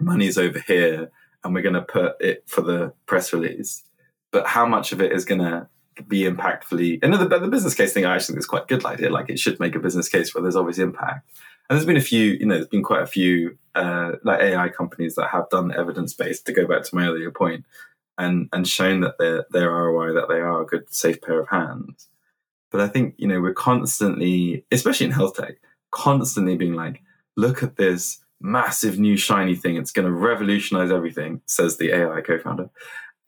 money's 0.00 0.36
over 0.36 0.58
here 0.66 1.12
and 1.44 1.54
we're 1.54 1.62
going 1.62 1.76
to 1.76 1.82
put 1.82 2.20
it 2.20 2.42
for 2.48 2.60
the 2.60 2.92
press 3.06 3.32
release, 3.32 3.84
but 4.32 4.48
how 4.48 4.66
much 4.66 4.90
of 4.90 5.00
it 5.00 5.12
is 5.12 5.24
going 5.24 5.42
to 5.42 5.68
be 6.08 6.22
impactfully? 6.22 6.98
And 7.04 7.14
the, 7.14 7.24
the 7.24 7.46
business 7.46 7.74
case 7.74 7.92
thing, 7.92 8.04
I 8.04 8.16
actually 8.16 8.32
think 8.32 8.40
is 8.40 8.46
quite 8.46 8.64
a 8.64 8.66
good 8.66 8.84
idea. 8.84 9.10
Like 9.10 9.30
it 9.30 9.38
should 9.38 9.60
make 9.60 9.76
a 9.76 9.78
business 9.78 10.08
case 10.08 10.34
where 10.34 10.42
there's 10.42 10.56
always 10.56 10.80
impact. 10.80 11.30
And 11.70 11.76
there's 11.76 11.86
been 11.86 11.96
a 11.96 12.00
few, 12.00 12.32
you 12.32 12.46
know, 12.46 12.56
there's 12.56 12.66
been 12.66 12.82
quite 12.82 13.02
a 13.02 13.06
few 13.06 13.56
uh, 13.76 14.14
like 14.24 14.40
AI 14.40 14.68
companies 14.68 15.14
that 15.14 15.28
have 15.28 15.48
done 15.50 15.72
evidence 15.72 16.14
based. 16.14 16.46
To 16.46 16.52
go 16.52 16.66
back 16.66 16.82
to 16.82 16.96
my 16.96 17.06
earlier 17.06 17.30
point, 17.30 17.64
and 18.18 18.48
and 18.52 18.66
shown 18.66 19.02
that 19.02 19.18
their 19.18 19.46
their 19.50 19.70
ROI 19.70 20.14
that 20.14 20.28
they 20.28 20.40
are 20.40 20.62
a 20.62 20.66
good 20.66 20.92
safe 20.92 21.22
pair 21.22 21.38
of 21.38 21.48
hands. 21.48 22.08
But 22.72 22.80
I 22.80 22.88
think 22.88 23.14
you 23.18 23.28
know 23.28 23.40
we're 23.40 23.54
constantly, 23.54 24.64
especially 24.72 25.06
in 25.06 25.12
health 25.12 25.36
tech, 25.36 25.58
constantly 25.90 26.56
being 26.56 26.74
like, 26.74 27.02
look 27.36 27.62
at 27.62 27.76
this 27.76 28.18
massive 28.40 28.98
new 28.98 29.16
shiny 29.16 29.54
thing. 29.54 29.76
It's 29.76 29.92
going 29.92 30.06
to 30.06 30.12
revolutionize 30.12 30.90
everything, 30.90 31.40
says 31.46 31.76
the 31.76 31.92
AI 31.92 32.20
co 32.20 32.38
founder. 32.38 32.70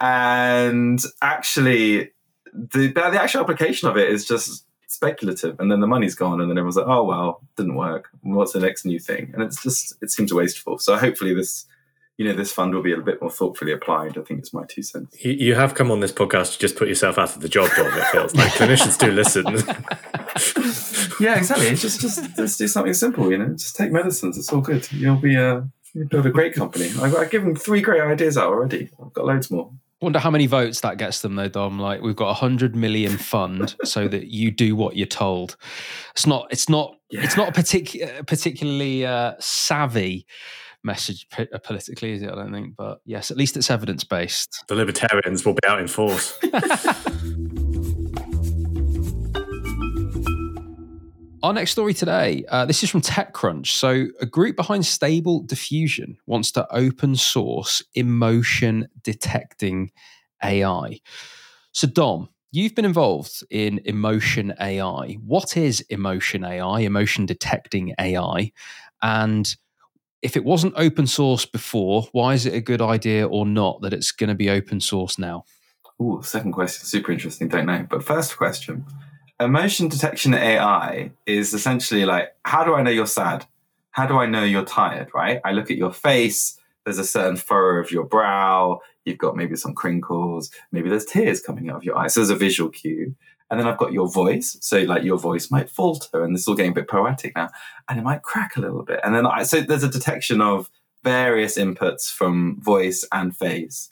And 0.01 1.03
actually, 1.23 2.13
the, 2.53 2.89
the 2.89 3.21
actual 3.21 3.41
application 3.41 3.89
of 3.89 3.97
it 3.97 4.11
is 4.11 4.27
just 4.27 4.65
speculative. 4.87 5.59
And 5.61 5.71
then 5.71 5.81
the 5.81 5.87
money's 5.87 6.15
gone. 6.15 6.41
And 6.41 6.51
then 6.51 6.59
everyone's 6.59 6.77
like, 6.77 6.87
oh, 6.87 7.05
well, 7.05 7.43
didn't 7.57 7.75
work. 7.75 8.09
What's 8.23 8.53
the 8.53 8.61
next 8.61 8.85
new 8.85 8.99
thing? 8.99 9.33
And 9.35 9.43
it's 9.43 9.63
just, 9.63 9.97
it 10.03 10.11
seems 10.11 10.33
wasteful. 10.33 10.79
So 10.79 10.97
hopefully, 10.97 11.35
this 11.35 11.67
you 12.19 12.25
know, 12.25 12.35
this 12.35 12.53
fund 12.53 12.75
will 12.75 12.83
be 12.83 12.93
a 12.93 13.01
bit 13.01 13.21
more 13.23 13.31
thoughtfully 13.31 13.71
applied. 13.73 14.19
I 14.19 14.23
think 14.23 14.41
it's 14.41 14.53
my 14.53 14.65
two 14.65 14.83
cents. 14.83 15.25
You, 15.25 15.55
have 15.55 15.75
come 15.75 15.93
on 15.93 16.01
this 16.01 16.11
podcast 16.11 16.55
to 16.55 16.59
just 16.59 16.75
put 16.75 16.89
yourself 16.89 17.17
out 17.17 17.37
of 17.37 17.43
the 17.43 17.49
job, 17.49 17.71
Dom. 17.77 17.87
It 17.87 18.05
feels 18.07 18.35
like 18.35 18.53
clinicians 18.55 18.99
do 18.99 19.13
listen. 19.13 19.45
yeah, 21.21 21.39
exactly. 21.39 21.75
Just, 21.75 22.01
just 22.01 22.39
let's 22.39 22.57
do 22.57 22.69
something 22.69 22.95
simple. 22.95 23.31
You 23.31 23.39
know, 23.39 23.49
just 23.49 23.77
take 23.77 23.93
medicines. 23.93 24.39
It's 24.39 24.53
all 24.53 24.61
good. 24.61 24.91
You'll 24.93 25.17
be 25.17 25.37
a, 25.37 25.69
you 25.95 26.05
build 26.05 26.27
a 26.27 26.31
great 26.31 26.55
company. 26.55 26.91
I've, 27.01 27.15
I've 27.15 27.31
given 27.31 27.55
three 27.57 27.81
great 27.81 28.01
ideas 28.01 28.37
out 28.37 28.49
already. 28.49 28.91
I've 29.05 29.13
got 29.13 29.27
loads 29.27 29.51
more. 29.51 29.73
Wonder 30.01 30.21
how 30.21 30.31
many 30.31 30.47
votes 30.47 30.81
that 30.83 30.97
gets 30.97 31.23
them 31.23 31.35
though, 31.35 31.49
Dom. 31.49 31.79
Like 31.79 32.03
we've 32.03 32.15
got 32.15 32.31
a 32.31 32.35
hundred 32.35 32.77
million 32.77 33.19
fund 33.19 33.75
so 33.85 34.07
that 34.09 34.29
you 34.29 34.51
do 34.51 34.77
what 34.77 34.97
you're 34.97 35.07
told. 35.07 35.57
It's 36.13 36.27
not. 36.27 36.47
It's 36.51 36.69
not. 36.69 36.95
Yeah. 37.11 37.25
It's 37.25 37.37
not 37.37 37.49
a 37.49 37.53
particular, 37.53 38.23
particularly 38.25 39.05
uh, 39.05 39.35
savvy 39.41 40.27
message 40.85 41.27
uh, 41.37 41.59
politically, 41.59 42.13
is 42.13 42.23
it? 42.23 42.31
I 42.31 42.35
don't 42.35 42.53
think, 42.53 42.77
but 42.77 43.01
yes, 43.05 43.31
at 43.31 43.37
least 43.37 43.57
it's 43.57 43.71
evidence 43.71 44.05
based. 44.05 44.65
The 44.69 44.75
libertarians 44.75 45.45
will 45.45 45.55
be 45.55 45.67
out 45.67 45.81
in 45.81 45.89
force. 45.89 46.39
our 51.43 51.53
next 51.53 51.73
story 51.73 51.95
today, 51.95 52.45
uh, 52.49 52.67
this 52.67 52.83
is 52.83 52.91
from 52.91 53.01
TechCrunch. 53.01 53.69
So, 53.69 54.07
a 54.21 54.27
group 54.27 54.57
behind 54.57 54.85
Stable 54.87 55.43
Diffusion 55.43 56.19
wants 56.27 56.51
to 56.53 56.67
open 56.75 57.17
source 57.17 57.83
emotion 57.95 58.89
detecting 59.03 59.91
AI. 60.43 61.01
So, 61.73 61.87
Dom, 61.87 62.29
you've 62.51 62.75
been 62.75 62.85
involved 62.85 63.45
in 63.51 63.81
emotion 63.85 64.55
AI. 64.61 65.19
What 65.25 65.57
is 65.57 65.81
emotion 65.91 66.45
AI, 66.45 66.81
emotion 66.81 67.27
detecting 67.27 67.95
AI? 68.01 68.53
And 69.03 69.55
if 70.23 70.37
it 70.37 70.45
wasn't 70.45 70.75
open 70.77 71.07
source 71.07 71.47
before, 71.47 72.09
why 72.13 72.35
is 72.35 72.47
it 72.47 72.55
a 72.55 72.61
good 72.61 72.83
idea 72.83 73.27
or 73.29 73.47
not 73.47 73.81
that 73.83 73.93
it's 73.93 74.11
going 74.11 74.29
to 74.29 74.35
be 74.35 74.51
open 74.51 74.81
source 74.81 75.19
now? 75.19 75.45
Oh, 76.01 76.21
second 76.21 76.53
question, 76.53 76.85
super 76.87 77.13
interesting, 77.13 77.49
don't 77.49 77.67
know. 77.67 77.87
But 77.89 78.05
first 78.05 78.37
question 78.37 78.85
emotion 79.41 79.89
detection 79.89 80.35
AI 80.35 81.13
is 81.27 81.55
essentially 81.55 82.05
like, 82.05 82.35
how 82.45 82.65
do 82.65 82.75
I 82.75 82.83
know 82.83 82.91
you're 82.91 83.07
sad? 83.07 83.47
How 83.91 84.07
do 84.07 84.19
I 84.19 84.27
know 84.27 84.45
you're 84.45 84.65
tired, 84.65 85.09
right? 85.15 85.41
I 85.45 85.53
look 85.53 85.71
at 85.71 85.77
your 85.77 85.93
face, 85.93 86.59
there's 86.85 86.99
a 86.99 87.05
certain 87.05 87.37
furrow 87.37 87.81
of 87.81 87.91
your 87.91 88.05
brow, 88.05 88.81
you've 89.05 89.19
got 89.19 89.37
maybe 89.37 89.57
some 89.57 89.75
crinkles, 89.75 90.51
maybe 90.73 90.89
there's 90.89 91.05
tears 91.05 91.41
coming 91.41 91.71
out 91.71 91.77
of 91.77 91.85
your 91.85 91.97
eyes. 91.97 92.15
So 92.15 92.21
there's 92.21 92.31
a 92.31 92.37
visual 92.37 92.71
cue. 92.71 93.15
And 93.51 93.59
then 93.59 93.67
I've 93.67 93.79
got 93.79 93.93
your 93.93 94.11
voice. 94.11 94.59
So 94.61 94.81
like 94.81 95.05
your 95.05 95.19
voice 95.19 95.51
might 95.51 95.71
falter 95.71 96.23
and 96.23 96.35
this 96.35 96.43
is 96.43 96.49
all 96.49 96.55
getting 96.55 96.73
a 96.73 96.75
bit 96.75 96.89
poetic 96.89 97.35
now. 97.35 97.49
And 97.89 97.99
it 97.99 98.03
might 98.03 98.23
crack 98.23 98.57
a 98.57 98.61
little 98.61 98.83
bit. 98.83 99.01
And 99.03 99.15
then 99.15 99.27
I, 99.27 99.45
so 99.45 99.61
there's 99.61 99.83
a 99.83 99.89
detection 99.89 100.41
of 100.41 100.71
various 101.03 101.57
inputs 101.57 102.13
from 102.13 102.61
voice 102.61 103.07
and 103.11 103.35
face 103.35 103.91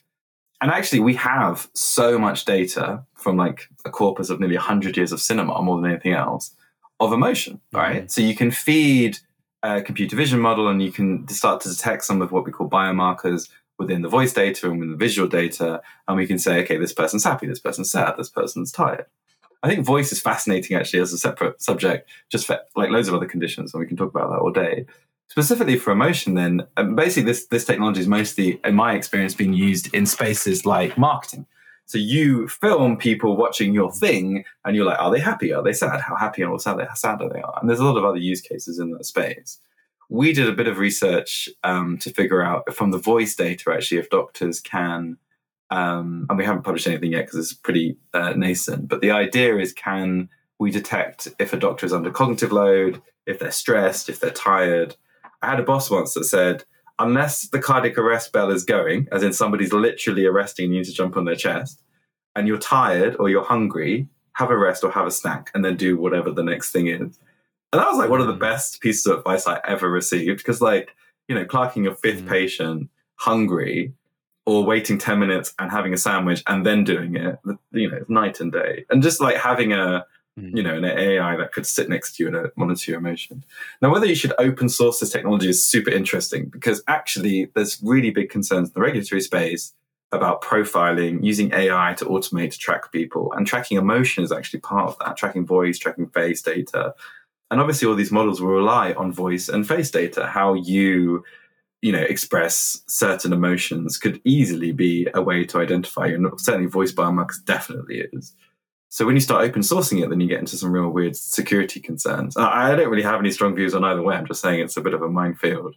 and 0.61 0.71
actually 0.71 1.01
we 1.01 1.15
have 1.15 1.69
so 1.75 2.19
much 2.19 2.45
data 2.45 3.05
from 3.15 3.37
like 3.37 3.69
a 3.85 3.91
corpus 3.91 4.31
of 4.31 4.41
nearly 4.41 4.57
100 4.57 4.97
years 4.97 5.13
of 5.13 5.21
cinema 5.21 5.61
more 5.63 5.81
than 5.81 5.91
anything 5.91 6.13
else 6.13 6.53
of 7.01 7.13
emotion. 7.13 7.61
Right. 7.73 7.97
Mm-hmm. 7.97 8.09
so 8.09 8.21
you 8.23 8.35
can 8.35 8.51
feed 8.51 9.19
a 9.63 9.83
computer 9.83 10.17
vision 10.17 10.41
model 10.41 10.69
and 10.69 10.83
you 10.83 10.93
can 10.93 11.27
start 11.29 11.61
to 11.63 11.69
detect 11.69 12.05
some 12.05 12.23
of 12.23 12.33
what 12.33 12.45
we 12.45 12.53
call 12.53 12.69
biomarkers 12.69 13.49
within 13.79 14.03
the 14.03 14.09
voice 14.09 14.33
data 14.33 14.71
and 14.71 14.79
within 14.79 14.93
the 14.93 14.97
visual 14.97 15.29
data. 15.29 15.83
And 16.09 16.17
we 16.17 16.27
can 16.27 16.39
say 16.39 16.63
okay 16.63 16.79
this 16.79 16.93
person's 16.93 17.25
happy 17.25 17.47
this 17.47 17.61
person's 17.61 17.91
sad 17.91 18.15
this 18.17 18.31
person's 18.31 18.73
tired. 18.73 19.07
I 19.63 19.69
think 19.69 19.85
voice 19.85 20.13
is 20.13 20.21
fascinating 20.21 20.77
actually 20.77 21.01
as 21.01 21.13
a 21.13 21.19
separate 21.19 21.61
subject 21.61 22.09
just 22.31 22.47
for 22.47 22.61
like 22.77 22.91
loads 22.91 23.09
of 23.09 23.15
other 23.15 23.27
conditions 23.27 23.75
and 23.75 23.81
we 23.81 23.87
can 23.87 23.97
talk 23.97 24.11
about 24.11 24.31
that 24.31 24.39
all 24.39 24.53
day 24.53 24.87
specifically 25.29 25.79
for 25.79 25.91
emotion 25.91 26.35
then 26.35 26.67
um, 26.77 26.95
basically 26.95 27.25
this 27.25 27.47
this 27.47 27.65
technology 27.65 28.01
is 28.01 28.09
mostly 28.09 28.61
in 28.65 28.75
my 28.75 28.95
experience 28.95 29.35
being 29.35 29.53
used 29.53 29.93
in 29.95 30.07
spaces 30.07 30.65
like 30.67 30.97
marketing. 30.99 31.47
So 31.89 31.99
you 31.99 32.49
film 32.49 32.97
people 32.97 33.37
watching 33.37 33.73
your 33.73 33.93
thing 33.93 34.45
and 34.65 34.75
you're 34.75 34.85
like 34.85 34.99
are 34.99 35.11
they 35.11 35.21
happy? 35.21 35.53
Are 35.53 35.63
they 35.63 35.73
sad? 35.73 36.01
How 36.01 36.17
happy 36.17 36.43
or 36.43 36.59
sad, 36.59 36.81
how 36.81 36.95
sad 36.95 37.23
are 37.23 37.29
they? 37.29 37.41
Are 37.41 37.59
and 37.61 37.69
there's 37.69 37.81
a 37.81 37.85
lot 37.85 37.97
of 37.97 38.05
other 38.05 38.19
use 38.19 38.41
cases 38.41 38.79
in 38.79 38.91
that 38.93 39.05
space. 39.05 39.61
We 40.09 40.33
did 40.33 40.49
a 40.49 40.53
bit 40.53 40.69
of 40.69 40.79
research 40.79 41.49
um, 41.65 41.99
to 41.99 42.11
figure 42.11 42.41
out 42.41 42.73
from 42.75 42.93
the 42.93 42.99
voice 42.99 43.35
data 43.35 43.73
actually 43.73 43.99
if 43.99 44.11
doctors 44.11 44.61
can 44.61 45.19
um, 45.71 46.27
and 46.29 46.39
we 46.39 46.45
haven't 46.45 46.63
published 46.63 46.87
anything 46.87 47.13
yet 47.13 47.27
because 47.27 47.41
it's 47.41 47.53
pretty 47.53 47.97
uh, 48.15 48.35
nascent 48.37 48.89
but 48.89 49.01
the 49.01 49.11
idea 49.11 49.59
is 49.59 49.73
can 49.73 50.29
we 50.59 50.71
detect 50.71 51.29
if 51.39 51.53
a 51.53 51.59
doctor 51.59 51.85
is 51.85 51.93
under 51.93 52.11
cognitive 52.11 52.53
load 52.53 53.03
if 53.27 53.41
they're 53.41 53.51
stressed 53.51 54.09
if 54.09 54.21
they're 54.21 54.31
tired 54.31 54.95
I 55.43 55.51
had 55.51 55.61
a 55.61 55.65
boss 55.65 55.91
once 55.91 56.15
that 56.15 56.25
said, 56.25 56.65
unless 56.99 57.49
the 57.49 57.59
cardiac 57.59 57.99
arrest 57.99 58.33
bell 58.33 58.51
is 58.51 58.65
going, 58.65 59.09
as 59.13 59.23
in 59.23 59.33
somebody's 59.33 59.73
literally 59.73 60.27
arresting 60.27 60.73
you 60.73 60.85
to 60.85 60.93
jump 60.93 61.17
on 61.17 61.25
their 61.25 61.37
chest, 61.37 61.83
and 62.35 62.47
you're 62.47 62.59
tired 62.59 63.17
or 63.19 63.29
you're 63.29 63.45
hungry, 63.45 64.09
have 64.35 64.51
a 64.51 64.57
rest 64.57 64.85
or 64.85 64.91
have 64.91 65.07
a 65.07 65.11
snack 65.11 65.51
and 65.55 65.65
then 65.65 65.77
do 65.77 65.97
whatever 65.97 66.31
the 66.31 66.43
next 66.43 66.71
thing 66.71 66.89
is. 66.89 67.19
And 67.73 67.81
that 67.81 67.89
was 67.89 67.99
like 67.99 68.11
one 68.11 68.21
of 68.21 68.27
the 68.27 68.35
mm. 68.35 68.41
best 68.41 68.81
pieces 68.81 69.07
of 69.07 69.19
advice 69.19 69.47
I 69.47 69.61
ever 69.65 69.91
received 69.91 70.39
because, 70.39 70.61
like, 70.61 70.95
you 71.29 71.35
know, 71.35 71.45
clerking 71.45 71.85
your 71.85 71.95
fifth 71.95 72.23
mm. 72.23 72.29
patient 72.29 72.91
hungry 73.17 73.95
or 74.45 74.65
waiting 74.65 74.99
10 74.99 75.19
minutes 75.19 75.55
and 75.59 75.71
having 75.71 75.93
a 75.93 75.97
sandwich 75.97 76.43
and 76.47 76.65
then 76.65 76.85
doing 76.85 77.17
it, 77.17 77.39
you 77.73 77.91
know, 77.91 78.05
night 78.09 78.41
and 78.41 78.53
day. 78.53 78.85
And 78.91 79.03
just 79.03 79.21
like 79.21 79.37
having 79.37 79.73
a, 79.73 80.05
you 80.37 80.63
know, 80.63 80.77
an 80.77 80.85
AI 80.85 81.37
that 81.37 81.53
could 81.53 81.67
sit 81.67 81.89
next 81.89 82.17
to 82.17 82.23
you 82.23 82.29
and 82.29 82.37
uh, 82.37 82.51
monitor 82.57 82.91
your 82.91 83.01
emotion. 83.01 83.45
Now, 83.81 83.91
whether 83.91 84.07
you 84.07 84.15
should 84.15 84.35
open 84.39 84.69
source 84.69 85.01
this 85.01 85.11
technology 85.11 85.49
is 85.49 85.65
super 85.65 85.91
interesting 85.91 86.47
because 86.47 86.83
actually 86.89 87.51
there's 87.55 87.81
really 87.83 88.11
big 88.11 88.29
concerns 88.29 88.69
in 88.69 88.75
the 88.75 88.81
regulatory 88.81 89.23
space 89.23 89.73
about 90.13 90.43
profiling, 90.43 91.25
using 91.25 91.53
AI 91.53 91.95
to 91.99 92.05
automate 92.05 92.53
to 92.53 92.59
track 92.59 92.93
people. 92.93 93.33
And 93.33 93.47
tracking 93.47 93.79
emotion 93.79 94.23
is 94.23 94.31
actually 94.31 94.61
part 94.61 94.89
of 94.89 94.99
that, 94.99 95.17
tracking 95.17 95.47
voice, 95.47 95.79
tracking 95.79 96.09
face 96.09 96.43
data. 96.43 96.95
And 97.51 97.61
obviously 97.61 97.89
all 97.89 97.95
these 97.95 98.13
models 98.13 98.41
will 98.41 98.51
rely 98.51 98.93
on 98.93 99.13
voice 99.13 99.49
and 99.49 99.67
face 99.67 99.91
data. 99.91 100.27
How 100.27 100.55
you, 100.55 101.25
you 101.81 101.93
know, 101.93 102.03
express 102.03 102.83
certain 102.87 103.33
emotions 103.33 103.97
could 103.97 104.21
easily 104.25 104.73
be 104.73 105.09
a 105.15 105.23
way 105.23 105.45
to 105.47 105.59
identify 105.59 106.07
you. 106.07 106.17
And 106.17 106.41
certainly 106.41 106.69
voice 106.69 106.93
biomarkers 106.93 107.45
definitely 107.45 108.07
is. 108.13 108.35
So 108.89 109.05
when 109.05 109.17
you 109.17 109.21
start 109.21 109.45
open 109.45 109.63
sourcing 109.63 110.03
it, 110.03 110.09
then 110.09 110.21
you 110.21 110.29
get 110.29 110.39
into 110.39 110.57
some 110.57 110.73
real 110.73 110.89
weird 110.89 111.17
security 111.17 111.81
concerns. 111.81 112.37
I 112.37 112.75
don't 112.75 112.89
really 112.89 113.03
have 113.03 113.21
any 113.21 113.31
strong 113.31 113.55
views 113.55 113.75
on 113.75 113.85
either 113.85 114.03
way. 114.03 114.15
I'm 114.15 114.27
just 114.27 114.41
saying 114.41 114.61
it's 114.61 114.77
a 114.77 114.81
bit 114.81 114.95
of 114.95 115.03
a 115.03 115.09
minefield. 115.09 115.75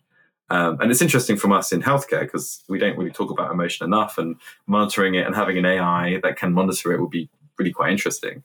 Um, 0.51 0.79
and 0.79 0.91
it's 0.91 1.01
interesting 1.01 1.37
from 1.37 1.51
us 1.51 1.71
in 1.71 1.81
healthcare 1.81 2.21
because 2.21 2.63
we 2.67 2.79
don't 2.79 2.97
really 2.97 3.11
talk 3.11 3.29
about 3.29 3.51
emotion 3.51 3.85
enough, 3.85 4.17
and 4.17 4.35
monitoring 4.67 5.15
it 5.15 5.25
and 5.25 5.35
having 5.35 5.57
an 5.57 5.65
AI 5.65 6.19
that 6.23 6.37
can 6.37 6.53
monitor 6.53 6.91
it 6.91 6.99
would 6.99 7.11
be 7.11 7.29
really 7.57 7.71
quite 7.71 7.91
interesting. 7.91 8.43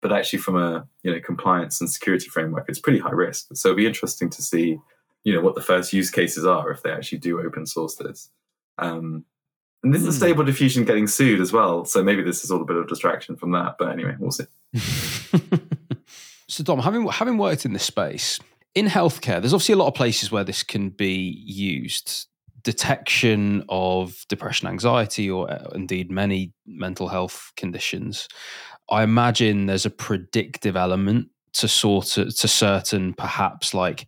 But 0.00 0.12
actually, 0.12 0.38
from 0.38 0.56
a 0.56 0.86
you 1.02 1.12
know 1.12 1.20
compliance 1.20 1.80
and 1.80 1.90
security 1.90 2.28
framework, 2.28 2.66
it's 2.68 2.78
pretty 2.78 3.00
high 3.00 3.10
risk. 3.10 3.48
So 3.54 3.68
it'd 3.68 3.78
be 3.78 3.86
interesting 3.86 4.30
to 4.30 4.42
see 4.42 4.78
you 5.24 5.34
know 5.34 5.40
what 5.40 5.54
the 5.54 5.60
first 5.60 5.92
use 5.92 6.10
cases 6.10 6.46
are 6.46 6.70
if 6.70 6.82
they 6.82 6.92
actually 6.92 7.18
do 7.18 7.40
open 7.40 7.66
source 7.66 7.96
this. 7.96 8.30
Um, 8.78 9.24
and 9.82 9.94
this 9.94 10.02
mm. 10.02 10.08
is 10.08 10.16
hmm. 10.16 10.24
stable 10.24 10.44
diffusion 10.44 10.84
getting 10.84 11.06
sued 11.06 11.40
as 11.40 11.52
well. 11.52 11.84
So 11.84 12.02
maybe 12.02 12.22
this 12.22 12.44
is 12.44 12.50
all 12.50 12.60
a 12.60 12.64
bit 12.64 12.76
of 12.76 12.88
distraction 12.88 13.36
from 13.36 13.52
that. 13.52 13.76
But 13.78 13.90
anyway, 13.90 14.14
we'll 14.18 14.30
see. 14.30 14.44
so 16.48 16.62
Dom, 16.62 16.80
having 16.80 17.06
having 17.08 17.38
worked 17.38 17.64
in 17.64 17.72
this 17.72 17.84
space 17.84 18.40
in 18.74 18.86
healthcare, 18.86 19.40
there's 19.40 19.54
obviously 19.54 19.74
a 19.74 19.78
lot 19.78 19.88
of 19.88 19.94
places 19.94 20.30
where 20.30 20.44
this 20.44 20.62
can 20.62 20.90
be 20.90 21.42
used. 21.46 22.26
Detection 22.62 23.64
of 23.70 24.26
depression, 24.28 24.68
anxiety, 24.68 25.30
or 25.30 25.50
uh, 25.50 25.70
indeed 25.74 26.10
many 26.10 26.52
mental 26.66 27.08
health 27.08 27.52
conditions. 27.56 28.28
I 28.90 29.02
imagine 29.02 29.64
there's 29.64 29.86
a 29.86 29.90
predictive 29.90 30.76
element 30.76 31.28
to 31.54 31.68
sort 31.68 32.18
of 32.18 32.36
to 32.36 32.48
certain 32.48 33.14
perhaps 33.14 33.72
like 33.72 34.06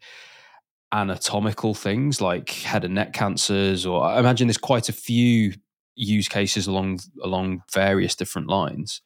anatomical 0.93 1.75
things 1.75 2.21
like 2.21 2.51
head 2.51 2.85
and 2.85 2.95
neck 2.95 3.13
cancers, 3.13 3.87
or 3.87 4.05
I 4.05 4.19
imagine 4.19 4.47
there's 4.47 4.59
quite 4.59 4.89
a 4.89 4.93
few 4.93 5.55
use 5.95 6.29
cases 6.29 6.67
along 6.67 7.01
along 7.23 7.63
various 7.73 8.15
different 8.15 8.49
lines. 8.49 9.03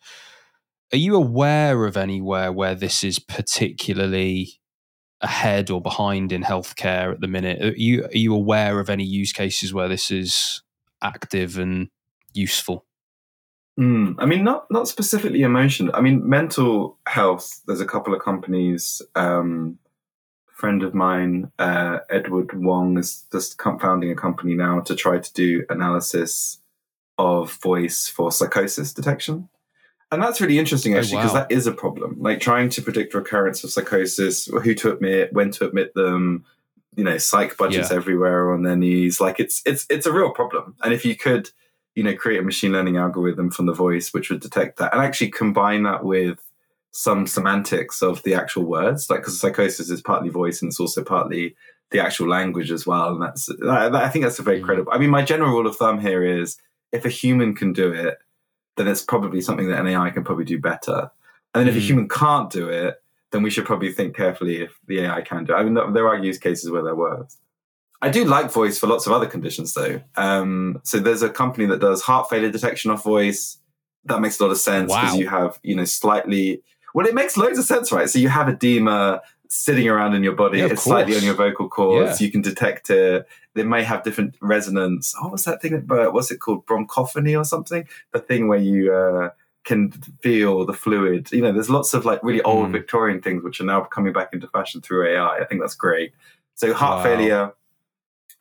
Are 0.93 0.99
you 0.99 1.17
aware 1.17 1.85
of 1.87 1.97
anywhere 1.97 2.53
where 2.53 2.75
this 2.75 3.03
is 3.03 3.19
particularly 3.19 4.61
ahead 5.21 5.71
or 5.71 5.81
behind 5.81 6.33
in 6.33 6.43
healthcare 6.43 7.13
at 7.13 7.21
the 7.21 7.29
minute? 7.29 7.63
Are 7.63 7.77
you 7.77 8.05
are 8.05 8.17
you 8.17 8.35
aware 8.35 8.81
of 8.81 8.91
any 8.91 9.05
use 9.05 9.33
cases 9.33 9.73
where 9.73 9.89
this 9.89 10.11
is 10.11 10.63
active 11.03 11.59
and 11.59 11.89
useful? 12.35 12.85
Mm, 13.79 14.15
I 14.19 14.27
mean, 14.27 14.43
not 14.43 14.67
not 14.71 14.89
specifically 14.89 15.43
emotion. 15.43 15.91
I 15.93 16.01
mean, 16.01 16.29
mental 16.29 16.99
health. 17.07 17.61
There's 17.67 17.81
a 17.81 17.87
couple 17.87 18.15
of 18.15 18.23
companies 18.23 19.03
um, 19.15 19.79
friend 20.57 20.83
of 20.83 20.95
mine, 20.95 21.53
uh, 21.59 21.99
Edward 22.09 22.59
Wong, 22.59 22.97
is 22.97 23.27
just 23.31 23.61
founding 23.61 24.11
a 24.11 24.15
company 24.15 24.55
now 24.55 24.81
to 24.81 24.97
try 24.97 25.19
to 25.19 25.33
do 25.35 25.67
analysis 25.69 26.61
of 27.19 27.53
voice 27.61 28.09
for 28.09 28.33
psychosis 28.33 28.95
detection. 28.95 29.51
And 30.11 30.23
that's 30.23 30.41
really 30.41 30.59
interesting, 30.59 30.95
oh, 30.95 30.99
actually, 30.99 31.19
because 31.19 31.33
oh, 31.33 31.35
wow. 31.35 31.41
that 31.41 31.53
is 31.53 31.67
a 31.67 31.73
problem. 31.73 32.17
Like 32.19 32.41
trying 32.41 32.71
to 32.71 32.81
predict 32.81 33.13
recurrence 33.13 33.65
of 33.65 33.71
psychosis, 33.71 34.47
who 34.47 34.75
to 34.77 34.93
admit, 34.93 35.31
when 35.35 35.51
to 35.53 35.67
admit 35.67 35.93
them, 35.93 36.47
you 36.97 37.05
know, 37.05 37.19
psych 37.19 37.59
budgets 37.59 37.91
yeah. 37.91 37.97
everywhere 37.97 38.55
on 38.55 38.63
their 38.63 38.77
knees. 38.77 39.21
Like 39.21 39.39
it's 39.39 39.63
it's 39.67 39.85
it's 39.91 40.07
a 40.07 40.13
real 40.13 40.31
problem. 40.31 40.75
And 40.83 40.95
if 40.95 41.05
you 41.05 41.17
could, 41.17 41.51
you 41.95 42.03
know, 42.03 42.17
create 42.17 42.41
a 42.41 42.43
machine 42.43 42.73
learning 42.73 42.97
algorithm 42.97 43.51
from 43.51 43.67
the 43.67 43.75
voice 43.75 44.15
which 44.15 44.31
would 44.31 44.41
detect 44.41 44.79
that, 44.79 44.95
and 44.95 45.03
actually 45.03 45.33
combine 45.33 45.83
that 45.83 46.03
with 46.03 46.39
some 46.97 47.27
semantics 47.27 48.01
of 48.01 48.23
the 48.23 48.35
actual 48.35 48.65
words, 48.65 49.11
like 49.11 49.21
because 49.21 49.39
psychosis 49.39 49.91
is 49.91 50.01
partly 50.01 50.31
voice 50.31 50.63
and 50.63 50.71
it's 50.71 50.81
also 50.81 51.05
partly 51.05 51.55
the 51.91 52.01
actual 52.01 52.27
language 52.27 52.71
as 52.71 52.87
well. 52.87 53.11
And 53.11 53.21
that's 53.21 53.51
I 53.69 54.09
think 54.09 54.25
that's 54.25 54.39
a 54.39 54.43
very 54.43 54.61
mm. 54.61 54.65
credible. 54.65 54.93
I 54.93 54.99
mean, 54.99 55.11
my 55.11 55.23
general 55.23 55.51
rule 55.51 55.67
of 55.67 55.77
thumb 55.77 56.01
here 56.01 56.25
is 56.25 56.57
if 56.93 57.05
a 57.05 57.11
human 57.11 57.55
can 57.55 57.75
do 57.75 57.93
it, 57.93 58.17
then 58.79 58.89
it's 58.89 59.03
probably 59.03 59.43
something 59.43 59.69
that 59.69 59.79
an 59.79 59.89
AI 59.89 60.09
can 60.09 60.25
probably 60.25 60.47
do 60.47 60.59
better. 60.59 61.11
And 61.55 61.61
then 61.61 61.69
if 61.69 61.75
mm. 61.75 61.85
a 61.85 61.87
human 61.87 62.09
can't 62.09 62.51
do 62.51 62.71
it, 62.71 62.97
then 63.31 63.43
we 63.43 63.51
should 63.51 63.67
probably 63.67 63.93
think 63.93 64.17
carefully 64.17 64.63
if 64.63 64.79
the 64.87 65.01
AI 65.01 65.21
can 65.21 65.45
do 65.45 65.53
it. 65.53 65.57
I 65.57 65.65
mean, 65.65 65.75
there 65.93 66.09
are 66.09 66.17
use 66.17 66.39
cases 66.39 66.71
where 66.71 66.83
there 66.83 66.95
were. 66.95 67.27
I 68.01 68.09
do 68.09 68.25
like 68.25 68.51
voice 68.51 68.79
for 68.79 68.87
lots 68.87 69.07
of 69.07 69.13
other 69.13 69.27
conditions, 69.27 69.75
though. 69.75 70.01
Um, 70.17 70.81
so 70.83 70.99
there's 70.99 71.23
a 71.23 71.29
company 71.29 71.67
that 71.67 71.81
does 71.81 72.01
heart 72.01 72.31
failure 72.31 72.51
detection 72.51 72.91
of 72.91 73.03
voice. 73.03 73.59
That 74.05 74.23
makes 74.23 74.41
a 74.41 74.45
lot 74.45 74.53
of 74.53 74.59
sense 74.59 74.91
because 74.93 75.13
wow. 75.13 75.19
you 75.19 75.29
have, 75.29 75.59
you 75.63 75.75
know, 75.75 75.85
slightly 75.85 76.63
well, 76.97 77.07
it 77.07 77.15
makes 77.15 77.37
loads 77.37 77.59
of 77.59 77.65
sense, 77.67 77.93
right? 77.93 78.09
So 78.09 78.19
you 78.19 78.29
have 78.31 78.49
edema, 78.49 79.21
sitting 79.49 79.87
around 79.89 80.15
in 80.15 80.25
your 80.25 80.35
body. 80.35 80.59
Yeah, 80.59 80.67
it's 80.73 80.83
slightly 80.83 81.15
on 81.17 81.23
your 81.23 81.35
vocal 81.35 81.69
cords. 81.69 82.21
Yeah. 82.21 82.27
You 82.27 82.33
can 82.33 82.41
detect 82.41 82.89
it. 82.91 83.29
They 83.55 83.63
may 83.65 83.83
have 83.85 84.03
different 84.03 84.35
resonance. 84.41 85.15
Oh, 85.21 85.29
what's 85.29 85.45
that 85.45 85.61
thing? 85.63 85.73
that- 85.87 86.09
uh, 86.09 86.11
What's 86.11 86.31
it 86.31 86.39
called? 86.39 86.65
Bronchophony 86.67 87.39
or 87.39 87.45
something? 87.45 87.87
The 88.13 88.19
thing 88.19 88.49
where 88.49 88.59
you 88.59 88.93
uh, 88.95 89.31
can 89.65 89.93
feel 90.23 90.65
the 90.65 90.73
fluid. 90.73 91.31
You 91.33 91.43
know, 91.43 91.53
there's 91.53 91.69
lots 91.71 91.93
of 91.95 92.05
like 92.05 92.21
really 92.25 92.43
old 92.43 92.69
Mm. 92.69 92.73
Victorian 92.73 93.21
things 93.23 93.43
which 93.45 93.61
are 93.61 93.65
now 93.65 93.83
coming 93.83 94.13
back 94.13 94.31
into 94.33 94.49
fashion 94.49 94.81
through 94.81 95.07
AI. 95.09 95.39
I 95.41 95.45
think 95.45 95.61
that's 95.61 95.75
great. 95.77 96.13
So 96.55 96.73
heart 96.73 96.99
Wow. 96.99 97.03
failure, 97.05 97.53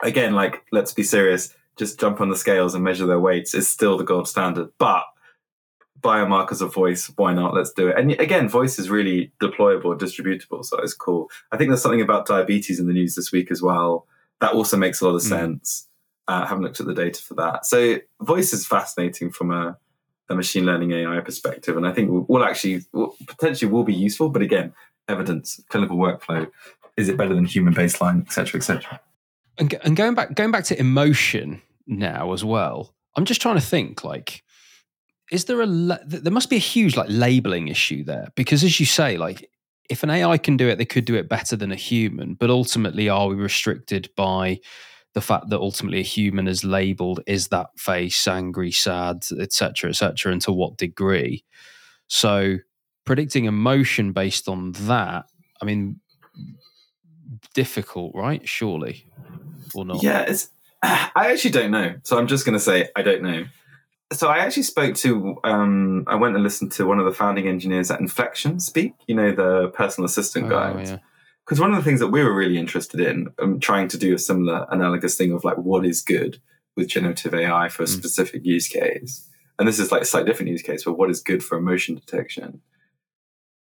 again, 0.02 0.34
like 0.34 0.64
let's 0.72 0.94
be 0.94 1.04
serious. 1.04 1.54
Just 1.78 2.00
jump 2.00 2.22
on 2.22 2.30
the 2.30 2.38
scales 2.38 2.74
and 2.74 2.84
measure 2.84 3.06
their 3.06 3.20
weights 3.20 3.54
is 3.54 3.68
still 3.68 3.98
the 3.98 4.04
gold 4.06 4.28
standard. 4.28 4.70
But 4.78 5.04
biomarkers 6.06 6.62
of 6.62 6.74
voice, 6.74 7.12
why 7.18 7.34
not? 7.34 7.54
Let's 7.54 7.74
do 7.74 7.88
it. 7.90 7.98
And 7.98 8.12
again, 8.28 8.48
voice 8.48 8.78
is 8.80 8.90
really 8.90 9.32
deployable, 9.42 9.98
distributable, 10.00 10.64
so 10.64 10.78
it's 10.78 10.94
cool. 10.94 11.30
I 11.52 11.58
think 11.58 11.70
there's 11.70 11.82
something 11.82 12.02
about 12.02 12.28
diabetes 12.28 12.80
in 12.80 12.88
the 12.88 12.94
news 12.94 13.16
this 13.16 13.32
week 13.32 13.50
as 13.52 13.62
well. 13.62 14.06
That 14.42 14.54
also 14.54 14.78
makes 14.78 15.02
a 15.02 15.06
lot 15.08 15.16
of 15.16 15.22
Mm. 15.24 15.30
sense. 15.30 15.88
Uh, 16.28 16.42
I 16.44 16.48
haven't 16.48 16.64
looked 16.64 16.80
at 16.80 16.86
the 16.88 16.94
data 16.94 17.22
for 17.22 17.34
that. 17.36 17.66
So 17.66 18.00
voice 18.22 18.54
is 18.54 18.66
fascinating 18.66 19.30
from 19.32 19.52
a, 19.52 19.78
a 20.30 20.36
machine 20.36 20.66
learning 20.66 20.92
AI 20.92 21.20
perspective, 21.22 21.76
and 21.78 21.86
I 21.88 21.92
think 21.92 22.10
will, 22.12 22.26
will 22.30 22.44
actually 22.44 22.84
will, 22.94 23.16
potentially 23.28 23.72
will 23.72 23.84
be 23.84 23.94
useful. 23.94 24.30
But 24.30 24.42
again, 24.42 24.74
evidence, 25.08 25.60
clinical 25.70 25.98
workflow, 25.98 26.50
is 26.98 27.10
it 27.10 27.18
better 27.18 27.36
than 27.36 27.46
human 27.46 27.74
baseline, 27.76 28.22
et 28.26 28.32
cetera, 28.32 28.60
et 28.60 28.64
cetera. 28.64 29.00
and, 29.58 29.74
and 29.84 29.96
going 29.96 30.16
back 30.16 30.34
going 30.36 30.52
back 30.52 30.64
to 30.66 30.80
emotion 30.80 31.62
now 31.88 32.34
as 32.34 32.44
well 32.44 32.94
i'm 33.16 33.26
just 33.26 33.40
trying 33.42 33.56
to 33.56 33.62
think 33.62 34.04
like 34.04 34.44
is 35.32 35.46
there 35.46 35.62
a 35.62 35.68
there 35.68 36.32
must 36.32 36.50
be 36.50 36.56
a 36.56 36.60
huge 36.60 36.96
like 36.96 37.08
labeling 37.10 37.68
issue 37.68 38.04
there 38.04 38.28
because 38.36 38.64
as 38.64 38.80
you 38.80 38.86
say 38.86 39.18
like 39.18 39.50
if 39.90 40.04
an 40.04 40.10
ai 40.10 40.38
can 40.38 40.58
do 40.58 40.68
it 40.68 40.78
they 40.78 40.86
could 40.86 41.06
do 41.06 41.16
it 41.16 41.30
better 41.30 41.56
than 41.56 41.72
a 41.72 41.76
human 41.76 42.34
but 42.36 42.50
ultimately 42.50 43.10
are 43.10 43.28
we 43.28 43.36
restricted 43.36 44.10
by 44.16 44.60
the 45.14 45.22
fact 45.22 45.50
that 45.50 45.60
ultimately 45.60 46.00
a 46.00 46.04
human 46.04 46.48
is 46.48 46.64
labeled 46.64 47.22
is 47.26 47.48
that 47.48 47.68
face 47.78 48.28
angry 48.28 48.72
sad 48.72 49.26
etc 49.40 49.90
etc 49.90 50.32
and 50.32 50.42
to 50.42 50.52
what 50.52 50.78
degree 50.78 51.44
so 52.08 52.58
predicting 53.06 53.46
emotion 53.46 54.12
based 54.12 54.48
on 54.48 54.72
that 54.74 55.26
i 55.62 55.66
mean 55.66 56.00
difficult 57.54 58.12
right 58.14 58.48
surely 58.48 59.08
or 59.74 59.86
not 59.86 60.02
Yeah, 60.04 60.22
it's. 60.22 60.50
I 60.84 61.32
actually 61.32 61.52
don't 61.52 61.72
know. 61.72 61.96
So 62.04 62.18
I'm 62.18 62.28
just 62.28 62.46
going 62.46 62.54
to 62.54 62.60
say 62.60 62.90
I 62.96 63.02
don't 63.02 63.22
know. 63.24 63.46
So 64.14 64.28
I 64.28 64.38
actually 64.38 64.64
spoke 64.64 64.96
to. 64.96 65.38
Um, 65.44 66.04
I 66.08 66.16
went 66.16 66.36
and 66.36 66.44
listened 66.44 66.72
to 66.74 66.86
one 66.86 67.00
of 67.00 67.06
the 67.06 67.12
founding 67.12 67.48
engineers 67.48 67.90
at 67.90 68.00
Inflection 68.00 68.60
speak. 68.60 68.94
You 69.08 69.16
know, 69.16 69.32
the 69.32 69.70
personal 69.70 70.06
assistant 70.06 70.52
Oh, 70.52 70.78
yeah. 70.80 71.00
Because 71.46 71.60
one 71.60 71.72
of 71.72 71.78
the 71.78 71.84
things 71.84 72.00
that 72.00 72.08
we 72.08 72.24
were 72.24 72.34
really 72.34 72.58
interested 72.58 73.00
in, 73.00 73.28
um, 73.40 73.60
trying 73.60 73.88
to 73.90 73.98
do 73.98 74.16
a 74.16 74.20
similar 74.20 74.66
analogous 74.72 75.16
thing 75.16 75.32
of 75.32 75.44
like 75.44 75.58
what 75.58 75.86
is 75.86 76.02
good 76.02 76.40
with 76.76 76.88
generative 76.88 77.34
AI 77.34 77.70
for 77.70 77.84
a 77.84 77.86
Mm. 77.86 77.90
specific 77.90 78.46
use 78.46 78.68
case, 78.68 79.28
and 79.58 79.68
this 79.68 79.80
is 79.80 79.92
like 79.92 80.02
a 80.02 80.06
slightly 80.06 80.30
different 80.30 80.52
use 80.52 80.62
case, 80.62 80.84
but 80.84 80.98
what 80.98 81.10
is 81.10 81.22
good 81.22 81.44
for 81.44 81.58
emotion 81.58 81.96
detection 81.96 82.62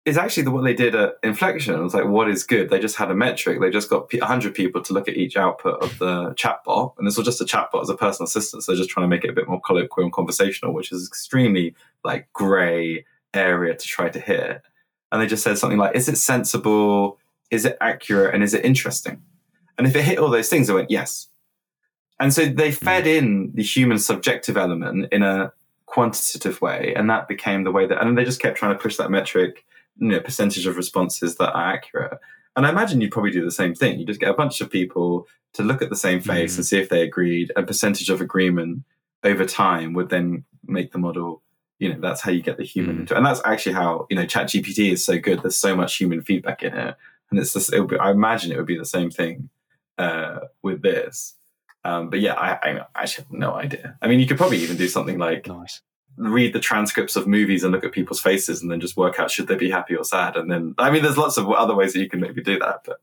is 0.04 0.18
actually 0.18 0.42
the, 0.42 0.50
what 0.50 0.64
they 0.64 0.74
did 0.74 0.94
at 0.94 1.14
Inflection. 1.22 1.74
It 1.74 1.82
was 1.82 1.94
like, 1.94 2.06
what 2.06 2.28
is 2.28 2.42
good? 2.42 2.70
They 2.70 2.80
just 2.80 2.96
had 2.96 3.10
a 3.10 3.14
metric. 3.14 3.60
They 3.60 3.70
just 3.70 3.88
got 3.88 4.08
pe- 4.08 4.18
100 4.18 4.54
people 4.54 4.82
to 4.82 4.92
look 4.92 5.08
at 5.08 5.16
each 5.16 5.36
output 5.36 5.80
of 5.80 5.96
the 5.98 6.30
chatbot. 6.34 6.94
And 6.98 7.06
this 7.06 7.16
was 7.16 7.26
just 7.26 7.40
a 7.40 7.44
chatbot 7.44 7.82
as 7.82 7.88
a 7.88 7.96
personal 7.96 8.26
assistant. 8.26 8.64
So 8.64 8.72
they're 8.72 8.80
just 8.80 8.90
trying 8.90 9.04
to 9.04 9.08
make 9.08 9.22
it 9.22 9.30
a 9.30 9.34
bit 9.34 9.48
more 9.48 9.60
colloquial 9.60 10.04
and 10.04 10.12
conversational, 10.12 10.74
which 10.74 10.90
is 10.90 11.06
extremely 11.06 11.74
like 12.02 12.28
gray 12.32 13.04
area 13.32 13.76
to 13.76 13.86
try 13.86 14.08
to 14.08 14.18
hit. 14.18 14.62
And 15.12 15.22
they 15.22 15.26
just 15.26 15.44
said 15.44 15.58
something 15.58 15.78
like, 15.78 15.94
is 15.94 16.08
it 16.08 16.18
sensible? 16.18 17.18
Is 17.52 17.64
it 17.64 17.76
accurate? 17.80 18.34
And 18.34 18.42
is 18.42 18.54
it 18.54 18.64
interesting? 18.64 19.22
And 19.78 19.86
if 19.86 19.94
it 19.94 20.02
hit 20.02 20.18
all 20.18 20.30
those 20.30 20.48
things, 20.48 20.66
they 20.66 20.74
went, 20.74 20.90
yes. 20.90 21.28
And 22.18 22.32
so 22.32 22.46
they 22.46 22.70
mm. 22.70 22.74
fed 22.74 23.06
in 23.06 23.52
the 23.54 23.62
human 23.62 23.98
subjective 23.98 24.56
element 24.56 25.12
in 25.12 25.22
a 25.22 25.52
quantitative 25.86 26.60
way. 26.60 26.92
And 26.96 27.08
that 27.08 27.28
became 27.28 27.62
the 27.62 27.70
way 27.70 27.86
that, 27.86 28.02
and 28.02 28.18
they 28.18 28.24
just 28.24 28.40
kept 28.40 28.56
trying 28.56 28.76
to 28.76 28.82
push 28.82 28.96
that 28.96 29.10
metric 29.10 29.64
you 29.96 30.08
know, 30.08 30.20
percentage 30.20 30.66
of 30.66 30.76
responses 30.76 31.36
that 31.36 31.52
are 31.52 31.72
accurate. 31.74 32.18
And 32.56 32.66
I 32.66 32.70
imagine 32.70 33.00
you'd 33.00 33.12
probably 33.12 33.30
do 33.30 33.44
the 33.44 33.50
same 33.50 33.74
thing. 33.74 33.98
You 33.98 34.06
just 34.06 34.20
get 34.20 34.30
a 34.30 34.34
bunch 34.34 34.60
of 34.60 34.70
people 34.70 35.26
to 35.54 35.62
look 35.62 35.82
at 35.82 35.90
the 35.90 35.96
same 35.96 36.20
face 36.20 36.54
Mhm. 36.54 36.58
and 36.58 36.66
see 36.66 36.78
if 36.78 36.88
they 36.88 37.02
agreed. 37.02 37.52
A 37.56 37.62
percentage 37.62 38.08
of 38.10 38.20
agreement 38.20 38.84
over 39.24 39.44
time 39.44 39.92
would 39.94 40.08
then 40.08 40.44
make 40.66 40.92
the 40.92 40.98
model. 40.98 41.42
You 41.78 41.92
know, 41.94 42.00
that's 42.00 42.20
how 42.20 42.30
you 42.30 42.42
get 42.42 42.56
the 42.58 42.64
human 42.64 42.96
Mhm. 42.96 43.00
into, 43.00 43.16
and 43.16 43.24
that's 43.26 43.40
actually 43.44 43.72
how 43.72 44.06
you 44.10 44.16
know 44.16 44.24
ChatGPT 44.24 44.92
is 44.92 45.04
so 45.04 45.18
good. 45.18 45.42
There's 45.42 45.56
so 45.56 45.74
much 45.76 45.96
human 45.96 46.20
feedback 46.22 46.62
in 46.62 46.74
it, 46.74 46.96
and 47.30 47.38
it's 47.40 47.52
this. 47.52 47.72
It 47.72 47.80
would 47.80 47.88
be, 47.90 47.96
I 47.98 48.10
imagine 48.12 48.52
it 48.52 48.56
would 48.56 48.66
be 48.66 48.78
the 48.78 48.84
same 48.84 49.10
thing 49.10 49.48
uh, 49.98 50.40
with 50.62 50.82
this. 50.82 51.34
Um, 51.84 52.08
but 52.10 52.20
yeah, 52.20 52.34
I, 52.34 52.52
I 52.70 52.86
actually 52.94 53.24
have 53.24 53.32
no 53.32 53.54
idea. 53.54 53.98
I 54.00 54.06
mean, 54.08 54.20
you 54.20 54.26
could 54.26 54.36
probably 54.38 54.58
even 54.58 54.76
do 54.76 54.88
something 54.88 55.18
like 55.18 55.46
Nice. 55.48 55.80
Read 56.16 56.52
the 56.52 56.60
transcripts 56.60 57.16
of 57.16 57.26
movies 57.26 57.64
and 57.64 57.72
look 57.72 57.84
at 57.84 57.92
people's 57.92 58.20
faces 58.20 58.62
and 58.62 58.70
then 58.70 58.80
just 58.80 58.96
work 58.96 59.18
out 59.18 59.30
should 59.30 59.48
they 59.48 59.56
be 59.56 59.70
happy 59.70 59.94
or 59.96 60.04
sad. 60.04 60.36
And 60.36 60.50
then, 60.50 60.74
I 60.78 60.90
mean, 60.90 61.02
there's 61.02 61.18
lots 61.18 61.36
of 61.38 61.50
other 61.50 61.74
ways 61.74 61.92
that 61.94 62.00
you 62.00 62.08
can 62.08 62.20
maybe 62.20 62.42
do 62.42 62.58
that. 62.58 62.80
But 62.84 63.00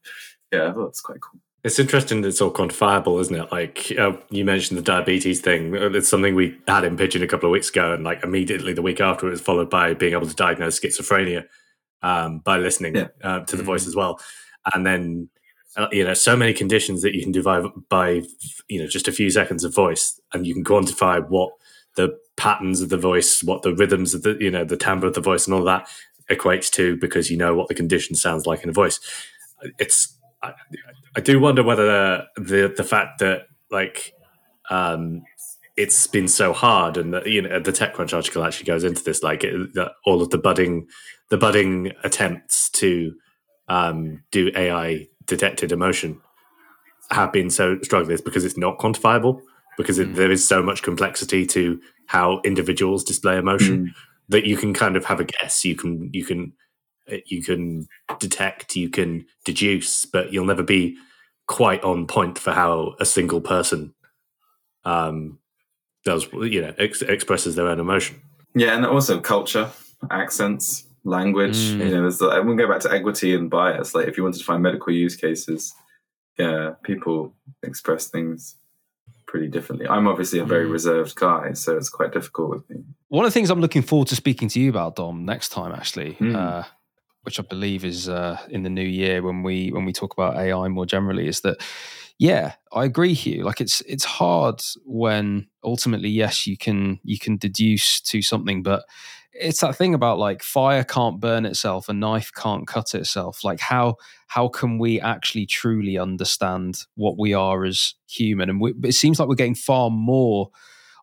yeah, 0.52 0.68
I 0.70 0.72
thought 0.74 0.88
it's 0.90 1.02
quite 1.02 1.20
cool. 1.22 1.40
It's 1.64 1.78
interesting 1.80 2.22
that 2.22 2.30
it's 2.30 2.40
all 2.40 2.54
quantifiable, 2.54 3.20
isn't 3.20 3.36
it? 3.36 3.52
Like 3.52 3.92
uh, 4.00 4.14
you 4.30 4.46
mentioned 4.46 4.78
the 4.78 4.82
diabetes 4.84 5.42
thing. 5.42 5.76
Uh, 5.76 5.90
It's 5.90 6.08
something 6.08 6.34
we 6.34 6.58
had 6.68 6.86
in 6.86 6.96
Pigeon 6.96 7.22
a 7.22 7.28
couple 7.28 7.50
of 7.50 7.52
weeks 7.52 7.70
ago, 7.70 7.94
and 7.94 8.04
like 8.06 8.24
immediately 8.24 8.74
the 8.74 8.82
week 8.82 9.02
after, 9.02 9.28
it 9.28 9.32
was 9.32 9.42
followed 9.42 9.70
by 9.70 9.94
being 9.94 10.14
able 10.14 10.28
to 10.28 10.36
diagnose 10.36 10.80
schizophrenia 10.80 11.46
um, 12.02 12.40
by 12.40 12.58
listening 12.58 12.96
Yeah. 12.96 13.08
uh, 13.24 13.40
to 13.42 13.58
the 13.58 13.64
Mhm. 13.64 13.66
voice 13.66 13.88
as 13.88 13.96
well. 13.96 14.22
And 14.74 14.86
then 14.86 15.30
uh, 15.76 15.88
you 15.92 16.04
know, 16.04 16.14
so 16.14 16.36
many 16.36 16.54
conditions 16.54 17.02
that 17.02 17.14
you 17.14 17.22
can 17.22 17.32
do 17.32 17.44
by, 17.44 17.62
by 17.90 18.24
you 18.70 18.82
know 18.82 18.88
just 18.88 19.08
a 19.08 19.12
few 19.12 19.30
seconds 19.30 19.64
of 19.66 19.76
voice, 19.76 20.20
and 20.34 20.48
you 20.48 20.54
can 20.54 20.64
quantify 20.64 21.20
what 21.28 21.52
the 22.00 22.18
patterns 22.38 22.80
of 22.80 22.88
the 22.88 22.98
voice, 22.98 23.44
what 23.44 23.62
the 23.62 23.76
rhythms 23.76 24.14
of 24.14 24.24
the 24.24 24.38
you 24.40 24.50
know 24.50 24.64
the 24.64 24.78
timbre 24.78 25.08
of 25.08 25.16
the 25.16 25.22
voice, 25.22 25.46
and 25.46 25.54
all 25.54 25.64
that 25.66 25.90
equates 26.32 26.72
to 26.72 26.96
because 26.96 27.30
you 27.30 27.36
know 27.36 27.54
what 27.54 27.68
the 27.68 27.76
condition 27.76 28.16
sounds 28.16 28.46
like 28.46 28.64
in 28.64 28.70
a 28.70 28.74
voice. 28.74 29.02
It's 29.78 30.18
I, 30.42 30.54
I 31.18 31.20
do 31.20 31.42
wonder 31.42 31.62
whether 31.62 32.26
the 32.38 32.74
the 32.76 32.86
fact 32.86 33.20
that 33.20 33.48
like 33.70 34.14
um, 34.70 35.24
it's 35.76 36.08
been 36.08 36.30
so 36.30 36.54
hard, 36.54 36.96
and 36.96 37.14
that, 37.14 37.28
you 37.28 37.42
know 37.42 37.60
the 37.60 37.74
TechCrunch 37.74 38.14
article 38.14 38.46
actually 38.46 38.68
goes 38.68 38.86
into 38.86 39.04
this, 39.04 39.22
like 39.22 39.44
it, 39.44 39.74
that 39.74 39.92
all 40.06 40.22
of 40.22 40.30
the 40.30 40.38
budding 40.38 40.88
the 41.30 41.38
budding 41.38 41.92
attempts 42.06 42.70
to 42.70 43.14
um, 43.68 44.24
do 44.32 44.52
AI 44.56 45.10
detected 45.26 45.74
emotion 45.74 46.22
have 47.12 47.34
been 47.34 47.50
so 47.50 47.78
struggling 47.82 48.14
is 48.14 48.22
because 48.22 48.46
it's 48.46 48.58
not 48.58 48.80
quantifiable 48.80 49.42
because 49.80 49.98
it, 49.98 50.10
Mm. 50.10 50.16
there 50.16 50.32
is 50.32 50.46
so 50.48 50.62
much 50.62 50.84
complexity 50.84 51.46
to 51.48 51.80
how 52.08 52.42
individuals 52.44 53.04
display 53.04 53.38
emotion 53.38 53.78
Mm. 53.88 53.90
that 54.28 54.46
you 54.46 54.58
can 54.58 54.74
kind 54.74 54.96
of 54.98 55.06
have 55.06 55.20
a 55.20 55.24
guess 55.24 55.64
you 55.66 55.76
can 55.76 56.10
you 56.14 56.26
can 56.26 56.54
uh, 57.12 57.18
you 57.26 57.42
can 57.42 57.88
detect 58.20 58.76
you 58.76 58.90
can 58.90 59.26
deduce 59.46 60.06
but 60.06 60.32
you'll 60.34 60.46
never 60.54 60.64
be 60.64 60.96
quite 61.48 61.84
on 61.84 62.06
point 62.08 62.38
for 62.38 62.52
how 62.52 62.94
a 63.00 63.06
single 63.06 63.42
person 63.42 63.94
um 64.86 65.40
does 66.06 66.28
you 66.34 66.62
know 66.62 66.74
ex- 66.78 67.02
expresses 67.02 67.56
their 67.56 67.68
own 67.68 67.80
emotion 67.80 68.16
Yeah, 68.56 68.76
and 68.76 68.86
also 68.86 69.20
culture, 69.22 69.70
accents, 70.12 70.86
language. 71.04 71.58
Mm. 71.58 71.80
You 71.80 71.92
know, 71.94 72.02
there's 72.02 72.20
like, 72.22 72.44
we 72.44 72.56
go 72.56 72.68
back 72.68 72.82
to 72.82 72.92
equity 72.92 73.36
and 73.36 73.48
bias. 73.50 73.94
Like, 73.96 74.08
if 74.10 74.18
you 74.18 74.24
wanted 74.24 74.40
to 74.40 74.46
find 74.46 74.64
medical 74.64 74.92
use 74.92 75.16
cases, 75.16 75.72
yeah, 76.38 76.72
people 76.84 77.36
express 77.62 78.08
things 78.10 78.56
pretty 79.30 79.48
differently. 79.56 79.88
I'm 79.88 80.08
obviously 80.08 80.40
a 80.40 80.46
very 80.56 80.66
Mm. 80.68 80.72
reserved 80.78 81.14
guy, 81.16 81.54
so 81.54 81.78
it's 81.78 81.90
quite 81.98 82.12
difficult 82.18 82.50
with 82.50 82.64
me. 82.70 82.78
One 83.10 83.26
of 83.26 83.30
the 83.32 83.36
things 83.38 83.50
I'm 83.52 83.62
looking 83.62 83.84
forward 83.84 84.08
to 84.10 84.16
speaking 84.16 84.50
to 84.50 84.60
you 84.60 84.70
about, 84.76 84.96
Dom, 84.96 85.24
next 85.34 85.50
time 85.58 85.72
actually, 85.80 86.12
Mm. 86.20 86.36
uh, 86.36 86.64
which 87.26 87.40
I 87.40 87.44
believe 87.44 87.82
is 87.86 88.10
uh, 88.10 88.38
in 88.50 88.64
the 88.64 88.70
new 88.80 88.90
year 89.02 89.22
when 89.22 89.44
we 89.44 89.56
when 89.76 89.86
we 89.86 89.94
talk 89.94 90.12
about 90.18 90.36
AI 90.46 90.68
more 90.68 90.86
generally, 90.96 91.28
is 91.28 91.42
that 91.42 91.58
yeah, 92.18 92.54
I 92.74 92.84
agree, 92.92 93.16
Huw. 93.16 93.44
Like 93.50 93.62
it's 93.66 93.82
it's 93.94 94.04
hard 94.20 94.60
when 94.84 95.48
ultimately, 95.64 96.10
yes, 96.10 96.48
you 96.48 96.58
can 96.58 97.00
you 97.04 97.18
can 97.26 97.38
deduce 97.38 98.02
to 98.12 98.22
something, 98.22 98.64
but 98.64 98.82
it's 99.40 99.62
that 99.62 99.76
thing 99.76 99.94
about 99.94 100.20
like 100.20 100.44
fire 100.44 100.84
can't 100.84 101.20
burn 101.20 101.46
itself, 101.46 101.90
a 101.90 101.94
knife 101.94 102.32
can't 102.36 102.68
cut 102.68 102.94
itself. 102.94 103.44
Like 103.44 103.60
how 103.60 103.96
how 104.28 104.48
can 104.48 104.78
we 104.78 105.00
actually 105.00 105.46
truly 105.46 105.98
understand 105.98 106.80
what 106.96 107.18
we 107.18 107.34
are 107.34 107.66
as 107.66 107.96
human? 108.08 108.50
And 108.50 108.62
we, 108.62 108.74
it 108.84 108.94
seems 108.94 109.20
like 109.20 109.30
we're 109.30 109.36
getting 109.36 109.56
far 109.56 109.90
more 109.90 110.50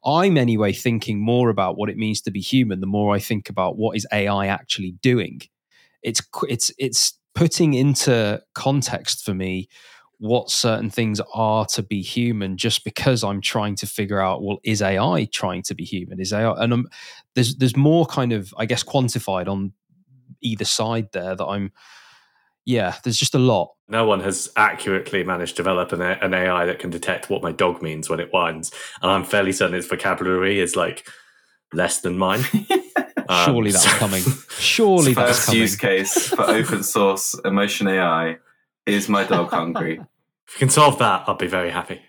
I'm 0.06 0.36
anyway 0.36 0.72
thinking 0.72 1.20
more 1.20 1.50
about 1.50 1.76
what 1.76 1.90
it 1.90 1.96
means 1.96 2.20
to 2.22 2.30
be 2.30 2.40
human 2.40 2.80
the 2.80 2.86
more 2.86 3.14
I 3.14 3.18
think 3.18 3.48
about 3.48 3.76
what 3.76 3.96
is 3.96 4.06
AI 4.12 4.46
actually 4.46 4.92
doing. 5.02 5.40
It's 6.02 6.22
it's 6.48 6.70
it's 6.78 7.18
putting 7.34 7.74
into 7.74 8.40
context 8.54 9.24
for 9.24 9.34
me 9.34 9.68
what 10.18 10.50
certain 10.50 10.88
things 10.88 11.20
are 11.34 11.66
to 11.66 11.82
be 11.82 12.00
human 12.00 12.56
just 12.56 12.84
because 12.84 13.22
I'm 13.22 13.40
trying 13.40 13.76
to 13.76 13.86
figure 13.86 14.20
out 14.20 14.42
well 14.42 14.58
is 14.64 14.80
AI 14.80 15.28
trying 15.30 15.62
to 15.64 15.74
be 15.74 15.84
human 15.84 16.20
is 16.20 16.32
AI 16.32 16.52
and 16.62 16.72
um, 16.72 16.88
there's 17.34 17.56
there's 17.56 17.76
more 17.76 18.06
kind 18.06 18.32
of 18.32 18.54
I 18.56 18.64
guess 18.64 18.82
quantified 18.82 19.46
on 19.46 19.72
either 20.40 20.64
side 20.64 21.08
there 21.12 21.34
that 21.34 21.44
I'm 21.44 21.72
yeah, 22.66 22.96
there's 23.04 23.16
just 23.16 23.34
a 23.36 23.38
lot. 23.38 23.70
No 23.88 24.04
one 24.04 24.20
has 24.20 24.50
accurately 24.56 25.22
managed 25.22 25.56
to 25.56 25.62
develop 25.62 25.92
an, 25.92 26.02
an 26.02 26.34
AI 26.34 26.66
that 26.66 26.80
can 26.80 26.90
detect 26.90 27.30
what 27.30 27.40
my 27.40 27.52
dog 27.52 27.80
means 27.80 28.10
when 28.10 28.18
it 28.18 28.32
whines, 28.32 28.72
and 29.00 29.10
I'm 29.10 29.24
fairly 29.24 29.52
certain 29.52 29.76
its 29.76 29.86
vocabulary 29.86 30.58
is 30.58 30.74
like 30.74 31.08
less 31.72 32.00
than 32.00 32.18
mine. 32.18 32.44
Um, 33.28 33.44
Surely 33.44 33.72
that's 33.72 33.90
so, 33.90 33.98
coming. 33.98 34.22
Surely 34.50 35.12
that's 35.12 35.30
first 35.30 35.46
coming. 35.46 35.60
use 35.62 35.74
case 35.74 36.28
for 36.28 36.42
open 36.42 36.84
source 36.84 37.34
emotion 37.44 37.88
AI 37.88 38.38
is 38.86 39.08
my 39.08 39.24
dog 39.24 39.50
hungry. 39.50 39.94
if 40.48 40.54
you 40.54 40.58
can 40.58 40.70
solve 40.70 40.98
that, 41.00 41.24
I'll 41.26 41.34
be 41.34 41.48
very 41.48 41.70
happy. 41.70 42.00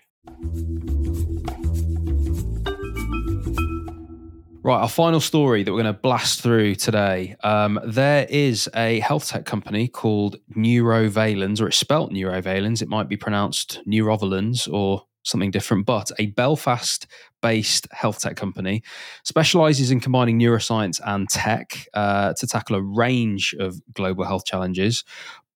Right, 4.62 4.82
our 4.82 4.88
final 4.88 5.20
story 5.20 5.62
that 5.62 5.72
we're 5.72 5.82
going 5.82 5.94
to 5.94 5.98
blast 5.98 6.42
through 6.42 6.74
today. 6.74 7.36
Um, 7.42 7.80
there 7.86 8.26
is 8.28 8.68
a 8.76 9.00
health 9.00 9.28
tech 9.28 9.46
company 9.46 9.88
called 9.88 10.36
Neurovalens, 10.54 11.60
or 11.60 11.68
it's 11.68 11.76
spelt 11.78 12.12
Neurovalens. 12.12 12.82
It 12.82 12.88
might 12.88 13.08
be 13.08 13.16
pronounced 13.16 13.80
Neurovalens 13.88 14.70
or 14.70 15.04
something 15.22 15.50
different, 15.50 15.86
but 15.86 16.10
a 16.18 16.26
Belfast 16.26 17.06
based 17.40 17.86
health 17.92 18.20
tech 18.20 18.36
company 18.36 18.82
specializes 19.24 19.90
in 19.90 20.00
combining 20.00 20.38
neuroscience 20.38 21.00
and 21.06 21.28
tech 21.30 21.86
uh, 21.94 22.34
to 22.34 22.46
tackle 22.46 22.76
a 22.76 22.82
range 22.82 23.54
of 23.58 23.80
global 23.94 24.24
health 24.24 24.44
challenges. 24.44 25.02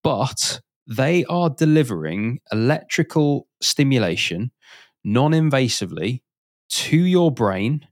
But 0.03 0.61
they 0.97 1.25
are 1.25 1.51
delivering 1.51 2.41
electrical 2.53 3.49
stimulation 3.61 4.51
non 5.05 5.33
invasively 5.33 6.23
to 6.69 6.97
your 6.97 7.31
brain 7.31 7.87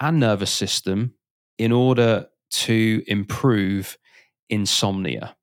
and 0.00 0.20
nervous 0.20 0.50
system 0.50 1.14
in 1.58 1.72
order 1.72 2.26
to 2.50 3.02
improve 3.06 3.98
insomnia. 4.48 5.36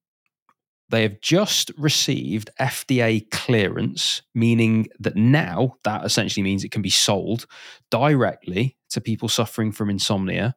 They 0.90 1.02
have 1.02 1.20
just 1.20 1.72
received 1.78 2.52
FDA 2.60 3.30
clearance, 3.32 4.22
meaning 4.36 4.88
that 5.00 5.16
now 5.16 5.76
that 5.84 6.06
essentially 6.06 6.44
means 6.44 6.64
it 6.64 6.72
can 6.72 6.84
be 6.84 6.92
sold 6.92 7.48
directly 7.90 8.78
to 8.92 9.02
people 9.02 9.28
suffering 9.28 9.72
from 9.72 9.90
insomnia. 9.90 10.56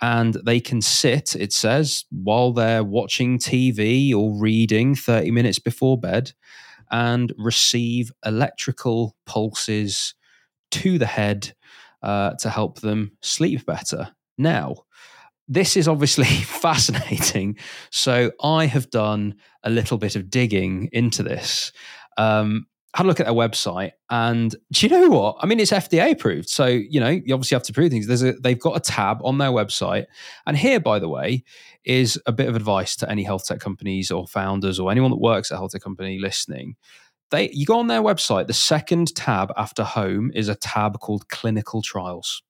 And 0.00 0.34
they 0.44 0.60
can 0.60 0.82
sit, 0.82 1.34
it 1.34 1.52
says, 1.52 2.04
while 2.10 2.52
they're 2.52 2.84
watching 2.84 3.38
TV 3.38 4.14
or 4.14 4.38
reading 4.38 4.94
30 4.94 5.30
minutes 5.30 5.58
before 5.58 5.98
bed 5.98 6.32
and 6.90 7.32
receive 7.38 8.12
electrical 8.24 9.16
pulses 9.24 10.14
to 10.72 10.98
the 10.98 11.06
head 11.06 11.54
uh, 12.02 12.32
to 12.40 12.50
help 12.50 12.80
them 12.80 13.12
sleep 13.22 13.64
better. 13.64 14.14
Now, 14.36 14.76
this 15.48 15.76
is 15.76 15.88
obviously 15.88 16.24
fascinating. 16.44 17.56
So 17.90 18.32
I 18.42 18.66
have 18.66 18.90
done 18.90 19.36
a 19.62 19.70
little 19.70 19.98
bit 19.98 20.16
of 20.16 20.30
digging 20.30 20.88
into 20.92 21.22
this. 21.22 21.72
Um, 22.18 22.66
had 22.96 23.06
a 23.06 23.08
look 23.08 23.20
at 23.20 23.26
their 23.26 23.34
website, 23.34 23.92
and 24.10 24.56
do 24.72 24.86
you 24.86 24.88
know 24.88 25.08
what? 25.08 25.36
I 25.40 25.46
mean, 25.46 25.60
it's 25.60 25.70
FDA 25.70 26.12
approved, 26.12 26.48
so 26.48 26.66
you 26.66 26.98
know 26.98 27.08
you 27.08 27.34
obviously 27.34 27.54
have 27.54 27.62
to 27.64 27.72
prove 27.72 27.90
things. 27.90 28.06
There's 28.06 28.22
a 28.22 28.32
they've 28.32 28.58
got 28.58 28.76
a 28.76 28.80
tab 28.80 29.18
on 29.22 29.38
their 29.38 29.50
website, 29.50 30.06
and 30.46 30.56
here, 30.56 30.80
by 30.80 30.98
the 30.98 31.08
way, 31.08 31.44
is 31.84 32.20
a 32.26 32.32
bit 32.32 32.48
of 32.48 32.56
advice 32.56 32.96
to 32.96 33.10
any 33.10 33.22
health 33.22 33.46
tech 33.46 33.60
companies 33.60 34.10
or 34.10 34.26
founders 34.26 34.80
or 34.80 34.90
anyone 34.90 35.10
that 35.10 35.20
works 35.20 35.52
at 35.52 35.54
a 35.54 35.58
health 35.58 35.72
tech 35.72 35.82
company 35.82 36.18
listening 36.18 36.76
they 37.30 37.50
you 37.52 37.66
go 37.66 37.78
on 37.78 37.86
their 37.86 38.02
website 38.02 38.46
the 38.46 38.52
second 38.52 39.14
tab 39.14 39.52
after 39.56 39.82
home 39.82 40.30
is 40.34 40.48
a 40.48 40.54
tab 40.54 40.98
called 41.00 41.28
clinical 41.28 41.82
trials 41.82 42.42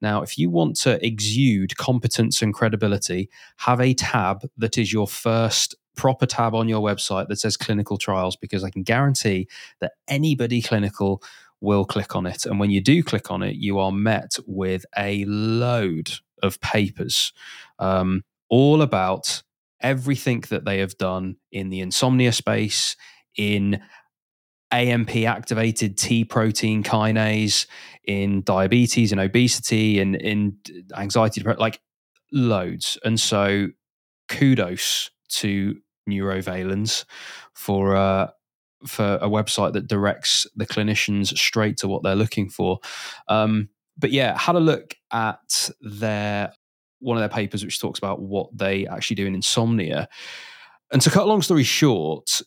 now 0.00 0.22
if 0.22 0.38
you 0.38 0.50
want 0.50 0.76
to 0.76 1.04
exude 1.04 1.76
competence 1.76 2.42
and 2.42 2.54
credibility 2.54 3.28
have 3.58 3.80
a 3.80 3.94
tab 3.94 4.46
that 4.56 4.78
is 4.78 4.92
your 4.92 5.06
first 5.06 5.74
proper 5.96 6.26
tab 6.26 6.54
on 6.54 6.68
your 6.68 6.80
website 6.80 7.28
that 7.28 7.36
says 7.36 7.56
clinical 7.56 7.98
trials 7.98 8.36
because 8.36 8.64
i 8.64 8.70
can 8.70 8.82
guarantee 8.82 9.48
that 9.80 9.92
anybody 10.08 10.62
clinical 10.62 11.22
will 11.60 11.84
click 11.84 12.16
on 12.16 12.26
it 12.26 12.46
and 12.46 12.58
when 12.58 12.70
you 12.70 12.80
do 12.80 13.02
click 13.02 13.30
on 13.30 13.42
it 13.42 13.56
you 13.56 13.78
are 13.78 13.92
met 13.92 14.36
with 14.46 14.84
a 14.96 15.24
load 15.26 16.10
of 16.42 16.60
papers 16.60 17.32
um, 17.78 18.22
all 18.48 18.82
about 18.82 19.42
everything 19.80 20.42
that 20.50 20.64
they 20.64 20.78
have 20.78 20.96
done 20.98 21.36
in 21.52 21.70
the 21.70 21.80
insomnia 21.80 22.32
space 22.32 22.96
in 23.36 23.80
AMP 24.72 25.16
activated 25.16 25.98
T 25.98 26.24
protein 26.24 26.82
kinase 26.82 27.66
in 28.04 28.42
diabetes 28.42 29.12
and 29.12 29.20
obesity 29.20 29.98
and 29.98 30.14
in 30.16 30.56
anxiety, 30.96 31.42
like 31.42 31.80
loads. 32.32 32.98
And 33.04 33.18
so 33.18 33.68
kudos 34.28 35.10
to 35.30 35.76
Neurovalens 36.08 37.04
for 37.54 37.96
uh, 37.96 38.30
for 38.86 39.18
a 39.20 39.28
website 39.28 39.74
that 39.74 39.86
directs 39.86 40.46
the 40.56 40.66
clinicians 40.66 41.36
straight 41.36 41.76
to 41.78 41.88
what 41.88 42.02
they're 42.02 42.16
looking 42.16 42.48
for. 42.48 42.78
Um, 43.28 43.68
but 43.98 44.10
yeah, 44.10 44.38
had 44.38 44.56
a 44.56 44.60
look 44.60 44.94
at 45.12 45.70
their 45.80 46.52
one 47.00 47.16
of 47.16 47.20
their 47.20 47.28
papers 47.28 47.64
which 47.64 47.80
talks 47.80 47.98
about 47.98 48.20
what 48.20 48.48
they 48.56 48.86
actually 48.86 49.16
do 49.16 49.26
in 49.26 49.34
insomnia. 49.34 50.08
And 50.92 51.00
to 51.02 51.10
cut 51.10 51.24
a 51.24 51.28
long 51.28 51.42
story 51.42 51.62
short, 51.62 52.42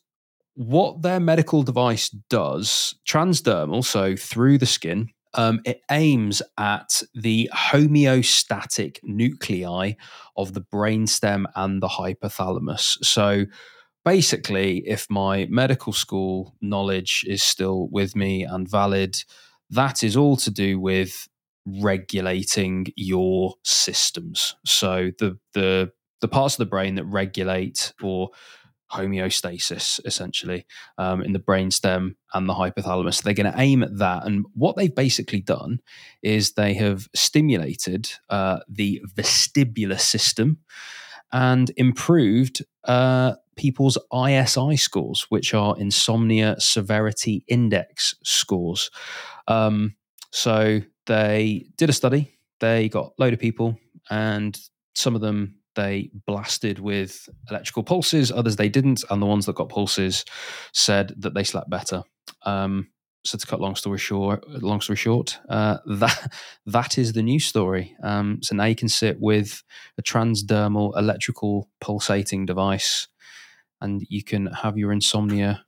what 0.55 1.01
their 1.01 1.19
medical 1.19 1.63
device 1.63 2.09
does, 2.29 2.95
transdermal, 3.07 3.83
so 3.83 4.15
through 4.15 4.57
the 4.57 4.65
skin, 4.65 5.09
um, 5.35 5.61
it 5.65 5.81
aims 5.89 6.41
at 6.57 7.01
the 7.13 7.49
homeostatic 7.53 8.99
nuclei 9.03 9.93
of 10.37 10.53
the 10.53 10.61
brainstem 10.61 11.45
and 11.55 11.81
the 11.81 11.87
hypothalamus. 11.87 13.03
So 13.03 13.45
basically, 14.05 14.83
if 14.87 15.07
my 15.09 15.47
medical 15.49 15.93
school 15.93 16.55
knowledge 16.61 17.23
is 17.27 17.43
still 17.43 17.87
with 17.91 18.15
me 18.15 18.43
and 18.43 18.69
valid, 18.69 19.23
that 19.69 20.03
is 20.03 20.15
all 20.15 20.37
to 20.37 20.51
do 20.51 20.79
with 20.79 21.27
regulating 21.65 22.87
your 22.95 23.55
systems. 23.63 24.55
So 24.65 25.11
the 25.19 25.37
the 25.53 25.91
the 26.21 26.27
parts 26.27 26.55
of 26.55 26.59
the 26.59 26.65
brain 26.65 26.95
that 26.95 27.05
regulate 27.05 27.93
or 28.01 28.29
homeostasis 28.93 29.99
essentially 30.05 30.65
um, 30.97 31.21
in 31.21 31.33
the 31.33 31.39
brainstem 31.39 32.15
and 32.33 32.47
the 32.47 32.53
hypothalamus. 32.53 33.21
They're 33.21 33.33
going 33.33 33.51
to 33.51 33.59
aim 33.59 33.83
at 33.83 33.97
that. 33.97 34.25
And 34.25 34.45
what 34.53 34.75
they've 34.75 34.93
basically 34.93 35.41
done 35.41 35.79
is 36.21 36.53
they 36.53 36.73
have 36.75 37.07
stimulated 37.15 38.11
uh, 38.29 38.59
the 38.69 39.01
vestibular 39.15 39.99
system 39.99 40.59
and 41.31 41.71
improved 41.77 42.63
uh, 42.85 43.33
people's 43.55 43.97
ISI 44.13 44.77
scores, 44.77 45.25
which 45.29 45.53
are 45.53 45.77
insomnia 45.77 46.55
severity 46.59 47.43
index 47.47 48.15
scores. 48.23 48.91
Um, 49.47 49.95
so 50.31 50.81
they 51.05 51.65
did 51.77 51.89
a 51.89 51.93
study. 51.93 52.37
They 52.59 52.89
got 52.89 53.13
a 53.17 53.21
load 53.21 53.33
of 53.33 53.39
people, 53.39 53.77
and 54.09 54.57
some 54.95 55.15
of 55.15 55.21
them 55.21 55.55
they 55.75 56.11
blasted 56.25 56.79
with 56.79 57.29
electrical 57.49 57.83
pulses, 57.83 58.31
others 58.31 58.55
they 58.55 58.69
didn't, 58.69 59.03
and 59.09 59.21
the 59.21 59.25
ones 59.25 59.45
that 59.45 59.55
got 59.55 59.69
pulses 59.69 60.25
said 60.73 61.13
that 61.17 61.33
they 61.33 61.43
slept 61.43 61.69
better. 61.69 62.03
Um, 62.43 62.89
so 63.25 63.37
to 63.37 63.47
cut 63.47 63.61
long 63.61 63.75
story 63.75 63.97
short, 63.97 64.47
long 64.49 64.81
story 64.81 64.97
short, 64.97 65.39
uh, 65.49 65.77
that 65.85 66.31
that 66.65 66.97
is 66.97 67.13
the 67.13 67.23
news 67.23 67.45
story. 67.45 67.95
Um, 68.03 68.39
so 68.41 68.55
now 68.55 68.65
you 68.65 68.75
can 68.75 68.89
sit 68.89 69.17
with 69.19 69.63
a 69.97 70.01
transdermal 70.01 70.97
electrical 70.97 71.69
pulsating 71.79 72.45
device, 72.45 73.07
and 73.81 74.05
you 74.09 74.23
can 74.23 74.47
have 74.47 74.77
your 74.77 74.91
insomnia 74.91 75.63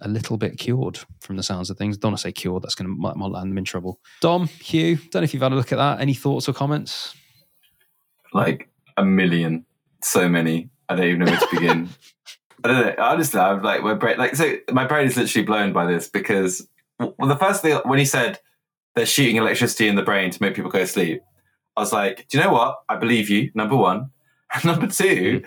a 0.00 0.08
little 0.08 0.36
bit 0.36 0.58
cured 0.58 0.98
from 1.20 1.36
the 1.36 1.42
sounds 1.42 1.70
of 1.70 1.76
things. 1.76 1.96
Don't 1.96 2.12
want 2.12 2.18
to 2.18 2.22
say 2.22 2.32
cured; 2.32 2.62
that's 2.62 2.74
going 2.74 2.88
to 2.88 2.94
might, 2.94 3.16
might 3.16 3.30
land 3.30 3.50
them 3.50 3.58
in 3.58 3.64
trouble. 3.64 4.00
Dom, 4.20 4.48
Huw, 4.48 4.96
don't 5.10 5.20
know 5.20 5.24
if 5.24 5.34
you've 5.34 5.42
had 5.42 5.52
a 5.52 5.56
look 5.56 5.72
at 5.72 5.78
that. 5.78 6.00
Any 6.00 6.14
thoughts 6.14 6.48
or 6.48 6.52
comments? 6.52 7.14
Like 8.34 8.71
a 8.96 9.04
million, 9.04 9.64
so 10.00 10.28
many. 10.28 10.68
I 10.88 10.96
don't 10.96 11.06
even 11.06 11.20
know 11.20 11.26
where 11.26 11.40
to 11.40 11.48
begin. 11.50 11.88
I 12.64 12.68
don't 12.68 12.80
know. 12.80 12.94
Honestly, 13.04 13.40
I'm 13.40 13.62
like 13.62 13.82
my 13.82 13.94
brain. 13.94 14.18
Like 14.18 14.36
so, 14.36 14.56
my 14.70 14.86
brain 14.86 15.06
is 15.06 15.16
literally 15.16 15.44
blown 15.44 15.72
by 15.72 15.86
this 15.86 16.08
because 16.08 16.66
well, 16.98 17.28
the 17.28 17.36
first 17.36 17.62
thing 17.62 17.78
when 17.84 17.98
he 17.98 18.04
said 18.04 18.38
they're 18.94 19.06
shooting 19.06 19.36
electricity 19.36 19.88
in 19.88 19.96
the 19.96 20.02
brain 20.02 20.30
to 20.30 20.42
make 20.42 20.54
people 20.54 20.70
go 20.70 20.80
to 20.80 20.86
sleep, 20.86 21.22
I 21.76 21.80
was 21.80 21.92
like, 21.92 22.28
do 22.28 22.38
you 22.38 22.44
know 22.44 22.52
what? 22.52 22.82
I 22.88 22.96
believe 22.96 23.28
you. 23.28 23.50
Number 23.54 23.76
one, 23.76 24.10
and 24.54 24.64
number 24.64 24.86
two 24.86 25.42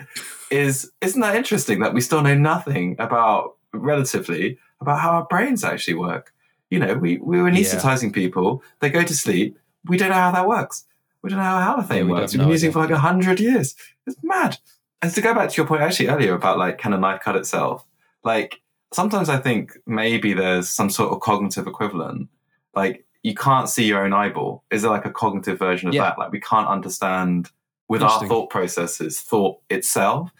is 0.50 0.90
isn't 1.00 1.20
that 1.20 1.36
interesting 1.36 1.80
that 1.80 1.94
we 1.94 2.00
still 2.00 2.22
know 2.22 2.34
nothing 2.34 2.96
about 2.98 3.56
relatively 3.72 4.58
about 4.80 5.00
how 5.00 5.10
our 5.10 5.24
brains 5.24 5.64
actually 5.64 5.94
work? 5.94 6.32
You 6.70 6.80
know, 6.80 6.94
we 6.94 7.18
we 7.18 7.40
were 7.40 7.50
anesthetizing 7.50 8.08
yeah. 8.08 8.14
people. 8.14 8.62
They 8.80 8.90
go 8.90 9.04
to 9.04 9.14
sleep. 9.14 9.58
We 9.84 9.96
don't 9.96 10.08
know 10.08 10.14
how 10.16 10.32
that 10.32 10.48
works. 10.48 10.84
We 11.26 11.30
don't 11.30 11.40
know 11.40 11.44
how 11.44 11.82
halothane 11.82 12.06
yeah, 12.06 12.12
works. 12.12 12.32
We've 12.32 12.38
been 12.38 12.50
using 12.50 12.70
it 12.70 12.72
for 12.72 12.78
like 12.78 12.90
a 12.90 12.98
hundred 12.98 13.40
years. 13.40 13.74
It's 14.06 14.16
mad. 14.22 14.58
And 15.02 15.12
to 15.12 15.20
go 15.20 15.34
back 15.34 15.50
to 15.50 15.56
your 15.56 15.66
point 15.66 15.82
actually 15.82 16.06
earlier 16.06 16.34
about 16.34 16.56
like 16.56 16.78
can 16.78 16.92
a 16.92 16.98
knife 16.98 17.20
cut 17.20 17.34
itself? 17.34 17.84
Like 18.22 18.60
sometimes 18.94 19.28
I 19.28 19.38
think 19.38 19.76
maybe 19.86 20.34
there's 20.34 20.68
some 20.68 20.88
sort 20.88 21.12
of 21.12 21.18
cognitive 21.18 21.66
equivalent. 21.66 22.28
Like 22.76 23.04
you 23.24 23.34
can't 23.34 23.68
see 23.68 23.86
your 23.86 24.04
own 24.04 24.12
eyeball. 24.12 24.62
Is 24.70 24.82
there 24.82 24.90
like 24.92 25.04
a 25.04 25.10
cognitive 25.10 25.58
version 25.58 25.88
of 25.88 25.96
yeah. 25.96 26.02
that? 26.02 26.18
Like 26.20 26.30
we 26.30 26.38
can't 26.38 26.68
understand 26.68 27.50
with 27.88 28.04
our 28.04 28.24
thought 28.24 28.48
processes 28.48 29.20
thought 29.20 29.58
itself. 29.68 30.30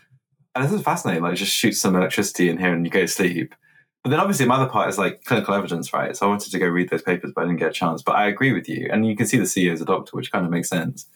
And 0.55 0.64
this 0.64 0.72
is 0.72 0.82
fascinating. 0.82 1.24
Like, 1.24 1.34
just 1.34 1.53
shoot 1.53 1.72
some 1.72 1.97
electricity 1.97 2.49
in 2.49 2.59
here 2.59 2.72
and 2.72 2.87
you 2.87 2.93
go 2.93 3.01
to 3.01 3.09
sleep. 3.09 3.57
But 4.07 4.11
then 4.11 4.21
obviously, 4.21 4.47
my 4.47 4.55
other 4.55 4.69
part 4.69 4.89
is 4.89 4.99
like 4.99 5.25
clinical 5.25 5.53
evidence, 5.53 5.93
right? 5.93 6.17
So 6.17 6.27
I 6.27 6.29
wanted 6.29 6.53
to 6.53 6.59
go 6.61 6.69
read 6.69 6.91
those 6.91 7.03
papers, 7.03 7.33
but 7.35 7.43
I 7.43 7.47
didn't 7.49 7.59
get 7.59 7.71
a 7.71 7.73
chance. 7.73 8.03
But 8.03 8.15
I 8.15 8.29
agree 8.29 8.53
with 8.53 8.69
you. 8.69 8.89
And 8.89 9.05
you 9.05 9.17
can 9.17 9.27
see 9.27 9.37
the 9.37 9.43
CEO 9.43 9.73
is 9.73 9.81
a 9.81 9.85
doctor, 9.85 10.13
which 10.17 10.31
kind 10.31 10.45
of 10.45 10.53
makes 10.53 10.69
sense. 10.69 11.07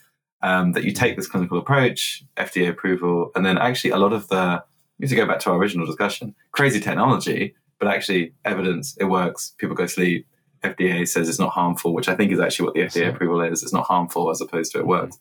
Um, 0.43 0.73
that 0.73 0.83
you 0.83 0.91
take 0.91 1.15
this 1.15 1.29
clinical 1.29 1.57
approach, 1.57 2.25
FDA 2.37 2.69
approval, 2.69 3.31
and 3.37 3.47
then 3.47 3.59
actually 3.59 3.91
a 3.91 3.97
lot 3.97 4.13
of 4.13 4.27
the, 4.27 4.65
you 4.99 5.07
to 5.07 5.15
go 5.15 5.25
back 5.25 5.39
to 5.41 5.51
our 5.51 5.57
original 5.57 5.87
discussion, 5.87 6.35
crazy 6.51 6.81
technology, 6.81 7.55
but 7.79 7.87
actually 7.87 8.35
evidence, 8.45 8.97
it 8.97 9.05
works, 9.05 9.55
people 9.59 9.77
go 9.77 9.85
to 9.85 9.89
sleep, 9.89 10.27
FDA 10.65 11.07
says 11.07 11.29
it's 11.29 11.39
not 11.39 11.51
harmful, 11.51 11.95
which 11.95 12.09
I 12.09 12.17
think 12.17 12.33
is 12.33 12.41
actually 12.41 12.65
what 12.65 12.75
the 12.75 12.81
FDA 12.81 13.09
approval 13.09 13.41
is. 13.41 13.63
It's 13.63 13.73
not 13.73 13.87
harmful 13.87 14.33
as 14.33 14.41
opposed 14.41 14.73
to 14.73 14.81
it 14.81 14.87
works. 14.89 15.17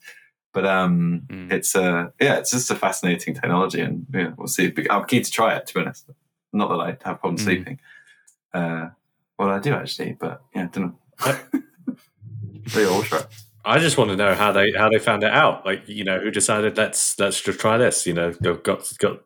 But 0.53 0.65
um, 0.65 1.21
mm. 1.27 1.51
it's 1.51 1.75
uh, 1.75 2.07
yeah, 2.19 2.37
it's 2.37 2.49
just 2.49 2.71
a 2.71 2.75
fascinating 2.75 3.35
technology, 3.35 3.81
and 3.81 4.07
yeah, 4.11 4.31
we'll 4.35 4.47
see. 4.47 4.73
I'm 4.89 5.05
keen 5.05 5.21
to 5.21 5.29
try 5.29 5.55
it. 5.55 5.67
To 5.67 5.73
be 5.75 5.81
honest, 5.81 6.09
not 6.53 6.69
that 6.69 6.79
I 6.79 6.87
have 7.07 7.19
problems 7.19 7.41
mm. 7.41 7.45
sleeping. 7.45 7.79
Uh, 8.53 8.89
well, 9.37 9.49
I 9.49 9.59
do 9.59 9.73
actually, 9.73 10.17
but 10.19 10.41
yeah, 10.53 10.63
I 10.63 10.65
don't 10.67 10.95
know. 11.21 11.35
try. 13.03 13.23
I 13.65 13.79
just 13.79 13.97
want 13.97 14.09
to 14.09 14.15
know 14.15 14.33
how 14.35 14.51
they 14.51 14.71
how 14.77 14.89
they 14.89 14.99
found 14.99 15.23
it 15.23 15.31
out. 15.31 15.65
Like, 15.65 15.87
you 15.87 16.03
know, 16.03 16.19
who 16.19 16.31
decided 16.31 16.77
let's 16.77 17.19
let's 17.19 17.41
just 17.41 17.59
try 17.59 17.77
this. 17.77 18.05
You 18.07 18.13
know, 18.13 18.31
got 18.33 18.91
got 18.97 19.21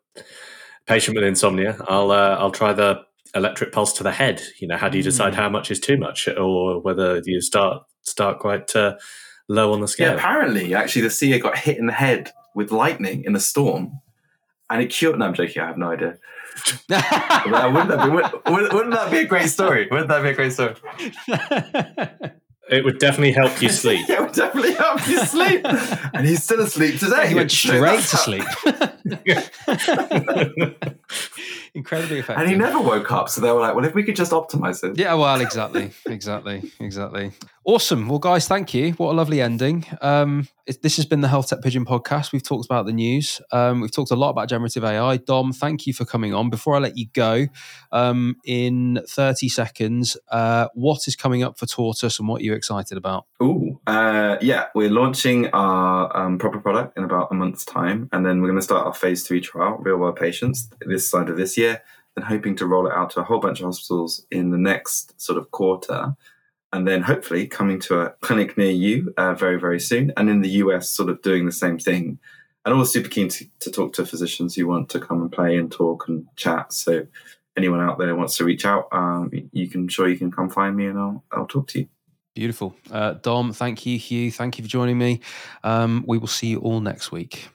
patient 0.85 1.15
with 1.15 1.23
insomnia. 1.23 1.77
I'll 1.87 2.11
uh, 2.11 2.35
I'll 2.39 2.51
try 2.51 2.73
the 2.73 3.01
electric 3.35 3.71
pulse 3.71 3.93
to 3.93 4.03
the 4.03 4.11
head. 4.11 4.41
You 4.59 4.67
know, 4.67 4.77
how 4.77 4.89
do 4.89 4.97
you 4.97 5.03
decide 5.03 5.33
mm. 5.33 5.37
how 5.37 5.49
much 5.49 5.71
is 5.71 5.79
too 5.79 5.97
much, 5.97 6.27
or 6.27 6.79
whether 6.79 7.21
you 7.25 7.41
start 7.41 7.83
start 8.01 8.39
quite 8.39 8.75
uh, 8.75 8.95
low 9.47 9.73
on 9.73 9.81
the 9.81 9.87
scale. 9.87 10.09
Yeah, 10.09 10.15
apparently, 10.15 10.73
actually, 10.73 11.03
the 11.03 11.07
CEO 11.09 11.41
got 11.41 11.57
hit 11.57 11.77
in 11.77 11.85
the 11.85 11.93
head 11.93 12.31
with 12.55 12.71
lightning 12.71 13.23
in 13.25 13.35
a 13.35 13.39
storm, 13.39 13.99
and 14.69 14.81
it 14.81 14.87
cured. 14.87 15.19
No, 15.19 15.25
I'm 15.25 15.33
joking. 15.33 15.61
I 15.61 15.67
have 15.67 15.77
no 15.77 15.91
idea. 15.91 16.17
Wouldn't, 16.89 17.89
that 17.89 18.01
be, 18.03 18.51
wouldn't, 18.51 18.73
wouldn't 18.73 18.93
that 18.93 19.11
be 19.11 19.19
a 19.19 19.25
great 19.25 19.49
story? 19.49 19.87
Wouldn't 19.89 20.09
that 20.09 20.23
be 20.23 20.29
a 20.29 20.33
great 20.33 20.53
story? 20.53 20.75
It 22.69 22.85
would 22.85 22.97
definitely 22.97 23.33
help 23.33 23.61
you 23.61 23.69
sleep. 23.83 24.07
yeah, 24.07 24.15
it 24.15 24.21
would 24.21 24.31
definitely 24.33 24.73
help 24.73 25.05
you 25.07 25.19
sleep. 25.19 25.61
and 26.13 26.25
he's 26.25 26.43
still 26.43 26.61
asleep 26.61 26.97
today. 26.99 27.27
He 27.27 27.35
went 27.35 27.51
straight 27.51 27.99
to 27.99 28.17
sleep. 28.17 28.43
Incredibly 31.75 32.19
effective. 32.19 32.41
And 32.41 32.49
he 32.49 32.55
never 32.55 32.79
woke 32.79 33.11
up. 33.11 33.29
So 33.29 33.41
they 33.41 33.51
were 33.51 33.59
like, 33.59 33.75
well, 33.75 33.85
if 33.85 33.93
we 33.93 34.03
could 34.03 34.15
just 34.15 34.31
optimize 34.31 34.83
it. 34.83 34.97
Yeah, 34.97 35.13
well, 35.15 35.41
exactly. 35.41 35.91
Exactly. 36.05 36.71
Exactly. 36.79 37.31
Awesome. 37.65 38.09
Well, 38.09 38.19
guys, 38.19 38.45
thank 38.45 38.73
you. 38.73 38.91
What 38.93 39.13
a 39.13 39.15
lovely 39.15 39.39
ending. 39.39 39.85
Um, 40.01 40.49
it, 40.67 40.81
this 40.81 40.97
has 40.97 41.05
been 41.05 41.21
the 41.21 41.29
Health 41.29 41.47
Tech 41.47 41.61
Pigeon 41.61 41.85
podcast. 41.85 42.33
We've 42.33 42.43
talked 42.43 42.65
about 42.65 42.85
the 42.85 42.91
news. 42.91 43.39
Um, 43.53 43.79
we've 43.79 43.91
talked 43.91 44.11
a 44.11 44.17
lot 44.17 44.31
about 44.31 44.49
generative 44.49 44.83
AI. 44.83 45.15
Dom, 45.15 45.53
thank 45.53 45.87
you 45.87 45.93
for 45.93 46.03
coming 46.03 46.33
on. 46.33 46.49
Before 46.49 46.75
I 46.75 46.79
let 46.79 46.97
you 46.97 47.05
go, 47.13 47.47
um, 47.93 48.35
in 48.43 49.01
30 49.07 49.47
seconds, 49.47 50.17
uh, 50.29 50.67
what 50.73 51.07
is 51.07 51.15
coming 51.15 51.41
up 51.41 51.57
for 51.57 51.65
TORTUS 51.65 52.19
and 52.19 52.27
what 52.27 52.41
are 52.41 52.43
you 52.43 52.53
excited 52.53 52.97
about? 52.97 53.27
Oh, 53.39 53.79
uh, 53.87 54.35
yeah, 54.41 54.65
we're 54.75 54.89
launching 54.89 55.47
our 55.51 56.15
um, 56.17 56.39
proper 56.39 56.59
product 56.59 56.97
in 56.97 57.05
about 57.05 57.29
a 57.31 57.33
month's 57.33 57.63
time. 57.63 58.09
And 58.11 58.25
then 58.25 58.41
we're 58.41 58.49
going 58.49 58.59
to 58.59 58.61
start 58.61 58.85
our 58.85 58.93
phase 58.93 59.25
three 59.25 59.39
trial, 59.39 59.77
real 59.79 59.95
world 59.95 60.17
patients, 60.17 60.69
this 60.81 61.09
side 61.09 61.29
of 61.29 61.37
this 61.37 61.57
year, 61.57 61.81
and 62.17 62.25
hoping 62.25 62.57
to 62.57 62.67
roll 62.67 62.87
it 62.87 62.93
out 62.93 63.11
to 63.11 63.21
a 63.21 63.23
whole 63.23 63.39
bunch 63.39 63.61
of 63.61 63.67
hospitals 63.67 64.25
in 64.31 64.51
the 64.51 64.57
next 64.57 65.19
sort 65.21 65.37
of 65.37 65.49
quarter 65.51 66.17
and 66.73 66.87
then 66.87 67.03
hopefully 67.03 67.47
coming 67.47 67.79
to 67.79 68.01
a 68.01 68.09
clinic 68.21 68.57
near 68.57 68.71
you 68.71 69.13
uh, 69.17 69.35
very, 69.35 69.59
very 69.59 69.79
soon. 69.79 70.11
And 70.17 70.29
in 70.29 70.41
the 70.41 70.49
US, 70.49 70.89
sort 70.89 71.09
of 71.09 71.21
doing 71.21 71.45
the 71.45 71.51
same 71.51 71.77
thing. 71.77 72.19
And 72.65 72.73
always 72.73 72.89
super 72.89 73.09
keen 73.09 73.29
to, 73.29 73.45
to, 73.59 73.71
talk 73.71 73.93
to 73.93 74.05
physicians 74.05 74.55
who 74.55 74.67
want 74.67 74.89
to 74.89 74.99
come 74.99 75.21
and 75.21 75.31
play 75.31 75.55
and 75.57 75.71
talk 75.71 76.07
and 76.07 76.25
chat. 76.35 76.73
So 76.73 77.05
anyone 77.55 77.79
out 77.79 77.99
there 77.99 78.15
wants 78.15 78.37
to 78.37 78.45
reach 78.45 78.65
out, 78.65 78.87
um, 78.91 79.29
you 79.51 79.69
can 79.69 79.87
sure 79.87 80.07
you 80.07 80.17
can 80.17 80.31
come 80.31 80.49
find 80.49 80.75
me 80.75 80.87
and 80.87 80.97
I'll 80.97 81.23
I'll 81.31 81.45
talk 81.45 81.67
to 81.69 81.79
you. 81.79 81.87
Beautiful, 82.35 82.75
uh, 82.89 83.13
Dom. 83.13 83.53
Thank 83.53 83.85
you, 83.85 83.99
Huw. 83.99 84.33
Thank 84.33 84.57
you 84.57 84.63
for 84.63 84.69
joining 84.69 84.97
me. 84.97 85.19
Um, 85.63 86.03
we 86.07 86.17
will 86.17 86.27
see 86.27 86.47
you 86.47 86.59
all 86.59 86.79
next 86.79 87.11
week. 87.11 87.49